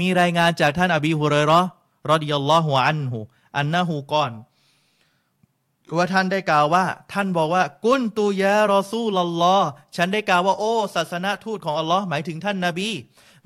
[0.00, 1.60] มีรายงานจากท่านอบีฮุรรอ
[2.10, 3.18] รอดิยัลลอฮุอันฮุ
[3.56, 4.32] อันนะฮูก่อน
[5.96, 9.58] ว่าท่านได้กล่าวว่า ท่านบอกว่า กุนตูยารอซูลลอ
[9.96, 12.90] ฉันได้กล่าวว่าโอ้ศาสนาทูตของอัลลอฮ์หมายถึงท่านนาบี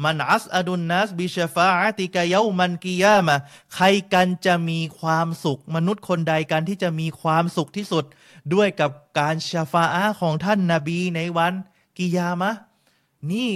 [0.04, 3.36] มันอัสอดุนนัสบิชฟาอติกายามันกิยามะ
[3.74, 8.04] ใครกันจะมีความสุข มนุษย์คนใดกันที่จะมีความสุขที่สุด
[8.52, 11.54] ด้วยกับการชาฟาอาของท่านนาบีในวัน
[11.98, 12.50] กิยามะ
[13.30, 13.52] นี่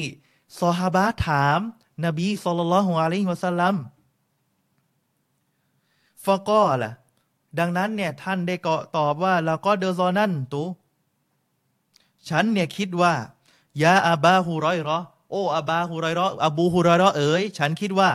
[0.61, 1.61] ซอฮาบะถาม
[2.05, 3.75] นบีสุลต่านละฮ์อะลัยฮิวะสัลลัม
[6.25, 6.91] ฟะก็ล่ะ
[7.59, 10.63] ดังนั้นเนี่ยท่านได้เกาะตอบว่าแล้วก็เดอซอนั่นตู
[12.29, 13.15] ฉันเนี่ยคิดว่า
[13.83, 14.99] ยาอาบาฮูรอยรอ
[15.31, 18.11] โออาบาฮูรอยรออบูฮูรอยรอเอ๋ยฉันคิดว่า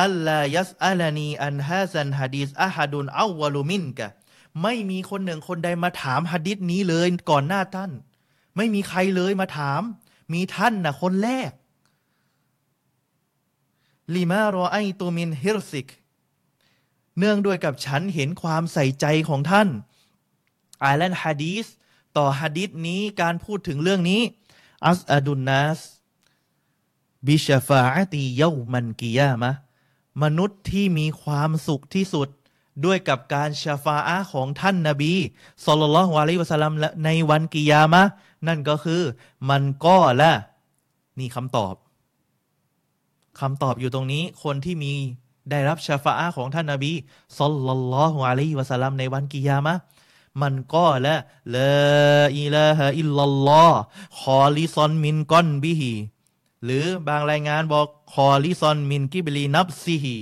[0.00, 4.06] อัลลายัสอัลานีอันฮาซันฮะดีสอะฮัดุนอาวลูมินกะ
[4.62, 7.90] ไม่มีคนหนึ่งคนใดมาถามฮะดิษนี้เลยก่อนหน้าท่าน
[8.56, 9.82] ไม่มีใครเลยมาถาม
[10.32, 11.50] มีท่านนะคนแรก
[14.14, 15.88] ลิมารอไอตูมินฮิรซิก
[17.18, 19.68] เนื่องด้วยกับฉันเห็นความใส่ใจของท่าน
[20.82, 21.66] อ่านฮะดีส
[22.16, 24.22] ต่อฮะดีษนี้การพูดถึงเรื่องนี้
[24.86, 25.80] อัสอดุนนัส
[27.26, 27.82] บิชฟา
[28.12, 29.52] ตีเยามันกิยามะ
[30.22, 32.28] มนุษย์ที่มีความสุขที่สุด
[32.84, 35.14] ด้วยกับการشفاعةของท่านนาบี
[35.66, 38.02] صلى الله عليه وسلمในวันกิยามะ
[38.46, 39.02] นั่นก็คือ
[39.50, 40.32] من قال
[41.18, 41.74] นี่คำตอบ
[43.40, 44.94] คำตอบอยู่ตรงนี้คนที่มี
[45.50, 46.92] ได้รับشفاعةของท่านนาบี
[47.38, 49.74] صلى الله عليه وسلمในวันกิยามะ
[50.42, 55.92] من قال لا إله إلا الله خالصا من قلبه
[56.64, 60.16] หรือบางรายงานบอกخالصا من قبل نفسه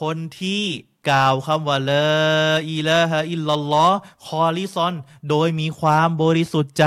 [0.00, 0.64] คนที่
[1.10, 1.94] กล่าวคำว่าلا
[2.70, 4.94] إله إلا الله خالصا
[5.30, 6.84] โดยมีความบริสุทธิ์ใจ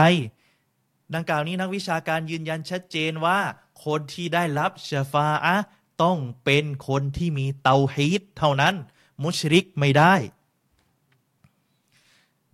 [1.16, 3.40] ดังกล่าวนี้นักวิชาการยืนยันชัดเจนว่า
[3.86, 5.56] คนที่ได้รับشفاعة
[6.04, 8.76] ต้องเป็นคนที่มีเตาฮีดเท่านั้น
[9.24, 10.14] مشركไม่ได้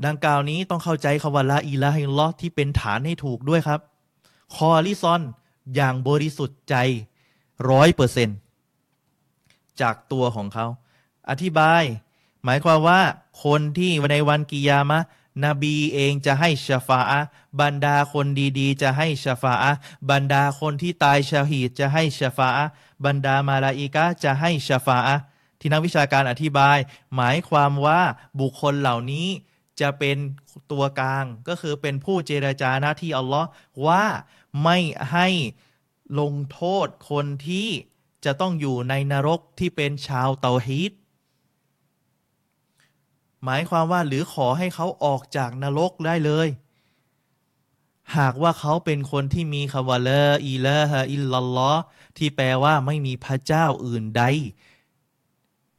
[0.05, 3.79] ดังกล่าวนี้ต้องเข้าใจคำว่าละอิละฮิลลอที่เป็นฐานให้ถูกด้วยครับ
[4.55, 5.21] คอลิซอน
[5.75, 6.75] อย่างบริสุทธิ์ใจ
[7.69, 8.33] ร้อยเปอร์เซ็นต
[9.81, 10.65] จากตัวของเขา
[11.29, 11.83] อธิบาย
[12.43, 13.01] หมายความว่า
[13.43, 14.99] คนที่ในวันกิยามะ
[15.45, 17.19] นบีเองจะให้ชฟาอะ
[17.61, 18.27] บรรดาคน
[18.59, 19.71] ดีๆ จะให้ชฟาอะ
[20.09, 22.65] บรรดาคนที่ตายชาฮีดจะให้ชฟาอะ
[23.05, 25.15] บรรดามาลาอิกะจะให้ชฟาอะ
[25.59, 26.77] ที่นักวิชาการอธิบาย
[27.15, 28.01] หมายความว่า
[28.39, 29.27] บุคคลเหล่านี้
[29.81, 30.17] จะเป็น
[30.71, 33.49] ตัวกลางก็คือเป็นผู้เจรจาหน้าที่อัลลอฮ์
[33.87, 34.05] ว่า
[34.63, 34.77] ไม่
[35.11, 35.27] ให้
[36.19, 37.69] ลงโทษคนที่
[38.25, 40.91] จะต้องอยู่ในนรกที่เป็นชาวเตาฮีด
[43.43, 46.47] หมายความว่าหรือขอให้เขาออกจากนรกได้เลย
[48.17, 51.77] หากว่าเขาเป็นคนที่มีคำว่าละอิละฮะอิลลัลลอฮ
[52.17, 54.23] ที่แปลว่าไม่มีพระเจ้าอื่นใด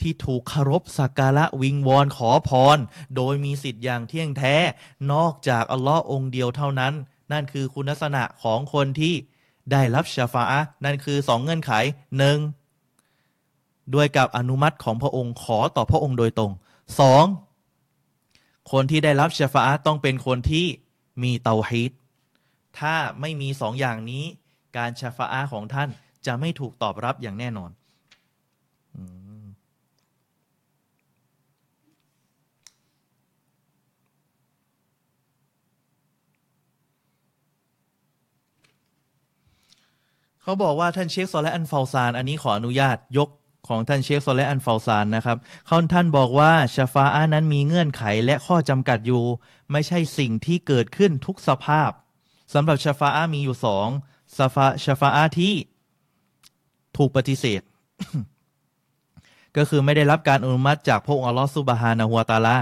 [0.01, 2.79] ที่ถูกคารพสักการะวิงวอนขอพร
[3.17, 4.55] โดยมีสิทธิ์อย่างเที่ยงแท้
[5.13, 6.95] นอกจากอัลลอฮ์องเดียวเท่านั้น
[7.33, 9.15] นั่นคือคุณลักษณะของคนที่
[9.73, 11.73] ได้รับชาฟาอะนั่นคือสองเงื่อนไข
[12.19, 12.39] หนึ่ง
[13.95, 16.53] ด้วยกับอนุมัติของพระองค์ขอต่อพระองค์โดยตรง
[17.01, 17.25] สอง
[18.73, 20.67] คนที่ได้รับชฟาอะต้องเป็นคนที่
[21.23, 21.93] มีเตาฮิต
[22.79, 24.25] ถ้าไม่มีสองอย่างนี้
[24.77, 25.89] การชฟาอะของท่าน
[26.27, 27.71] จะไม่ถูกตอบรับอย่างแน่นอน
[40.47, 43.29] เขาบอกว่าท่านเชคซอและอันฟาซาน อันนี้ขออนุญาตยก
[43.69, 45.37] ของท่านเชคโซเลอันฟาซานนะครับ
[45.67, 49.25] เขาท่านบอกว่าชาฟาอานั้นมีเงื่อนไขและข้อจำกัดอยู่
[49.73, 51.91] ไม่ใช่สิ่งที่เกิดขึ้นทุกสภาพ
[52.55, 53.89] สำหรับชาฟาอามีอยู่สอง
[54.39, 55.55] สฟาชาฟาอาที่
[56.97, 57.63] ถูกปฏิเสธ
[59.57, 62.59] ก็คือไม่ได้รับการอนุมัติจากพระองค์อัลลอฮฺซุบฮานะฮุวาตาลา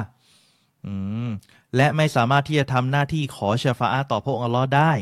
[1.77, 4.93] และไม่สามารถที่จะทำหน้าที่ขอชฟาอะต่อพระองค์อัลลอฮ์ได้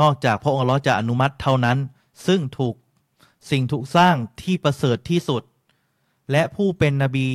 [0.00, 1.78] นอกจากพระองค์อัลลอฮ์จะอนุมัติเท่านั้น
[2.26, 2.74] ซึ่งถูก
[3.50, 5.42] สิ่งถูกสร้างที่ประเสริฐที่สุด
[6.30, 7.28] และผู้เป็นนบี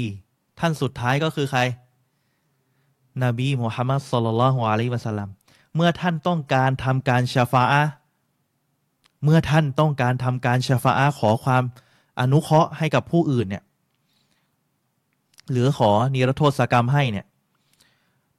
[0.60, 1.62] ท่านสุดท้ายก็คือใคร
[3.24, 5.30] นบีมุฮัมมัดสุลลัลฮุอะลัยวะสัลลัม
[5.76, 7.84] เมื่อท่านต้องการทำการชาฟาอะ
[9.24, 11.64] เมื่อท่านต้องการทำการชาฟาอะขอความ
[12.20, 13.64] อนุเคราะห์ให้กับผู้อื่นเนี่ย
[15.52, 17.26] หรือขอนิรโทษกรรมให้เนี่ย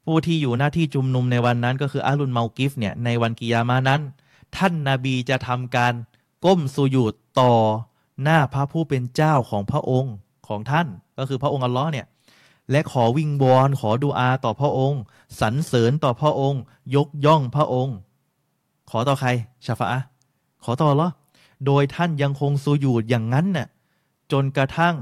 [0.04, 4.00] ผู้ที่อยู่หน้าที่จุมนุมในวันนั้น ก็คืออาลุนเมากิฟเนี่ยในวันกิยามานั้น
[4.56, 5.94] ท่านนาบีจะทำการ
[6.44, 7.52] ก้มสุญูดต่อ
[8.22, 10.14] หน้าพระผู้เป็นเจ้าของพระองค์
[10.48, 10.86] ของท่าน
[11.18, 12.06] ก็คือพระองค์อัลลอฮ์เนี่ย
[12.70, 15.00] และขอวิงวอนขอดูอาต่อพระองค์
[15.40, 16.60] สรรเสริญต่อพระองค์
[16.94, 17.96] ยกย่องพระองค์
[18.90, 19.28] ขอต่อใคร
[19.66, 20.00] ชาฟะ
[20.64, 21.10] ขอต่อหรอ
[21.66, 23.68] โดยท่านยังคงสูญูดอย่างนั้นน่ะ
[24.32, 24.96] จนกระทั่ง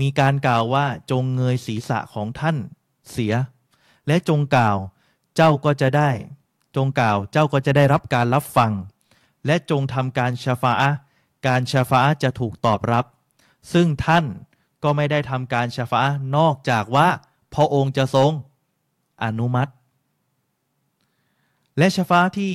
[0.00, 2.56] มีการกล่าวว่าจงเงยศีรษะของท่าน
[3.10, 3.34] เสีย
[4.06, 4.76] และจงกล่าว
[5.36, 6.10] เจ้าก็จะได้
[6.76, 8.72] จงกล่าว เจ้าก็จะได้รับการรับฟัง
[9.46, 10.72] และจงทำการชาฟะ
[11.46, 13.04] การชาฟะจะถูกตอบรับ
[13.72, 14.24] ซึ่งท่าน
[14.82, 16.02] ก็ไม่ได้ทำการชาฟะ
[16.36, 17.08] นอกจากว่า
[17.54, 18.30] พระองค์จะทรง
[19.24, 19.72] อนุมัติ
[21.78, 22.52] และชาฟะที่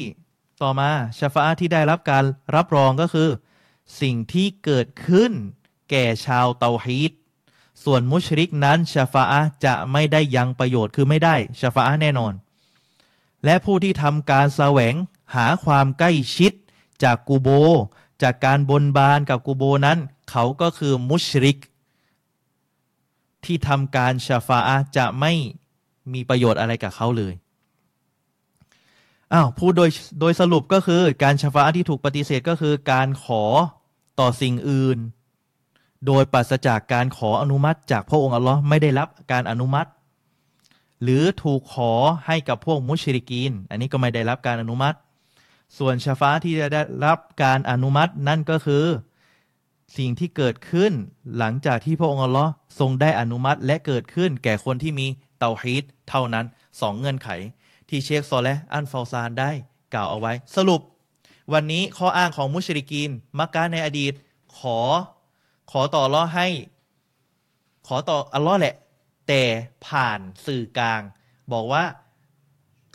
[0.62, 0.90] ต่อมา
[1.20, 2.24] ชาฟะที่ได้รับการ
[2.56, 3.30] รับรองก็คือ
[4.02, 5.32] สิ่งที่เกิดขึ้น
[5.90, 7.12] แก่ชาวเตาฮีด
[7.84, 12.34] ส่วนมุชริกนั้นชาฟะจะไม่ได้ยังประโยชน์คือไม่ได้ชาฟะแน่นอน
[13.46, 14.96] และผู้ที่ทำการแสวง
[15.36, 16.52] หาความใกล้ชิด
[17.04, 17.50] จากกูโบ
[18.24, 19.98] จากการบนบานกับกูโบนั้น
[20.32, 21.58] เขาก็คือมุชริก
[23.46, 24.60] ที่ทำการชาฟา
[24.98, 25.34] จะไม่
[26.14, 27.34] มีประโยชน์อะไรกับเขาเลย
[29.34, 29.90] อ้าวพูดโดย
[30.20, 33.44] โดยสรุปก็คือการชาฟาที่ถูกปฏิเสธก็คือการขอ
[34.20, 34.98] ต่อสิ่งอื่น
[36.08, 39.90] โดยปราศจากการขออนุมัติจากพระองค์อัลลอฮ์ไม่ได้รับการอนุมัติ
[41.04, 41.94] หรือถูกขอ
[42.28, 44.98] ให้กับพวกมุชริกีน อันนี้ก็ไม่ได้รับการอนุมัติ
[45.78, 48.86] ส่วนชาฟาที่จะได้รับการอนุมัตินั่นก็คือ
[49.98, 50.92] สิ่งที่เกิดขึ้น
[51.38, 55.08] หลังจากที่พระองค์อัลลอฮ์ทรงได้อนุมัติและเกิดขึ้นแก่คนที่มี
[55.40, 56.46] เตาฮีดเท่านั้น
[56.82, 57.30] สองเงื่อนไข
[57.90, 59.52] ที่เชคซอและอันฟาซานได้
[59.94, 60.82] กล่าวเอาไว้ สรุป
[61.54, 64.14] วันนี้ข้ออ้างของมุชริกีนมักกะในอดีต
[64.58, 64.80] ขอ
[65.72, 66.48] ขอต่อล้อให้
[67.88, 68.76] ขอต่ออัลลอฮ์แหละ
[69.28, 69.42] แต่
[69.88, 71.02] ผ่านสื่อกลาง
[71.54, 71.84] บอกว่า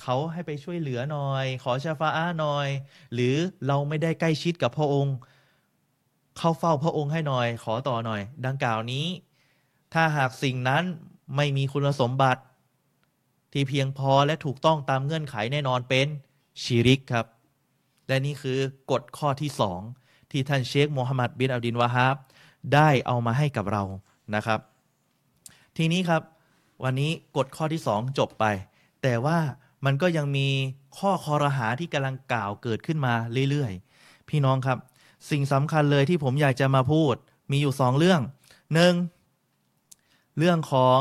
[0.00, 2.68] เขาให้ไปช่วยเหลือหน่อย ขอชาฟาอาหน่อย
[3.14, 3.34] หรือ
[3.66, 5.16] เราไม่ได้ใกล้ชิดกับพระองค์
[6.38, 9.06] เข้าเฝ้าพระองค์ให้หน่อย ขอต่อหน่อย ดังกล่าวนี้
[9.94, 10.84] ถ้าหากสิ่งนั้น
[11.36, 12.42] ไม่มีคุณสมบัติ
[13.52, 16.06] ที่เพียงพอและถูกต้องตามเงื่อนไขแน่นอนเป็น
[16.62, 17.26] ชีริกครับ
[18.08, 18.58] และนี่คือ
[18.90, 19.80] กฎข้อที่สอง
[20.30, 22.16] ที่ท่านเชคโมฮัมหมัดบินอัลดินวาฮับ
[22.74, 23.82] ได้เอามาให้กับเรา
[24.34, 24.60] นะครับ
[25.76, 26.22] ทีนี้ครับ
[26.84, 28.44] วันนี้กฎข้อที่สองจบไป
[29.02, 29.38] แต่ว่า
[29.84, 30.48] มันก็ยังมี
[30.98, 33.14] ข้อคอรหาที่กำลังกล่าวเกิดขึ้นมา
[33.50, 34.78] เรื่อยๆ พี่น้องครับ
[35.30, 37.14] สิ่งสำคัญเลยที่ผมอยากจะมาพูด
[37.50, 38.20] มีอยู่สองเรื่อง
[38.74, 38.94] หนึ่ง
[40.38, 41.00] เรื่องของ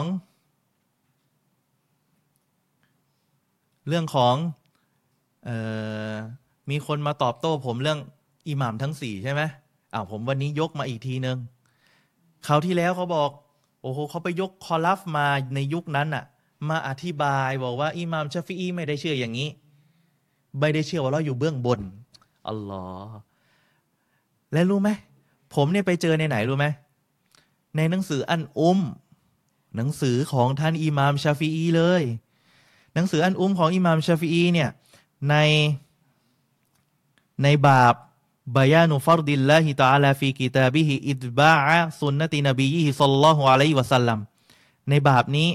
[3.88, 4.35] เรื่องของ
[5.48, 5.49] อ
[6.14, 6.15] อ
[6.69, 7.99] มีคนมาตอบโต้ผมเรื่อง
[8.48, 9.41] อิหมามทั้งสี่ใช่ไหม
[9.94, 11.38] อ้าวผมวันนี้ยกมาอีกทีนึง
[12.48, 13.30] คราวที่แล้วเขาบอก
[13.82, 16.24] โอ้โหเขาไปยกคอลัฟมาในยุคนั้นอะ
[16.70, 19.49] มาอธิบายบอกว่าอิหม่ามชาฟีอีไม่ได้เชื่ออย่างนี้
[20.60, 21.80] ไม่ได้เชื่อว่าเราอยู่เบื้องบน
[22.48, 23.18] อัลลอฮ์
[24.53, 24.90] และรู้ไหม
[25.56, 26.65] ผมเนี่ยไปเจอในไหนรู้ไหม
[27.78, 28.80] ในหนังสืออันอุม
[29.76, 32.03] หนังสือของท่านอิหม่ามชาฟีอีเลย
[32.94, 34.70] หนังสืออัลอุมของอิหม่ามชาฟีอีเนี่ย
[35.30, 35.36] ใน
[37.44, 37.95] ในباب
[38.56, 44.19] بيان فرض الله تعالى في كتابه اتباع سنة نبيه صلى الله عليه وسلم
[44.90, 45.49] ใน باب นี้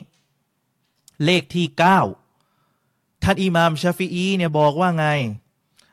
[1.25, 2.01] เลขที่เก้า
[3.23, 5.07] ท่านอิหม่ามชาฟีอีเนี่ยบอกว่าไง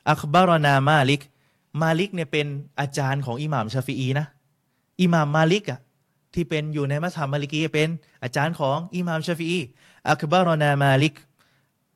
[0.10, 1.22] أخبرنا مالك
[1.82, 2.48] มาลิกเนี่ยเป็น
[2.80, 4.26] อาจารย์ของอิหม่ามชาฟีอีนะ
[5.02, 5.80] อิหม่ามมาลิกอะ
[6.34, 7.90] ที่เป็นอยู่ในมัซฮับมาลิกีเป็น
[8.24, 9.60] อาจารย์ของอิหม่ามชาฟีอี
[10.10, 11.14] อัคบารนามาลิก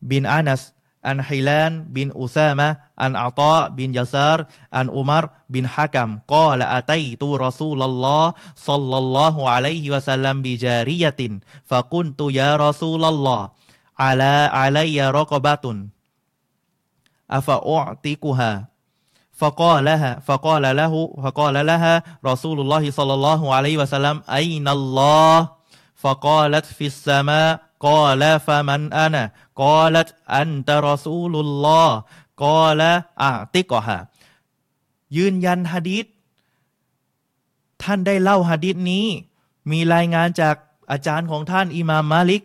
[0.10, 0.62] บินอานัส
[1.06, 6.20] عن حيلان بن أسامة عن عطاء بن يسار عن عمر بن حكم.
[6.28, 13.50] قال أتيت رسول الله صلى الله عليه وسلم بجارية فقلت يا رسول الله
[14.00, 15.88] على علي رقبة
[17.32, 18.68] أفأعتقها
[19.32, 25.50] فقال لها فقال له فقال لها رسول الله صلى الله عليه وسلم أين الله؟
[25.96, 27.69] فقالت في السماء.
[27.86, 29.24] กอละฟะมันอานะ
[29.62, 30.02] กอละ
[30.36, 31.98] อันตะรอซูลุลลอฮ์
[32.44, 32.92] กอละ
[33.22, 33.98] อะติกอฮะ
[35.18, 36.06] ยืนยันฮะดีษ
[37.84, 39.06] ท่านได้เล่าฮะดีษนี้
[39.72, 40.56] มีรายงานจาก
[40.92, 42.44] อาจารย์ของท่านอิมามมาลิก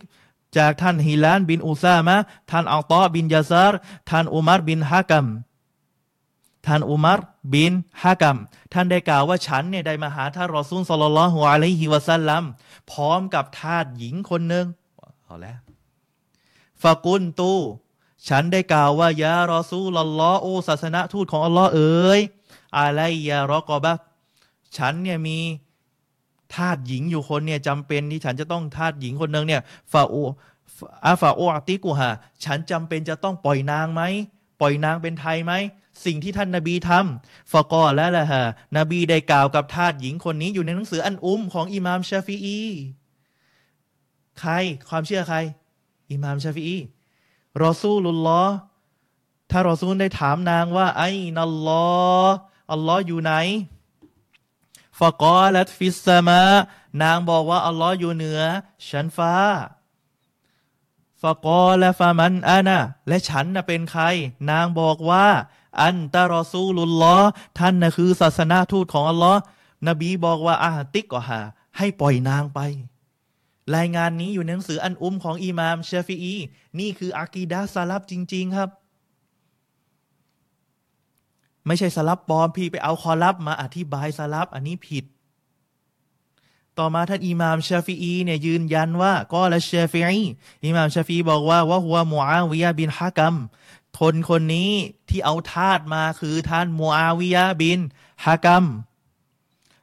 [0.56, 2.16] จากท่านฮิลานบินอุซามะ
[2.51, 3.78] ท่านอัลตอบินยาซาร์
[4.11, 5.27] ท่านอุมารบินฮะกัม
[6.66, 7.20] ท่านอุมาร
[7.52, 8.36] บินฮะกัม
[8.73, 12.43] ท่านได้กล่าวว่าฉันเนี่ยได้มาหาท่านรอซูลสลลัลฮุอะลัยฮิวะซัลลัม
[12.90, 14.66] พร้อมกับทาสหญิงคนหนึ่ง
[15.35, 15.59] เอาแล้ว
[16.82, 17.52] ฟากุนตู
[18.28, 22.20] ฉันได้กล่าวว่ายารอซูลลอโอศาสนทูตของอัลลอฮ์เอ๋ย
[22.78, 23.94] อะไรยารอกอบะ
[24.77, 25.39] ฉันเนี่ยมี
[26.55, 29.62] ทาสหญิงอยู่คนเนี่ยจำเป็นที่ฉันจะต้องทาสหญิงคนหนึ่งเนี่ย
[29.93, 30.23] ฟาอู
[31.06, 32.11] อาฟาโออติกูฮะ
[32.44, 34.02] ฉันจำเป็นจะต้องปล่อยนางไหม
[34.61, 35.52] ปล่อยนางเป็นไทไหม
[36.05, 38.44] สิ่งที่ท่านนาบีทำفقال لها
[38.77, 42.61] นบีได้กล่าวกับทาสหญิงคนนี้อยู่ในหนังสืออัลอุมของอิหม่ามชาฟีอี
[44.40, 44.52] ใคร
[44.89, 45.39] ความเชื่อใคร
[46.11, 46.78] อิหม่ามชาฟีอี
[47.65, 48.42] รอซูลุลลอฮ์
[49.51, 52.36] ถ้ารอซูลได้ถามนางว่า أين الله
[52.73, 53.32] อัลลอฮ์อยู่ไหน
[54.98, 56.42] فقالت في السماء
[57.02, 58.40] นางบอกว่า อัลลอฮ์อยู่เหนือ
[58.89, 59.35] ชั้นฟ้า
[61.23, 62.78] ฟากอและฟามันอานะ
[63.09, 64.02] และฉันน่ะเป็นใคร
[64.51, 65.27] นางบอกว่า
[65.82, 67.16] อันตารอซูลุลลอ
[67.59, 69.40] ท่านน่ะคือศาสนาทูตของอัลลอฮ์
[69.89, 71.40] นบีบอกว่าอาติกก็หา
[71.77, 72.61] ให้ปล่อยนางไป
[73.76, 76.34] รายงานนี้อยู่ในหนังสืออันอุ้มของอิหม่ามเชฟีอี
[76.78, 78.70] นี่คืออากีดะสลับจริง ๆ ครับ
[81.66, 85.04] ไม่ใช่สลับปลอมพี่ไปเอาคอลับมาอธิบายสลับอันนี้ผิด
[86.78, 90.22] ต่อมาท่านอิหม่ามชาฟีอีเนี่ยยืนยันว่าก็ละเชฟีอี
[90.64, 93.34] อิหม่ามชาฟีบอกว่าว่าหัวมูอาวิยะบินฮะกัม
[93.98, 94.70] ทนคนนี้
[95.08, 97.80] ที่เอาทาสมาคือท่านมูอาวิยะบิน
[98.24, 98.64] ฮะกัม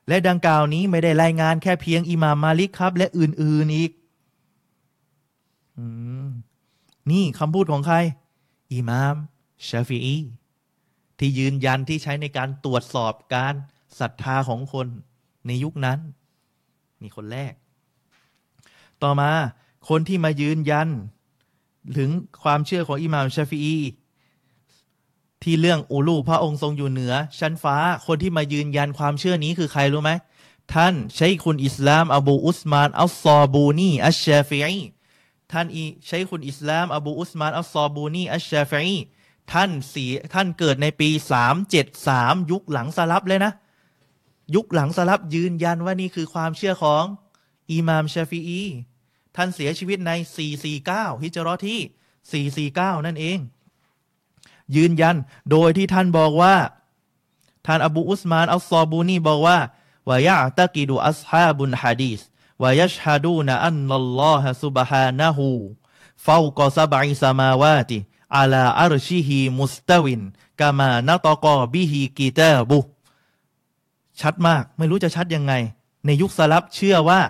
[0.08, 3.92] และดังกล่าวนี้ไม่ได้รายงานแค่เพียงอิหม่ามมาลิกครับ และอื่นๆอีก
[5.78, 5.80] อ
[7.12, 7.96] นี่คำพูดของใคร
[8.74, 9.16] อิหม่าม
[9.68, 10.16] ชาฟีอี
[11.20, 13.54] ที่ยืนยันที่ใช้ในการตรวจสอบการ
[14.00, 14.88] ศรัทธาของคน
[15.48, 16.00] ในยุคนั้น
[17.02, 17.54] นี่คนแรก
[19.04, 19.32] ต่อมา
[19.90, 20.88] คนที่มายืนยัน
[21.98, 22.10] ถึง
[22.44, 23.78] ความเชื่อของอิหม่ามชาฟีอี
[25.44, 27.78] ที่เรื่องอูลูพระองค์ทรงอยู่เหนือ ชั้นฟ้า
[28.08, 30.12] คนที่มายืนยันความเชื่อนี้คือใครรู้ไหม
[30.74, 34.82] ท่านใช้คุณอิสลาม อบูอุสมานอัลซอบูนีอัชชาฟีี
[35.52, 38.98] ท่านอีใช้คุณอิสลาม อบูอุสมานอัลซอบูนีอัชชาฟีี
[39.52, 43.52] ท่านสีท่านเกิดในปีสามเจ็ดสามยุคหลังสลับเลยนะ
[44.56, 47.04] ยุคหลังสลับยืนยันว่านี่คือความเชื่อของ
[47.72, 48.64] อิหม่ามชาฟีอี
[49.36, 50.12] ท่านเสียชีวิตใน
[50.68, 51.80] 449 ฮิจรอที่
[52.96, 53.40] 449 นั่นเอง
[54.76, 55.16] ยืนยัน
[55.52, 56.56] โดยที่ท่านบอกว่า
[57.66, 59.58] ท่านอบูอุสมานอัลซอบูนีบอกว่า
[60.10, 62.22] วายะตะกิดูอัสฮาบุนฮะดีส
[62.62, 65.48] วายัชฮะดูนะอันนัลลอฮะซุบฮานะฮู
[66.26, 67.98] ฟาวกอซบะอิสมาวาติ
[68.38, 70.22] อาลาอารชิฮีมุสตวิน
[70.62, 72.80] กามานตกอบิฮีกีเตบุ
[74.20, 75.54] ชัดมากไม่รู้จะชัดยังไง
[76.06, 77.22] ในยุคสลับเชื่อว่า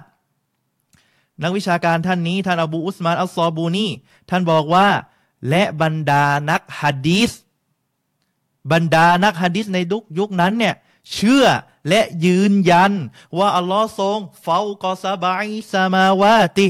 [1.44, 3.88] นักวิชาการท่านนี้ ท่านอบูอุสมานอัลซอบูนี
[4.30, 4.88] ท่านบอกว่า
[5.50, 7.32] และบรรดานักฮะดีส
[8.72, 10.76] บรรดานักฮะดีสในยุคยุคนั้นเนี่ย
[11.14, 11.46] เชื่อ
[11.90, 12.92] และยืนยัน
[13.38, 16.68] ว่าอัลลอฮ์ทรงเฝ้ากอซาบายสมาวาติ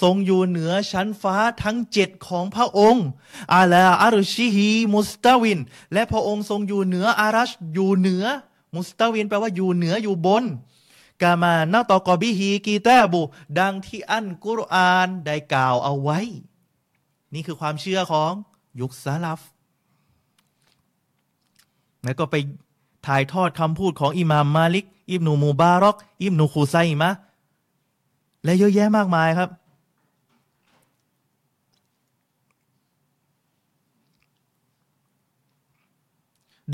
[0.00, 3.06] ทรงอยู่เหนือชั้นฟ้าทั้งเจ็ดของพระองค์
[3.54, 5.58] على عرشه مستو
[5.92, 8.24] และพระองค์ทรงอยู่เหนืออารัชอยู่เหนือ
[8.74, 10.44] مستوแปลว่าอยู่เหนืออยู่บน
[11.22, 13.20] كما نطق به كتابه
[13.58, 16.20] ดังที่อัลกุรอานได้กล่าวเอาไว้
[17.34, 18.32] นี่คือความเชื่อของ
[18.80, 19.40] ยุคสะลัฟ
[22.04, 22.36] แล้วก็ไป
[23.06, 27.10] ถ่ายทอดคำพูดของอิหม่ามมาลิก อิบนุมูบารอก อิบนูคูไซมะ
[28.44, 29.50] และเยอะแยะมากมายครับ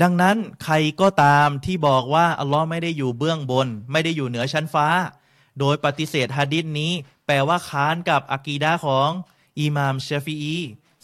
[0.01, 4.87] ดังนั้นใครก็ตามที่บอกว่า อัลลอฮ์ไม่ได้อยู่เบื้องบน ไม่ได้อยู่เหนือชั้นฟ้า
[5.59, 6.91] โดยปฏิเสธฮะดิษนี้
[7.25, 9.09] แปลว่าค้านกับอากีดาของ
[9.59, 10.55] อิหม่ามชฟีอี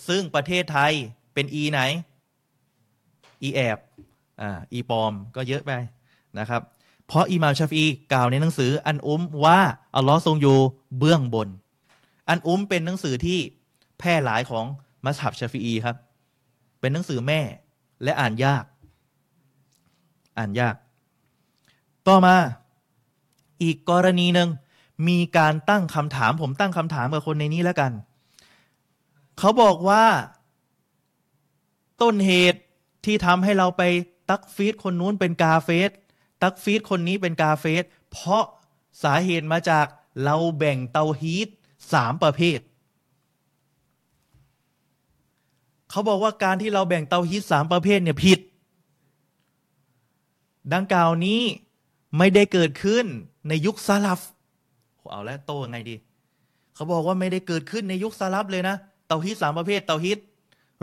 [0.07, 0.93] ซึ่งประเทศไทย
[1.33, 1.79] เป็นอีไหน
[3.43, 3.77] อีแอบ
[4.41, 5.71] อ่าอีปอมก็เยอะไป
[6.39, 6.61] นะครับ
[7.07, 7.83] เพราะอิหม่ามชาฟี
[8.13, 9.59] กล่าวในหนังสืออันอุมว่า
[9.95, 10.57] อัลลอฮ์ทรงอยู่
[10.97, 11.49] เบื้องบน
[12.29, 13.39] อันอุมเป็นหนังสือที่
[13.99, 14.65] แพร่หลายของ
[15.05, 15.95] มัสฮับชาฟีครับ
[16.79, 17.41] เป็นหนังสือแม่
[18.03, 18.63] และอ่านยาก
[20.37, 20.75] อ่านยาก
[22.07, 22.35] ต่อมา
[23.63, 24.49] อีกกรณีหนึ่ง
[25.07, 27.91] มีการตั้งคำถาม ผมตั้งคำถามกับคนในนี้แล้วกัน
[29.39, 30.05] เขาบอกว่า
[32.01, 32.61] ต้นเหตุ
[33.05, 33.83] ที่ทำให้เราไป
[34.29, 35.89] ตักฟีดคนนู้นเป็นกาเฟส
[36.41, 38.43] ตักฟีดคนนี้เป็นกาเฟสเพราะ
[39.03, 39.85] สาเหตุมาจาก
[40.23, 41.47] เราแบ่งเตาฮีต
[41.93, 42.59] สามประเภท
[45.89, 48.39] เขาบอกว่าการที่เราแบ่งเตาฮีตสามประเภทเนี่ยผิด
[50.73, 51.41] ดังกล่าวนี้
[52.17, 53.05] ไม่ได้เกิดขึ้น
[53.47, 54.21] ในยุคซาลัฟ
[55.11, 55.95] เอาแล้วโตยังไงดี
[56.75, 58.75] เขาบอกว่าไม่ได้เกิดขึ้นในยุคซาลัฟเลยนะ
[59.07, 60.19] เตาฮิดสามประเภท เตาฮิด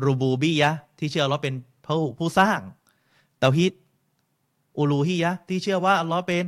[0.04, 1.54] รูบูบียะที่เชื่อเราเป็น
[1.86, 2.60] ผู้ผู้สร้าง
[3.38, 3.72] เตาฮิด
[4.78, 6.44] อูลูฮียะที่เชื่อว่าอัลลอฮ์เป็น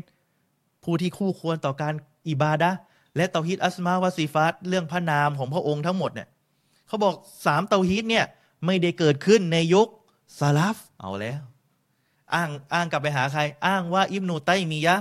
[0.84, 1.94] ผู้ที่คู่ควรต่อการ
[2.28, 2.70] อิบาดะ
[3.16, 6.28] และเตาฮิดอัสมาวาซีฟัตเรื่องพระนามของพระองค์ทั้งหมดเนี่ย
[6.86, 7.14] เขาบอก
[7.46, 8.24] สามเตาฮิดเนี่ย
[8.66, 9.88] ไม่ได้เกิดขึ้นในยุค
[10.38, 11.40] ซาลัฟเอาแล้ว
[12.34, 14.96] อ้างอ้างกลับไปหาใคร อ้างว่าอิบนูไตมียะ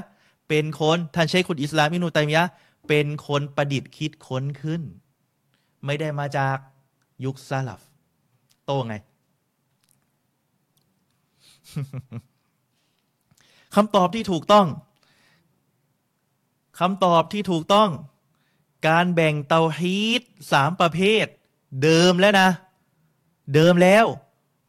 [0.49, 2.45] เป็นคนท่านใช้คุณอิสลามอิบนูไตมียะ
[2.87, 4.81] เป็นคนประดิษฐ์คิดค้นขึ้น
[5.85, 6.57] ไม่ได้มาจาก
[7.25, 7.81] ยุคซาลัฟ
[8.65, 8.95] โตไง
[13.75, 14.67] คำตอบที่ถูกต้อง
[16.79, 17.89] คำตอบที่ถูกต้อง
[18.87, 21.25] การแบ่งเตาฮีตสามประเภท
[21.83, 22.49] เดิมแล้วนะ
[23.53, 24.05] เดิมแล้ว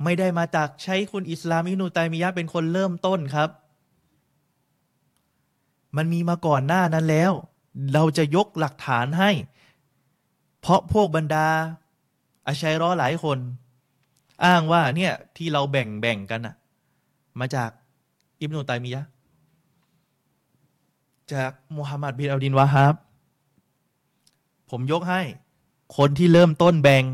[0.04, 3.50] ไม่ได้มาจากใช้คุณอิสลามอินูตัยมียะเป็นคนเริ่มต้นครับ
[5.96, 7.32] มันมีมาก่อนหน้านั้นแล้ว
[7.92, 9.30] เราจะยกหลักฐานให้
[10.66, 11.48] เพราะพวกบรรดา
[12.46, 13.38] อาชัยร้อหลายคน
[14.44, 16.54] อ้างว่าเนี่ยที่เราแบ่งแบ่งกันอะ
[17.38, 17.70] มาจาก
[18.40, 19.02] อิบนุตัยมียะ
[21.32, 22.94] จากมูฮัมหมัดบินอัลดินวาฮับ
[24.70, 25.22] ผมยกให้
[25.96, 27.04] คนที่เริ่มต้นแบ่ง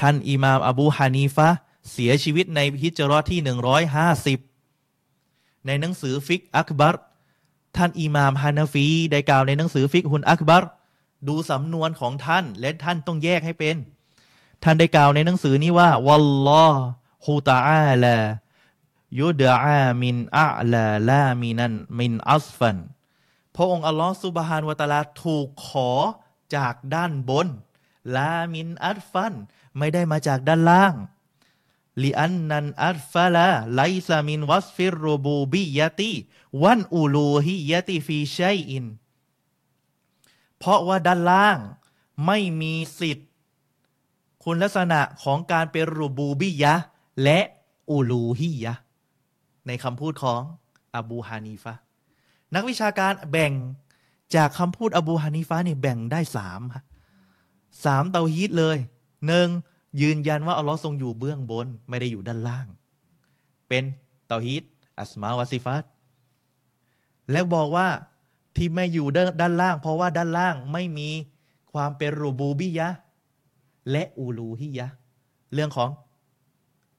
[0.00, 1.48] ท่านอิมามอบูฮานีฟะ
[1.92, 3.40] เสียชีวิตในฮิจราะห์ที่
[4.48, 6.94] 150 ในหนังสือฟิกฮุลอักบัร
[7.76, 10.64] ท่านอิมามฮานาฟี ได้กล่าวในหนังสือฟิกฮุลอักบัร
[11.28, 13.76] ดูสำนวนของท่าน และท่านต้องแยกให้เป็น
[14.62, 22.76] ท่านได้กล่าวในหนังสือนี้ว่าوالله تعالى يدعى من أعلى لا من من أسفل
[23.56, 25.90] พระองค์อัลลอฮฺسبحانه وتعالىถูกขอ
[26.56, 27.48] จากด้านบน
[28.16, 29.34] لا من أسفل
[29.78, 30.94] ไม่ได้มาจากด้านล่าง
[32.02, 36.14] ลิอันนันอัสฟาลาไลซามินวัสฟิรโรบูบิยะตี
[36.62, 38.84] วันอูลูฮิยะตีฟีชัยอิน
[40.60, 41.58] เพราะว่าด้านล่าง
[42.26, 43.28] ไม่มีสิทธิ์
[44.44, 46.74] คุณลักษณะของการเป็นรูบูบิยะ
[47.22, 47.38] และ
[47.90, 48.74] อูลูฮียะ
[49.66, 50.40] ในคำพูดของ
[50.96, 51.74] อบูฮานีฟะ
[52.54, 53.52] นักวิชาการแบ่ง
[54.34, 56.84] จากคำพูดอบูฮานีฟะเนี่ยแบ่งได้สามฮะ
[57.84, 58.76] สามเตาฮีดเลย
[59.26, 59.48] หนึ่ง
[60.00, 62.66] ยืนยันว่าอัลลอฮ์ทรงอยู่เบื้องบน ไม่ได้อยู่ด้านล่าง
[63.68, 63.84] เป็น
[64.28, 64.62] เตาฮีด
[64.98, 65.84] อัสมาวาซิฟัต
[67.30, 67.88] แล้วบอกว่า
[68.56, 69.06] ที่ไม่อยู่
[69.40, 71.08] ด้านล่าง เพราะว่าด้านล่างไม่มี
[71.72, 72.88] ความเป็นรูบูบิยะ
[73.90, 74.86] และอูลูฮิยะ
[75.54, 75.90] เรื่องของ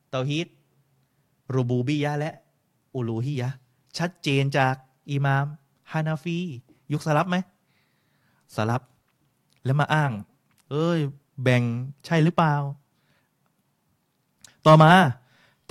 [0.09, 0.47] เตาฮีด
[1.53, 2.31] รูบูบิยะและ
[2.95, 3.49] อูลูฮิยะ
[3.97, 4.75] ชัดเจนจาก
[5.09, 5.45] อิมาม
[5.91, 6.37] ฮานาฟี
[6.91, 7.35] ยุคสลับไหม
[8.55, 8.81] สลับ
[9.65, 10.11] แล้วมาอ้าง
[10.71, 10.99] เอ้ย
[11.41, 11.63] แบ่ง
[12.05, 12.55] ใช่หรือเปล่า
[14.65, 14.91] ต่อมา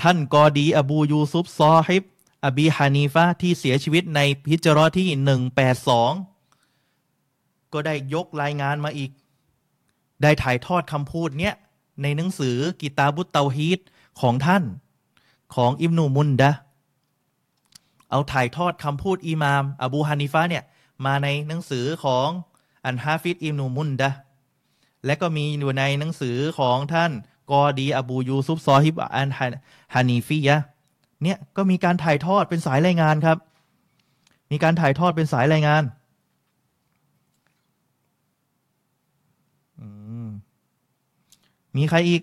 [0.00, 2.04] ท่านกอดี อบูยูซุบซอฮิบ
[2.46, 6.12] อบีฮานีฟะที่เสียชีวิตในพิจารอที่หนึ่งแปดสอง
[7.72, 9.10] ก็ได้ยกรายงานมาอีก
[10.22, 11.54] ได้ถ่ายทอดคำพูดเนี้ย
[12.02, 13.80] ในหนังสือกิตาบุตเตาฮีด
[14.20, 14.64] ของท่าน
[15.54, 16.52] ของอิบนูมุนดะ
[18.10, 20.64] เอาถ่ายทอดคำพูดอิมาม อบูฮานิฟะเนี่ย
[21.04, 22.28] มาในหนังสือของ
[22.84, 24.10] อันฮาฟิดอิบนูมุนดะ
[25.06, 27.12] และก็มีอยู่ในหนังสือของท่าน
[27.50, 29.28] กอดี อบูยูซุบซอฮิบอัน
[29.94, 30.56] ฮานีฟียะ
[31.22, 33.38] เนี่ยก็มีการถ่ายทอดเป็นสายรายงานครับ
[34.50, 35.82] มีการถ่ายทอดเป็นสายรายงาน
[41.76, 42.22] มีใครอีก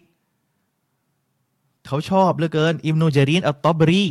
[1.88, 4.06] เขาชอบเหลือเกิน อิบนูญะรีรอัตตอบรี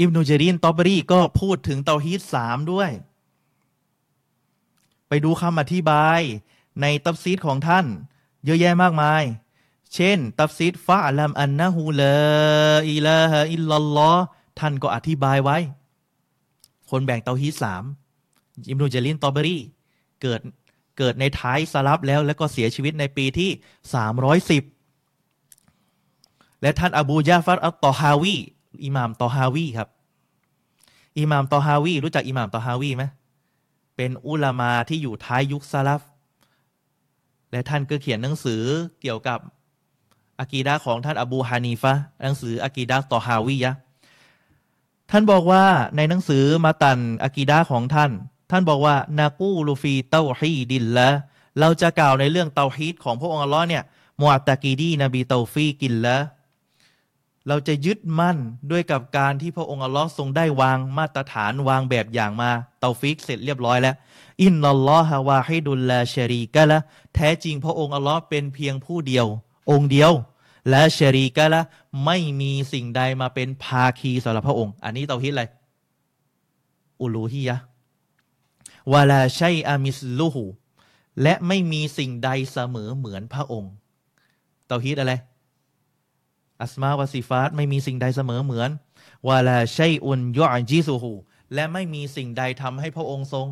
[0.00, 2.90] อิบนูญะรีรอัตตอบรีก็พูดถึงเตาฮีดสามด้วย
[5.08, 6.20] ไปดูคำอธิบาย
[6.80, 7.86] ในตัฟซีรของท่าน
[8.44, 9.22] เยอะแยะมากมาย
[9.94, 12.16] เช่น ตับซีดฟะลัมอันนะฮูลา
[12.90, 14.24] อิลาฮอิลลัลลอฮ์
[14.58, 15.58] ท่านก็อธิบายไว้
[16.90, 17.84] คนแบ่งเตาฮีดสาม
[18.68, 19.58] อิบนูญะรีรอัตตอบรี
[20.22, 20.40] เกิด
[20.98, 23.50] เกิดในท้ายสลัฟแล้วแล้วก็เสียชีวิตในปีที่
[24.86, 28.36] 310 และท่านอบูญะฟัรอัตตอฮาวี
[28.84, 29.88] อิหม่ามตอฮาวีครับ
[31.18, 33.04] อิหม่ามตอฮาวีรู้จักอิหม่ามตอฮาวีไหม
[33.96, 36.00] เป็นอุลามาที่อยู่ท้ายยุคสลัฟ
[37.50, 38.62] และท่านก็เขียนหนังสือ
[39.00, 39.38] เกี่ยวกับ
[40.40, 41.92] อากีดะของท่านอบูฮานีฟะ
[42.22, 43.72] หนังสืออากีดะตอฮาวียะ
[45.10, 45.64] ท่านบอกว่า
[45.96, 48.10] ในหนังสือมาตันอากีดะของท่าน
[48.50, 51.10] ท่านบอกว่าنقول في توحيد الله
[51.60, 53.82] เราจะกล่าวในเรื่องเตาฮีดของพระองค์อัลลอฮ์เนี่ย
[54.20, 56.18] معتقدين بتوفيق الله
[57.48, 58.38] เราจะยึดมั่น
[58.70, 62.50] ด้วยกับการที่พระองค์อัลลอฮ์ทรงได้วางมาตรฐานวางแบบอย่างมา
[62.80, 63.94] เตาฟิกเสร็จเรียบร้อยแล้ว
[64.44, 66.78] إن الله واحد لا شريك له
[67.14, 69.26] แท้จริงพระองค์อัลลอฮ์เป็นเพียงผู้เดียว
[69.70, 70.12] องค์เดียว
[70.68, 71.60] لا شريك له
[72.04, 75.44] ไม่มีสิ่งใดมาเป็นภาคีสำหรับพระองค์ อันนี้เตาฮิดอะไร
[77.00, 77.56] อุลูฮียะ
[78.92, 80.44] วาลาชัยอามิสลูหู
[81.22, 83.72] และไม่มีสิ่งใดเสมอเหมือนพระองค์
[84.66, 85.12] เตาฮีดอะไร
[86.62, 88.70] อัสมาวาสิฟาตไม่มีสิ่งใดเสมอเหมือน
[89.28, 91.12] วาลาชัยอุนยอจิซูหู
[91.54, 93.46] และไม่มีสิ่งใดทำให้พระองค์ทรง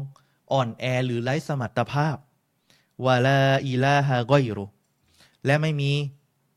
[0.52, 2.16] อ่อนแอหรือไร้สมรรถภาพ
[3.04, 4.66] วาลาอิลาฮะกอยรุ
[5.46, 5.92] และไม่มี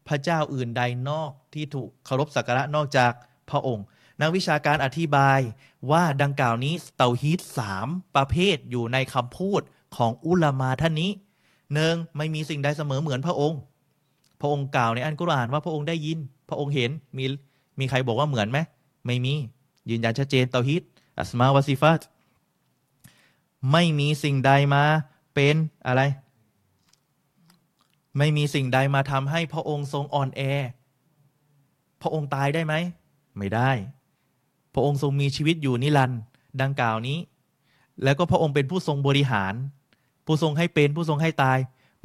[0.07, 3.11] พระเจ้าอื่นใดนอกที่ถูกเคารพสักการะนอกจาก
[3.49, 3.86] พระองค์
[4.22, 5.40] นักวิชาการอธิบาย
[5.91, 9.61] ว่าดังกล่าวนี้เตาฮีตสามประเภทอยู่ในคำพูด
[9.95, 11.11] ของอุลามาท่านนี้
[11.73, 13.60] หนึ่งไม่มีสิ่งใดเสมอเหมือนพระองค์
[14.41, 16.18] พระองค์กล่าวในอันกุรอานว่าพระองค์ได้ยิน
[16.49, 17.26] พระองค์เห็นมี
[17.80, 18.60] มีใครบอกว่าเหมือนไหม
[19.06, 19.34] ไม่มี
[19.90, 20.84] ยืนยันชัดเจนเตาฮิต
[21.18, 22.02] อัสมาวาซิฟัต
[23.72, 24.84] ไม่มีสิ่งใดมา
[25.34, 25.56] เป็น
[25.88, 26.02] อะไร
[28.17, 30.41] ไม่มีสิ่งใดมาทำให้พระองค์ทรงอ่อนแอ
[32.01, 32.73] พระองค์ตายได้ไหม
[33.38, 33.71] ไม่ได้
[34.73, 36.19] พระองค์ทรงมีชีวิตอยู่นิรันดร์
[36.61, 37.17] ดังกล่าวนี้
[38.03, 39.53] แล้วก็พระองค์เป็นผู้ทรงบริหาร
[40.25, 41.57] ผู้ทรงให้เป็นผู้ทรงให้ตาย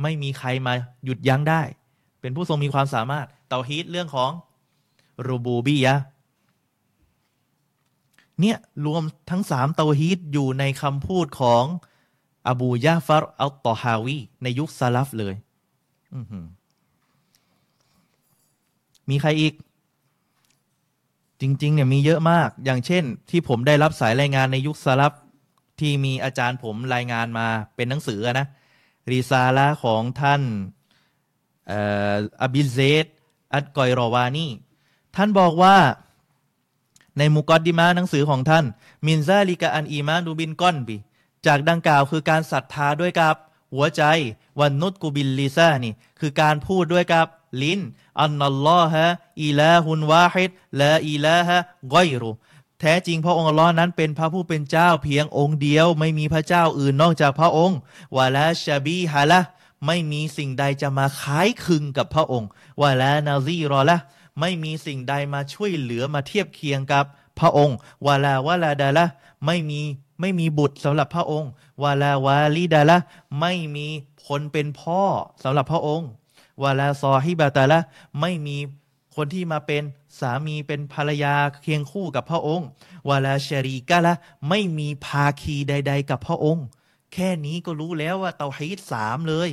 [0.03, 0.75] ไม่มีใครมา
[1.05, 1.63] หยุดยั้งได้
[2.21, 4.31] เป็นผู้ทรงมีความสามารถ เตาฮีตเรื่องของ
[5.27, 5.97] รูบูบียะ
[8.41, 11.65] เนี่ยรวมทั้งสามเตาฮีตอยู่ในคำพูดของ
[12.49, 15.35] อบูยาฟารอัลตอฮาวีในยุคซาลฟเลย
[19.11, 19.55] มีใครอีก
[21.41, 25.13] จริง ๆ เนี่ยมีเยอะมาก อย่างเช่น ที่ผมได้รับสายรายงานในยุคซาลฟ
[25.81, 27.47] ที่มีอาจารย์ผมรายงานมา
[27.77, 28.47] เป็นหนังสือนะ
[29.11, 30.43] รีซาละของท่าน
[32.43, 33.07] อับิเซต
[33.55, 34.47] อัลกอยรอวานี
[35.17, 35.77] ท่านบอกว่า
[37.19, 38.65] ในมุกอดดิมาหนังสือของท่าน
[39.07, 40.97] من ذلك الإيمان بالقلب
[41.47, 43.35] จากดังกล่าวคือการศรัทธาด้วยกับ
[43.75, 44.03] หัวใจ
[44.61, 47.27] والنطق باللسان คือการพูดด้วยกับ
[47.63, 47.81] ลิ้น
[48.21, 49.07] อันนัลลอฮะ
[49.43, 51.59] อีลาฮุนวาฮิดละอีลาฮะ
[51.95, 52.31] กอยรุ
[52.81, 57.79] แท้จริงพระองค์ลอฮ์นั้นเป็นพระผู้เป็นเจ้าเพียงองค์เดียว ไม่มีพระเจ้าอื่นนอกจากพระองค์
[58.17, 59.41] ولا شبيه له
[59.87, 62.49] ไม่มีสิ่งใดจะมาคล้ายคลึงกับพระองค์
[62.83, 63.97] วาลานาซีรอละ
[64.41, 67.05] ไม่มีสิ่งใดมาช่วยเหลือมาเทียบเคียงกับ
[67.39, 67.77] พระองค์
[68.07, 69.07] วาลาวาลาดาละ
[69.47, 69.83] ไม่มี
[70.21, 71.51] ไม่มีบุตรสำหรับพระองค์
[71.83, 72.99] วาลาวาลีดาละ
[73.41, 73.87] ไม่มี
[74.29, 75.03] คนเป็นพ่อ
[75.43, 76.09] สำหรับพระองค์
[76.63, 77.79] วาลาซอฮิบาตาละ
[78.21, 78.57] ไม่มี
[79.17, 79.83] คนที่มาเป็น
[80.21, 82.67] สามีเป็นภรรยาเคียงคู่กับพระองค์
[83.09, 84.15] วาลาชรีกะละ
[84.49, 86.65] ไม่มีภาคีใด ๆ กับพระองค์
[87.13, 89.49] แค่นี้ก็รู้แล้วว่าเตาฮีดสามเลย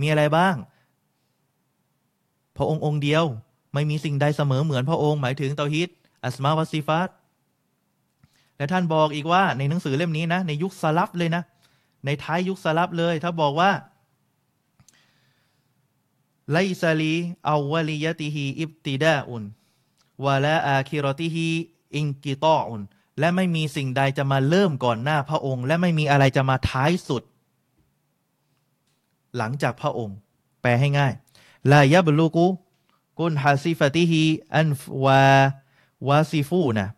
[0.00, 0.56] มีอะไรบ้าง
[2.56, 3.24] พระองค์องค์เดียว
[3.74, 5.88] ไม่มีสิ่งใดเสมอเหมือนพระองค์หมายถึงเตาฮิด
[6.24, 7.08] อัสมาวาซิฟัต
[8.56, 11.42] และท่านบอกอีกว่าในหนังสือเล่มนี้นะในยุคสลับเลยนะ
[12.04, 13.70] ในท้ายยุคสลับเลย ถ้าบอกว่า
[16.52, 17.14] ไลซาลี
[17.48, 19.42] อาวลียติฮีอิบติดาอุน
[20.24, 21.48] วาลาอาคิรติฮี
[21.94, 22.82] อิงกิตออุน
[23.18, 27.22] และไม่มีสิ่งใดจะมาเริ่มก่อนหน้าพระองค์ และไม่มีอะไรจะมาท้ายสุด
[29.36, 30.16] หลังจากพระองค์
[30.62, 31.12] แปลให้ง่าย
[31.72, 32.46] ลายะบลูกู
[33.18, 34.22] กุนฮาซิฟติฮี
[34.54, 34.68] อัน
[35.04, 35.22] วา
[36.08, 36.88] วาซิฟูนะ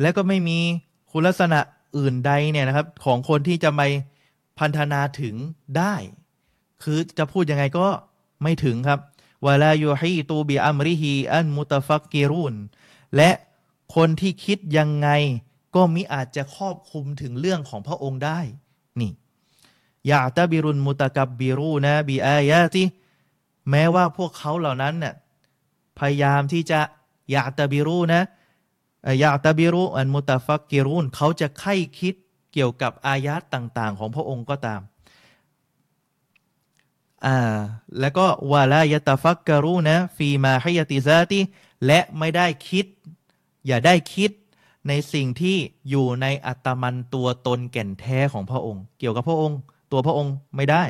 [0.00, 0.58] และก็ไม่มี
[1.10, 1.60] คุณลักษณะ
[1.96, 3.80] อื่นใดเนี่ยนะครับ ของคนที่จะไป
[4.58, 5.34] พันธนาถึง
[5.76, 5.94] ได้
[6.82, 7.86] คือจะพูดยังไงก็
[8.42, 9.00] ไม่ถึงครับ
[9.46, 12.54] วลายูฮีตูบีอัมริฮีอันมุตฟักกิรุน
[13.16, 13.30] และ
[13.94, 15.08] คนที่คิดยังไง
[15.74, 18.40] ก็มิอาจจะครอบคุมถึงเรื่องของพระองค์ได้
[19.00, 19.12] นี่
[20.10, 22.86] ยาตาบิรุนมุตกับบิรูนะบีอายะที่
[23.70, 25.14] แม้ว่าพวกเขาเหล่านั้นเนี่ย
[25.98, 26.80] พยายามที่จะ
[27.30, 28.22] อยากตะบิรูนะ
[29.22, 32.14] ยาตะบิรูอันมุตฟักกิรุนเขาจะไข้คิด
[32.52, 34.80] เกี่ยวกับอายาตต่างๆ ของพระองค์ก็ตาม
[37.26, 37.38] อ่า
[38.00, 41.40] แล้วก็วาลายตฟักกรูนะฟีมาให้ยติซาติ
[41.86, 42.86] และไม่ได้คิด
[43.66, 44.30] อย่าได้คิด
[44.88, 45.56] ในสิ่งที่
[45.88, 49.58] อยู่ในอัตมันตัวตนแก่นแท้ของพระองค์ เกี่ยวกับพระองค์
[49.92, 50.84] ตัวพระองค์ไม่ได้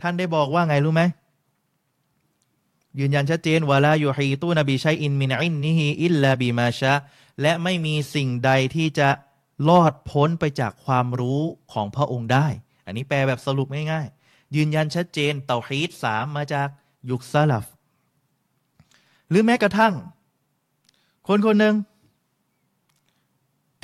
[0.00, 1.02] ท่านได้บอกว่าไงรู้ไหม
[2.98, 6.94] ยืนยันชัดเจนวาลายูฮีตูนบีชัยอินมินอินนิฮีอิลลาบีมาชะ
[7.40, 9.08] และไม่มีสิ่งใดที่จะ
[9.68, 11.40] ลอดพ้นไปจากความรู้
[11.72, 12.46] ของพระองค์ได้
[12.86, 16.68] อันนี้แปลแบบสรุปง่ายๆ ยืนยันชัดเจนเตาฮีดสามมาจาก
[17.10, 17.66] ยุคซาลฟ
[19.28, 19.94] หรือแม้กระทั่ง
[21.28, 21.76] คนคนหนึ่ง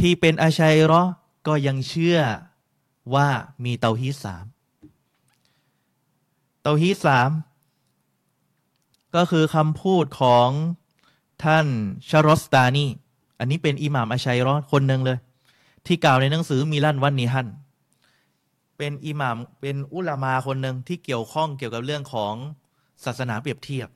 [0.00, 1.02] ที่เป็นอาชัยรอ
[1.46, 2.20] ก็ยังเชื่อ
[3.14, 3.28] ว่า
[3.64, 4.44] มีเตาฮีดสาม
[6.62, 7.30] เตาฮีดสาม
[9.14, 10.48] ก็คือคำพูดของ
[11.44, 11.66] ท่าน
[12.08, 12.86] ชารอสตานี
[13.38, 15.18] อันนี้เป็นอิหม่ามอชัยรอคนหนึ่งเลย
[15.86, 17.48] ที่กล่าวในหนังสือมิลัลวันนิฮัล
[18.78, 22.34] เป็นอิหม่ามเป็นอุลามาคนหนึ่งที่เกี่ยวข้องเกี่ยวกับเรื่องของ
[23.04, 23.88] ศาสนาเปรียบเทียบ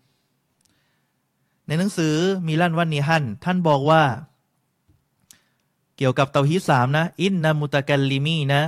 [1.67, 2.15] ในหนังสือ
[2.47, 4.03] มิลัลวันนิฮัลท่านบอกว่า
[5.97, 8.61] เกี่ยวกับเตาฮีสามนะ อินนามุตะกัลลิมีนะ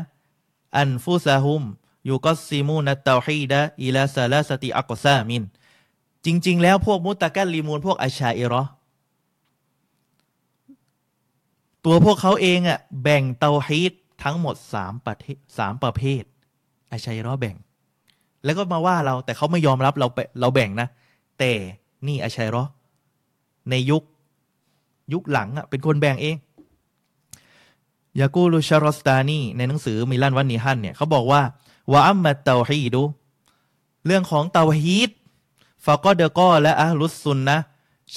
[0.79, 1.63] อันฟุซาฮุม
[2.09, 5.43] ยูกอซิมูนัตเตาฮีดะอิลาซาลาสติอักซามิน
[6.25, 8.63] จริง ๆ แล้วพวกมุตะกัลลิมูนพวกอาชาอิรอ
[11.85, 13.93] ตัวพวกเขาเองอะ่ะแบ่งเตาฮีด
[14.23, 16.23] ทั้งหมดสามประเภทสามประเภท
[16.91, 17.57] อาชัยรอแบ่ง
[18.45, 20.07] แล้วก็มาว่าเราแต่เขาไม่ยอมรับเรา
[20.41, 20.89] เราแบ่งนะ
[21.39, 21.53] แต่
[22.07, 22.63] นี่อาชัยรอ
[23.71, 24.03] ในยุค
[25.13, 26.37] ยุคหลังอะ่ะเป็นคนแบ่งเอง
[28.21, 31.43] ยากูลุชารอสตานีในหนังสือมิลันวันนีฮันเนี่ยเขาบอกว่า
[31.93, 33.03] وأما التوحيد
[34.07, 35.11] เรื่องของเตาฮีด
[35.85, 37.59] فقد قال أهل السنة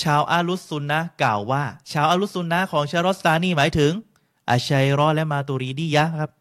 [0.02, 3.92] ชาวอาลุสซุนนะกล่าวว่า ชาวอาลุสซุนนะของชารอสตานีหมายถึง
[4.50, 6.32] อาชัยรอและมาตูรีดียะครับ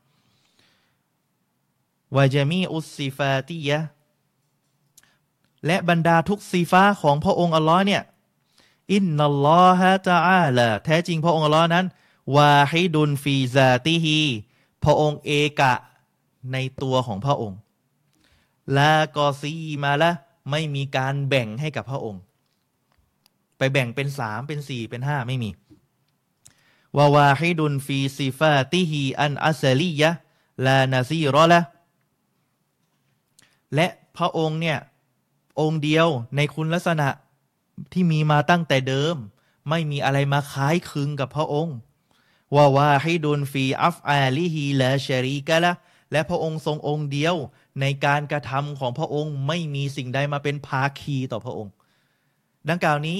[2.16, 3.78] وجميع الصفاتية
[5.66, 8.02] และบรรดาทุกซีฟัตของพระองค์อัลลอฮ์เนี่ย
[8.92, 11.86] إن الله تعالى แท้จริงพระองค์อัลลอฮ์นั้น
[12.36, 14.20] วาฮิดุนฟีซาติฮี
[14.84, 15.74] พระองค์เอกะ
[16.52, 17.58] ในตัวของพระองค์
[18.76, 20.10] ลากอซีมาละ
[20.50, 22.22] ไม่มีการแบ่งให้กับพระองค์
[23.58, 25.50] ไปแบ่งเป็นสามเป็นสี่เป็นห้าไม่มี
[26.96, 30.10] วาวาฮิดุนฟีซิฟาติฮีอันอัสลียะ
[30.66, 31.60] ลานาซีรอละ
[33.74, 33.86] และ
[34.16, 34.78] พระองค์เนี่ย
[35.60, 37.08] องค์เดียวในคุณลักษณะ
[37.92, 39.16] ที่มีมาตั้งแต่เดิม
[39.70, 41.76] ไม่มีอะไรมาคล้ายคลึงกับพระองค์
[42.56, 45.72] วาวาฮิดุนฟีอัฟอาลีฮีและชรีกะละ
[46.12, 47.36] และพระองค์ทรงองค์เดียว
[47.80, 51.72] ในการกระทำของพระองค์ไม่มีสิ่งใดมาเป็นภาคีต่อพระองค์
[52.68, 53.18] ดังกล่าวนี้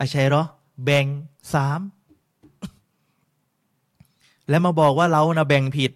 [0.00, 0.42] อาชัยรอ
[0.84, 1.06] แบ่ง
[1.54, 1.80] สาม
[4.48, 5.90] และมาบอกว่าเรานะแบ่งผิด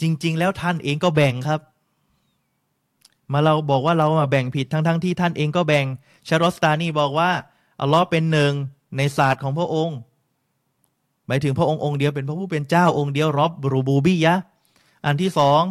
[0.00, 1.60] จริง ๆ แล้วท่านเองก็แบ่งครับ
[3.32, 5.86] มาเราบอกว่าเราแบ่งผิดทั้งๆทที่ท่านเองก็แบ่ง
[6.28, 7.30] ชารอสตานีบอกว่า
[7.80, 8.52] อัลลอฮ์เป็นหนึ่ง
[8.96, 9.96] ในศาสตร์ของพระองค์
[11.26, 14.34] หมายถึงพระองค์องค์เดียวเป็นพระผู้เป็นเจ้าองค์เดียวรอบรูบูบียะ
[15.06, 15.62] อันที่สอง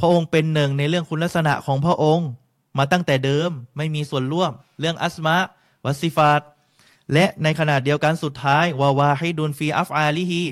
[0.00, 2.28] พระองค์เป็นหนึ่งในเรื่องคุณลักษณะของพระองค์
[2.78, 5.36] มาตั้งแต่เดิมไม่มีส่วนร่วม เรื่องอัสมา
[5.84, 6.40] วัสิฟาต
[7.12, 10.42] และในขณะเดียวกันสุดท้ายวาวาให้ดุนฟีอัฟอาลีฮี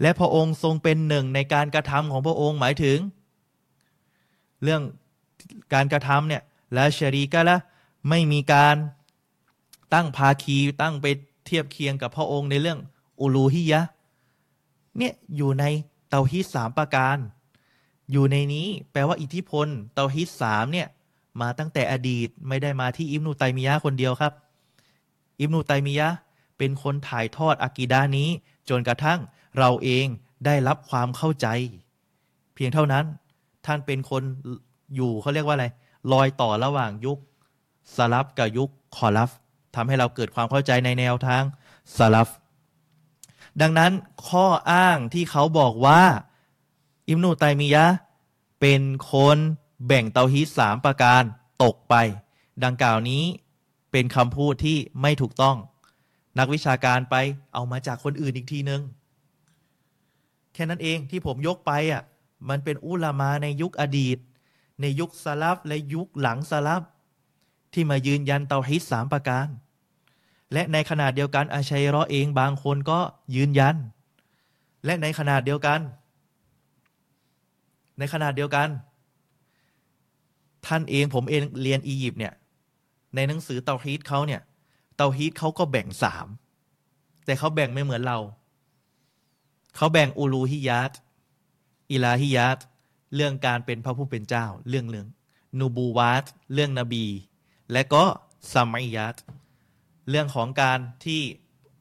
[0.00, 2.98] และพระองค์ทรงเป็นหนึ่งในการกระทำของพระองค์หมายถึง
[4.62, 4.82] เรื่อง
[5.74, 6.42] การกระทำเนี่ย
[6.74, 7.56] และชรีกะละ
[8.08, 8.76] ไม่มีการ
[9.94, 11.06] ตั้งภาคีตั้งไป
[11.46, 12.78] เทียบเคียงกับพระองค์ในเรื่อง
[13.20, 13.80] อูลูฮิยะ
[14.98, 15.64] เนี่ยอยู่ใน
[16.08, 17.16] เตาฮิตสามประการ
[18.12, 20.88] อยู่ในนี้แปลว่าอิทธิพล เตาฮิตสามเนี่ย
[21.40, 24.32] มาตั้งแต่อดีตไม่ได้มาที่อิบนุตัยมียะคนเดียวครับ
[25.40, 26.08] อิบนุตัยมียะ
[26.58, 28.28] เป็นคนถ่ายทอดอากีดานี้
[28.68, 29.18] จนกระทั่ง
[29.58, 30.06] เราเอง
[30.44, 31.46] ได้รับความเข้าใจ
[32.54, 33.04] เพียงเท่านั้น
[33.66, 34.22] ท่านเป็นคน
[34.96, 35.66] อยู่เขาเรียกว่าอะไร
[36.12, 37.18] ลอยต่อระหว่างยุค
[37.96, 39.30] สลับกับยุคคอลัฟ
[39.74, 41.42] ทำให้เราเกิดความเข้าใจในแนวทาง
[41.98, 42.28] สลับ
[43.60, 43.92] ดังนั้น
[44.28, 46.02] ข้ออ้างที่เขาบอกว่า
[47.08, 47.86] อิมนุตัยมียะ
[48.60, 49.38] เป็นคน
[49.86, 51.22] แบ่งเตาฮีสามประการ
[51.62, 51.94] ตกไป
[52.64, 53.24] ดังกล่าวนี้
[53.92, 55.56] เป็นคำพูดที่ไม่ถูกต้อง
[56.38, 57.16] นักวิชาการไป
[57.54, 58.82] เอามาจากคนอื่นอีกทีนึง
[60.54, 62.02] แค่นั้นเองที่ผมยกไปอะ
[62.48, 64.18] มันเป็นอุลามาในยุคอดีต
[64.80, 66.82] ในยุคสลับและยุคหลังสลับ
[67.72, 69.46] ที่มายืนยันเตาฮิตสามประการ
[70.52, 72.98] และในขนาดเดียวกันอาชัยรอเองบางคนก็
[73.36, 73.76] ยืนยัน
[74.84, 75.80] และในขนาดเดียวกัน
[77.98, 78.68] ในขนาดเดียวกัน
[80.66, 82.34] ท่านเองผมเองเรียนอียิปต์เนี่ย
[83.14, 84.40] ในหนังสือเตาฮีตเขาเนี่ย
[84.96, 86.26] เตาฮีตเขาก็แบ่งสาม
[87.24, 88.18] แต่เขาแบ่งไม่เหมือนเรา
[89.76, 90.92] เขาแบ่งอูลูฮิยาต
[91.90, 92.58] อิลาฮิยาต
[93.14, 95.08] เรื่องการเป็นพระผู้เป็นเจ้า เรื่องเรื่อง
[95.58, 96.24] นูบูวาต
[96.54, 97.04] เรื่องนบี
[97.72, 98.04] และก็
[98.52, 99.16] ซัมัยยาต
[100.10, 101.20] เรื่องของการที่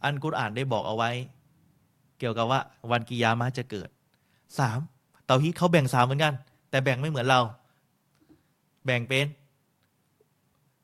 [0.04, 1.12] อันกุรอานได้บอกเอาไว้
[2.20, 2.62] เกี่ยวกับว่า
[2.92, 3.90] วันกิยามาจะเกิด
[4.60, 4.80] สาม
[5.26, 6.34] เตาฮีตเขาแบ่งสามเหมือนกัน
[6.70, 7.42] แต่แบ่งไม่เหมือนเรา
[8.86, 9.26] แบ่งเป็น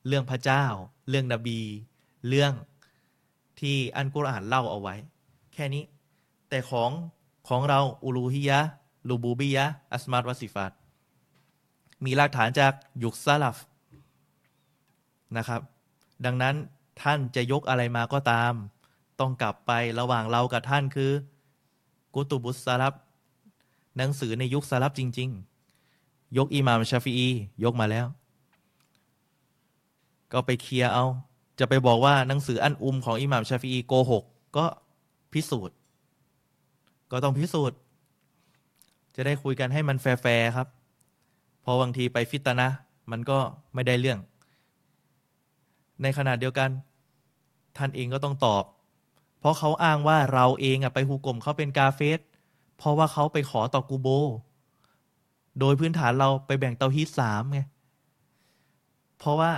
[0.06, 0.64] เรื่องพระเจ้า
[1.08, 1.60] เรื่องนบี
[2.28, 2.52] เรื่อง
[3.60, 4.94] ที่อันกุรอานเล่าเอาไว้
[5.52, 5.84] แค่นี้
[6.48, 6.90] แต่ของ
[7.48, 8.60] ของเราอูลูฮิยะ
[9.08, 10.72] ลูบูบียะอัสมาตวสิฟัต
[12.04, 12.72] มีหลักฐานจาก
[13.02, 13.58] ยุคซาลฟ
[15.36, 15.60] นะครับ
[16.24, 16.54] ดังนั้น
[17.02, 18.52] ท่านจะยกอะไรมาก็ตาม
[19.20, 21.12] ต้องกลับไประหว่างเรากับท่านคือ
[22.14, 22.94] กุตุบุสซาลับ
[23.96, 25.30] หนังสือในยุคซาลับจริง
[25.82, 27.28] ๆ ยกอิหม่ามชาฟีอี
[27.64, 28.06] ยกมาแล้ว
[30.36, 31.04] ก็ไปเคลียร์เอา
[31.60, 34.24] จะไปบอกว่าหนังสืออันอุมของอิหม่ามชาฟีโกหก
[34.56, 34.66] ก็
[35.32, 35.76] พิสูจน์
[37.12, 37.78] ก็ต้องพิสูจน์
[39.16, 40.68] จะได้คุยกันให้มันแฟร์ครับ
[41.64, 42.68] พอบางทีไปฟิตนะ
[43.10, 43.38] มันก็
[43.74, 44.18] ไม่ได้เรื่อง
[46.02, 46.70] ในขณะเดียวกัน
[47.76, 48.64] ท่านเองก็ต้องตอบ
[49.40, 52.20] เพราะเขาอ้างว่าเราเองอะไปฮุกลมเขาเป็นกาเฟส
[52.78, 54.08] เพราะว่าเขาไปขอต่อกูโบ
[55.60, 57.60] โดยพื้นฐานเราไปแบ่งเตาฮีดสามไง
[59.18, 59.52] เพราะว่า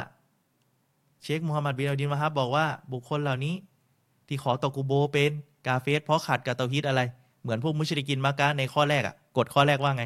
[1.36, 3.54] คมูฮัมหมัดบินอัลดินวะฮับบอกว่าบุคคลเหล่านี้
[4.28, 5.32] ที่ขอตอกูโบเป็น
[5.66, 7.00] กาเฟสเพราะขาดกับเตาฮีดอะไร
[7.42, 10.04] เหมือนพวกมุชริกินมากาในข้อแรกอะกฎข้อแรกว่าไง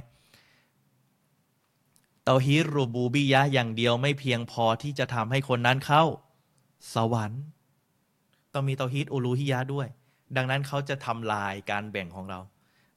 [2.24, 6.02] เตาฮีดรูบูบียะอย่างเดียวไม่เพียงพอที่จะทำให้คนนั้นเข้า
[6.94, 7.42] สวรรค์
[8.52, 9.86] ต้องมีเตาฮีดอูลูฮิยะด้วย
[10.36, 12.40] ดังนั้นเขาจะทำลายการแบ่งของเรา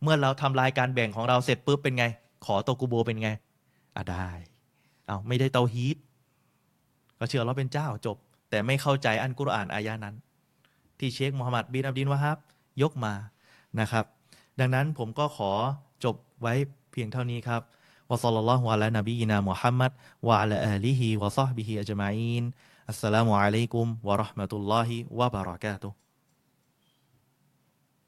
[0.02, 2.06] เมื่อเราทำลายการแบ่งของเราเสร็จปุ๊บเป็นไง
[2.46, 3.30] ขอตัวกูโบเป็นไง
[3.96, 4.30] อะได้
[5.08, 5.98] เอาไม่ได้เตาฮีด
[7.20, 8.18] ก็เชื่อเราเป็นเจ้าจบ
[8.50, 10.16] แต่ไม่เข้าใจอันกุรอานอายะนั้น
[11.00, 12.38] ที่เชคมูฮัมหมัดบินอับดินวะฮับ
[12.82, 13.14] ยกมา
[13.80, 14.06] นะครับ
[14.60, 15.52] ดังนั้นผมก็ขอ
[16.04, 16.54] จบไว้
[16.92, 17.62] เพียงเท่านี้ครับ
[18.10, 19.92] วะซัลลัลลอฮุอะลานบีนามุฮัมมัด
[20.28, 22.44] วะอะลาอาลีฮิวะซอฮบิฮิอัจมาอีน
[22.90, 25.96] อัสสลามุอะลัยกุมวะเราะห์มะตุลลอฮิวะบะเราะกาตุฮ์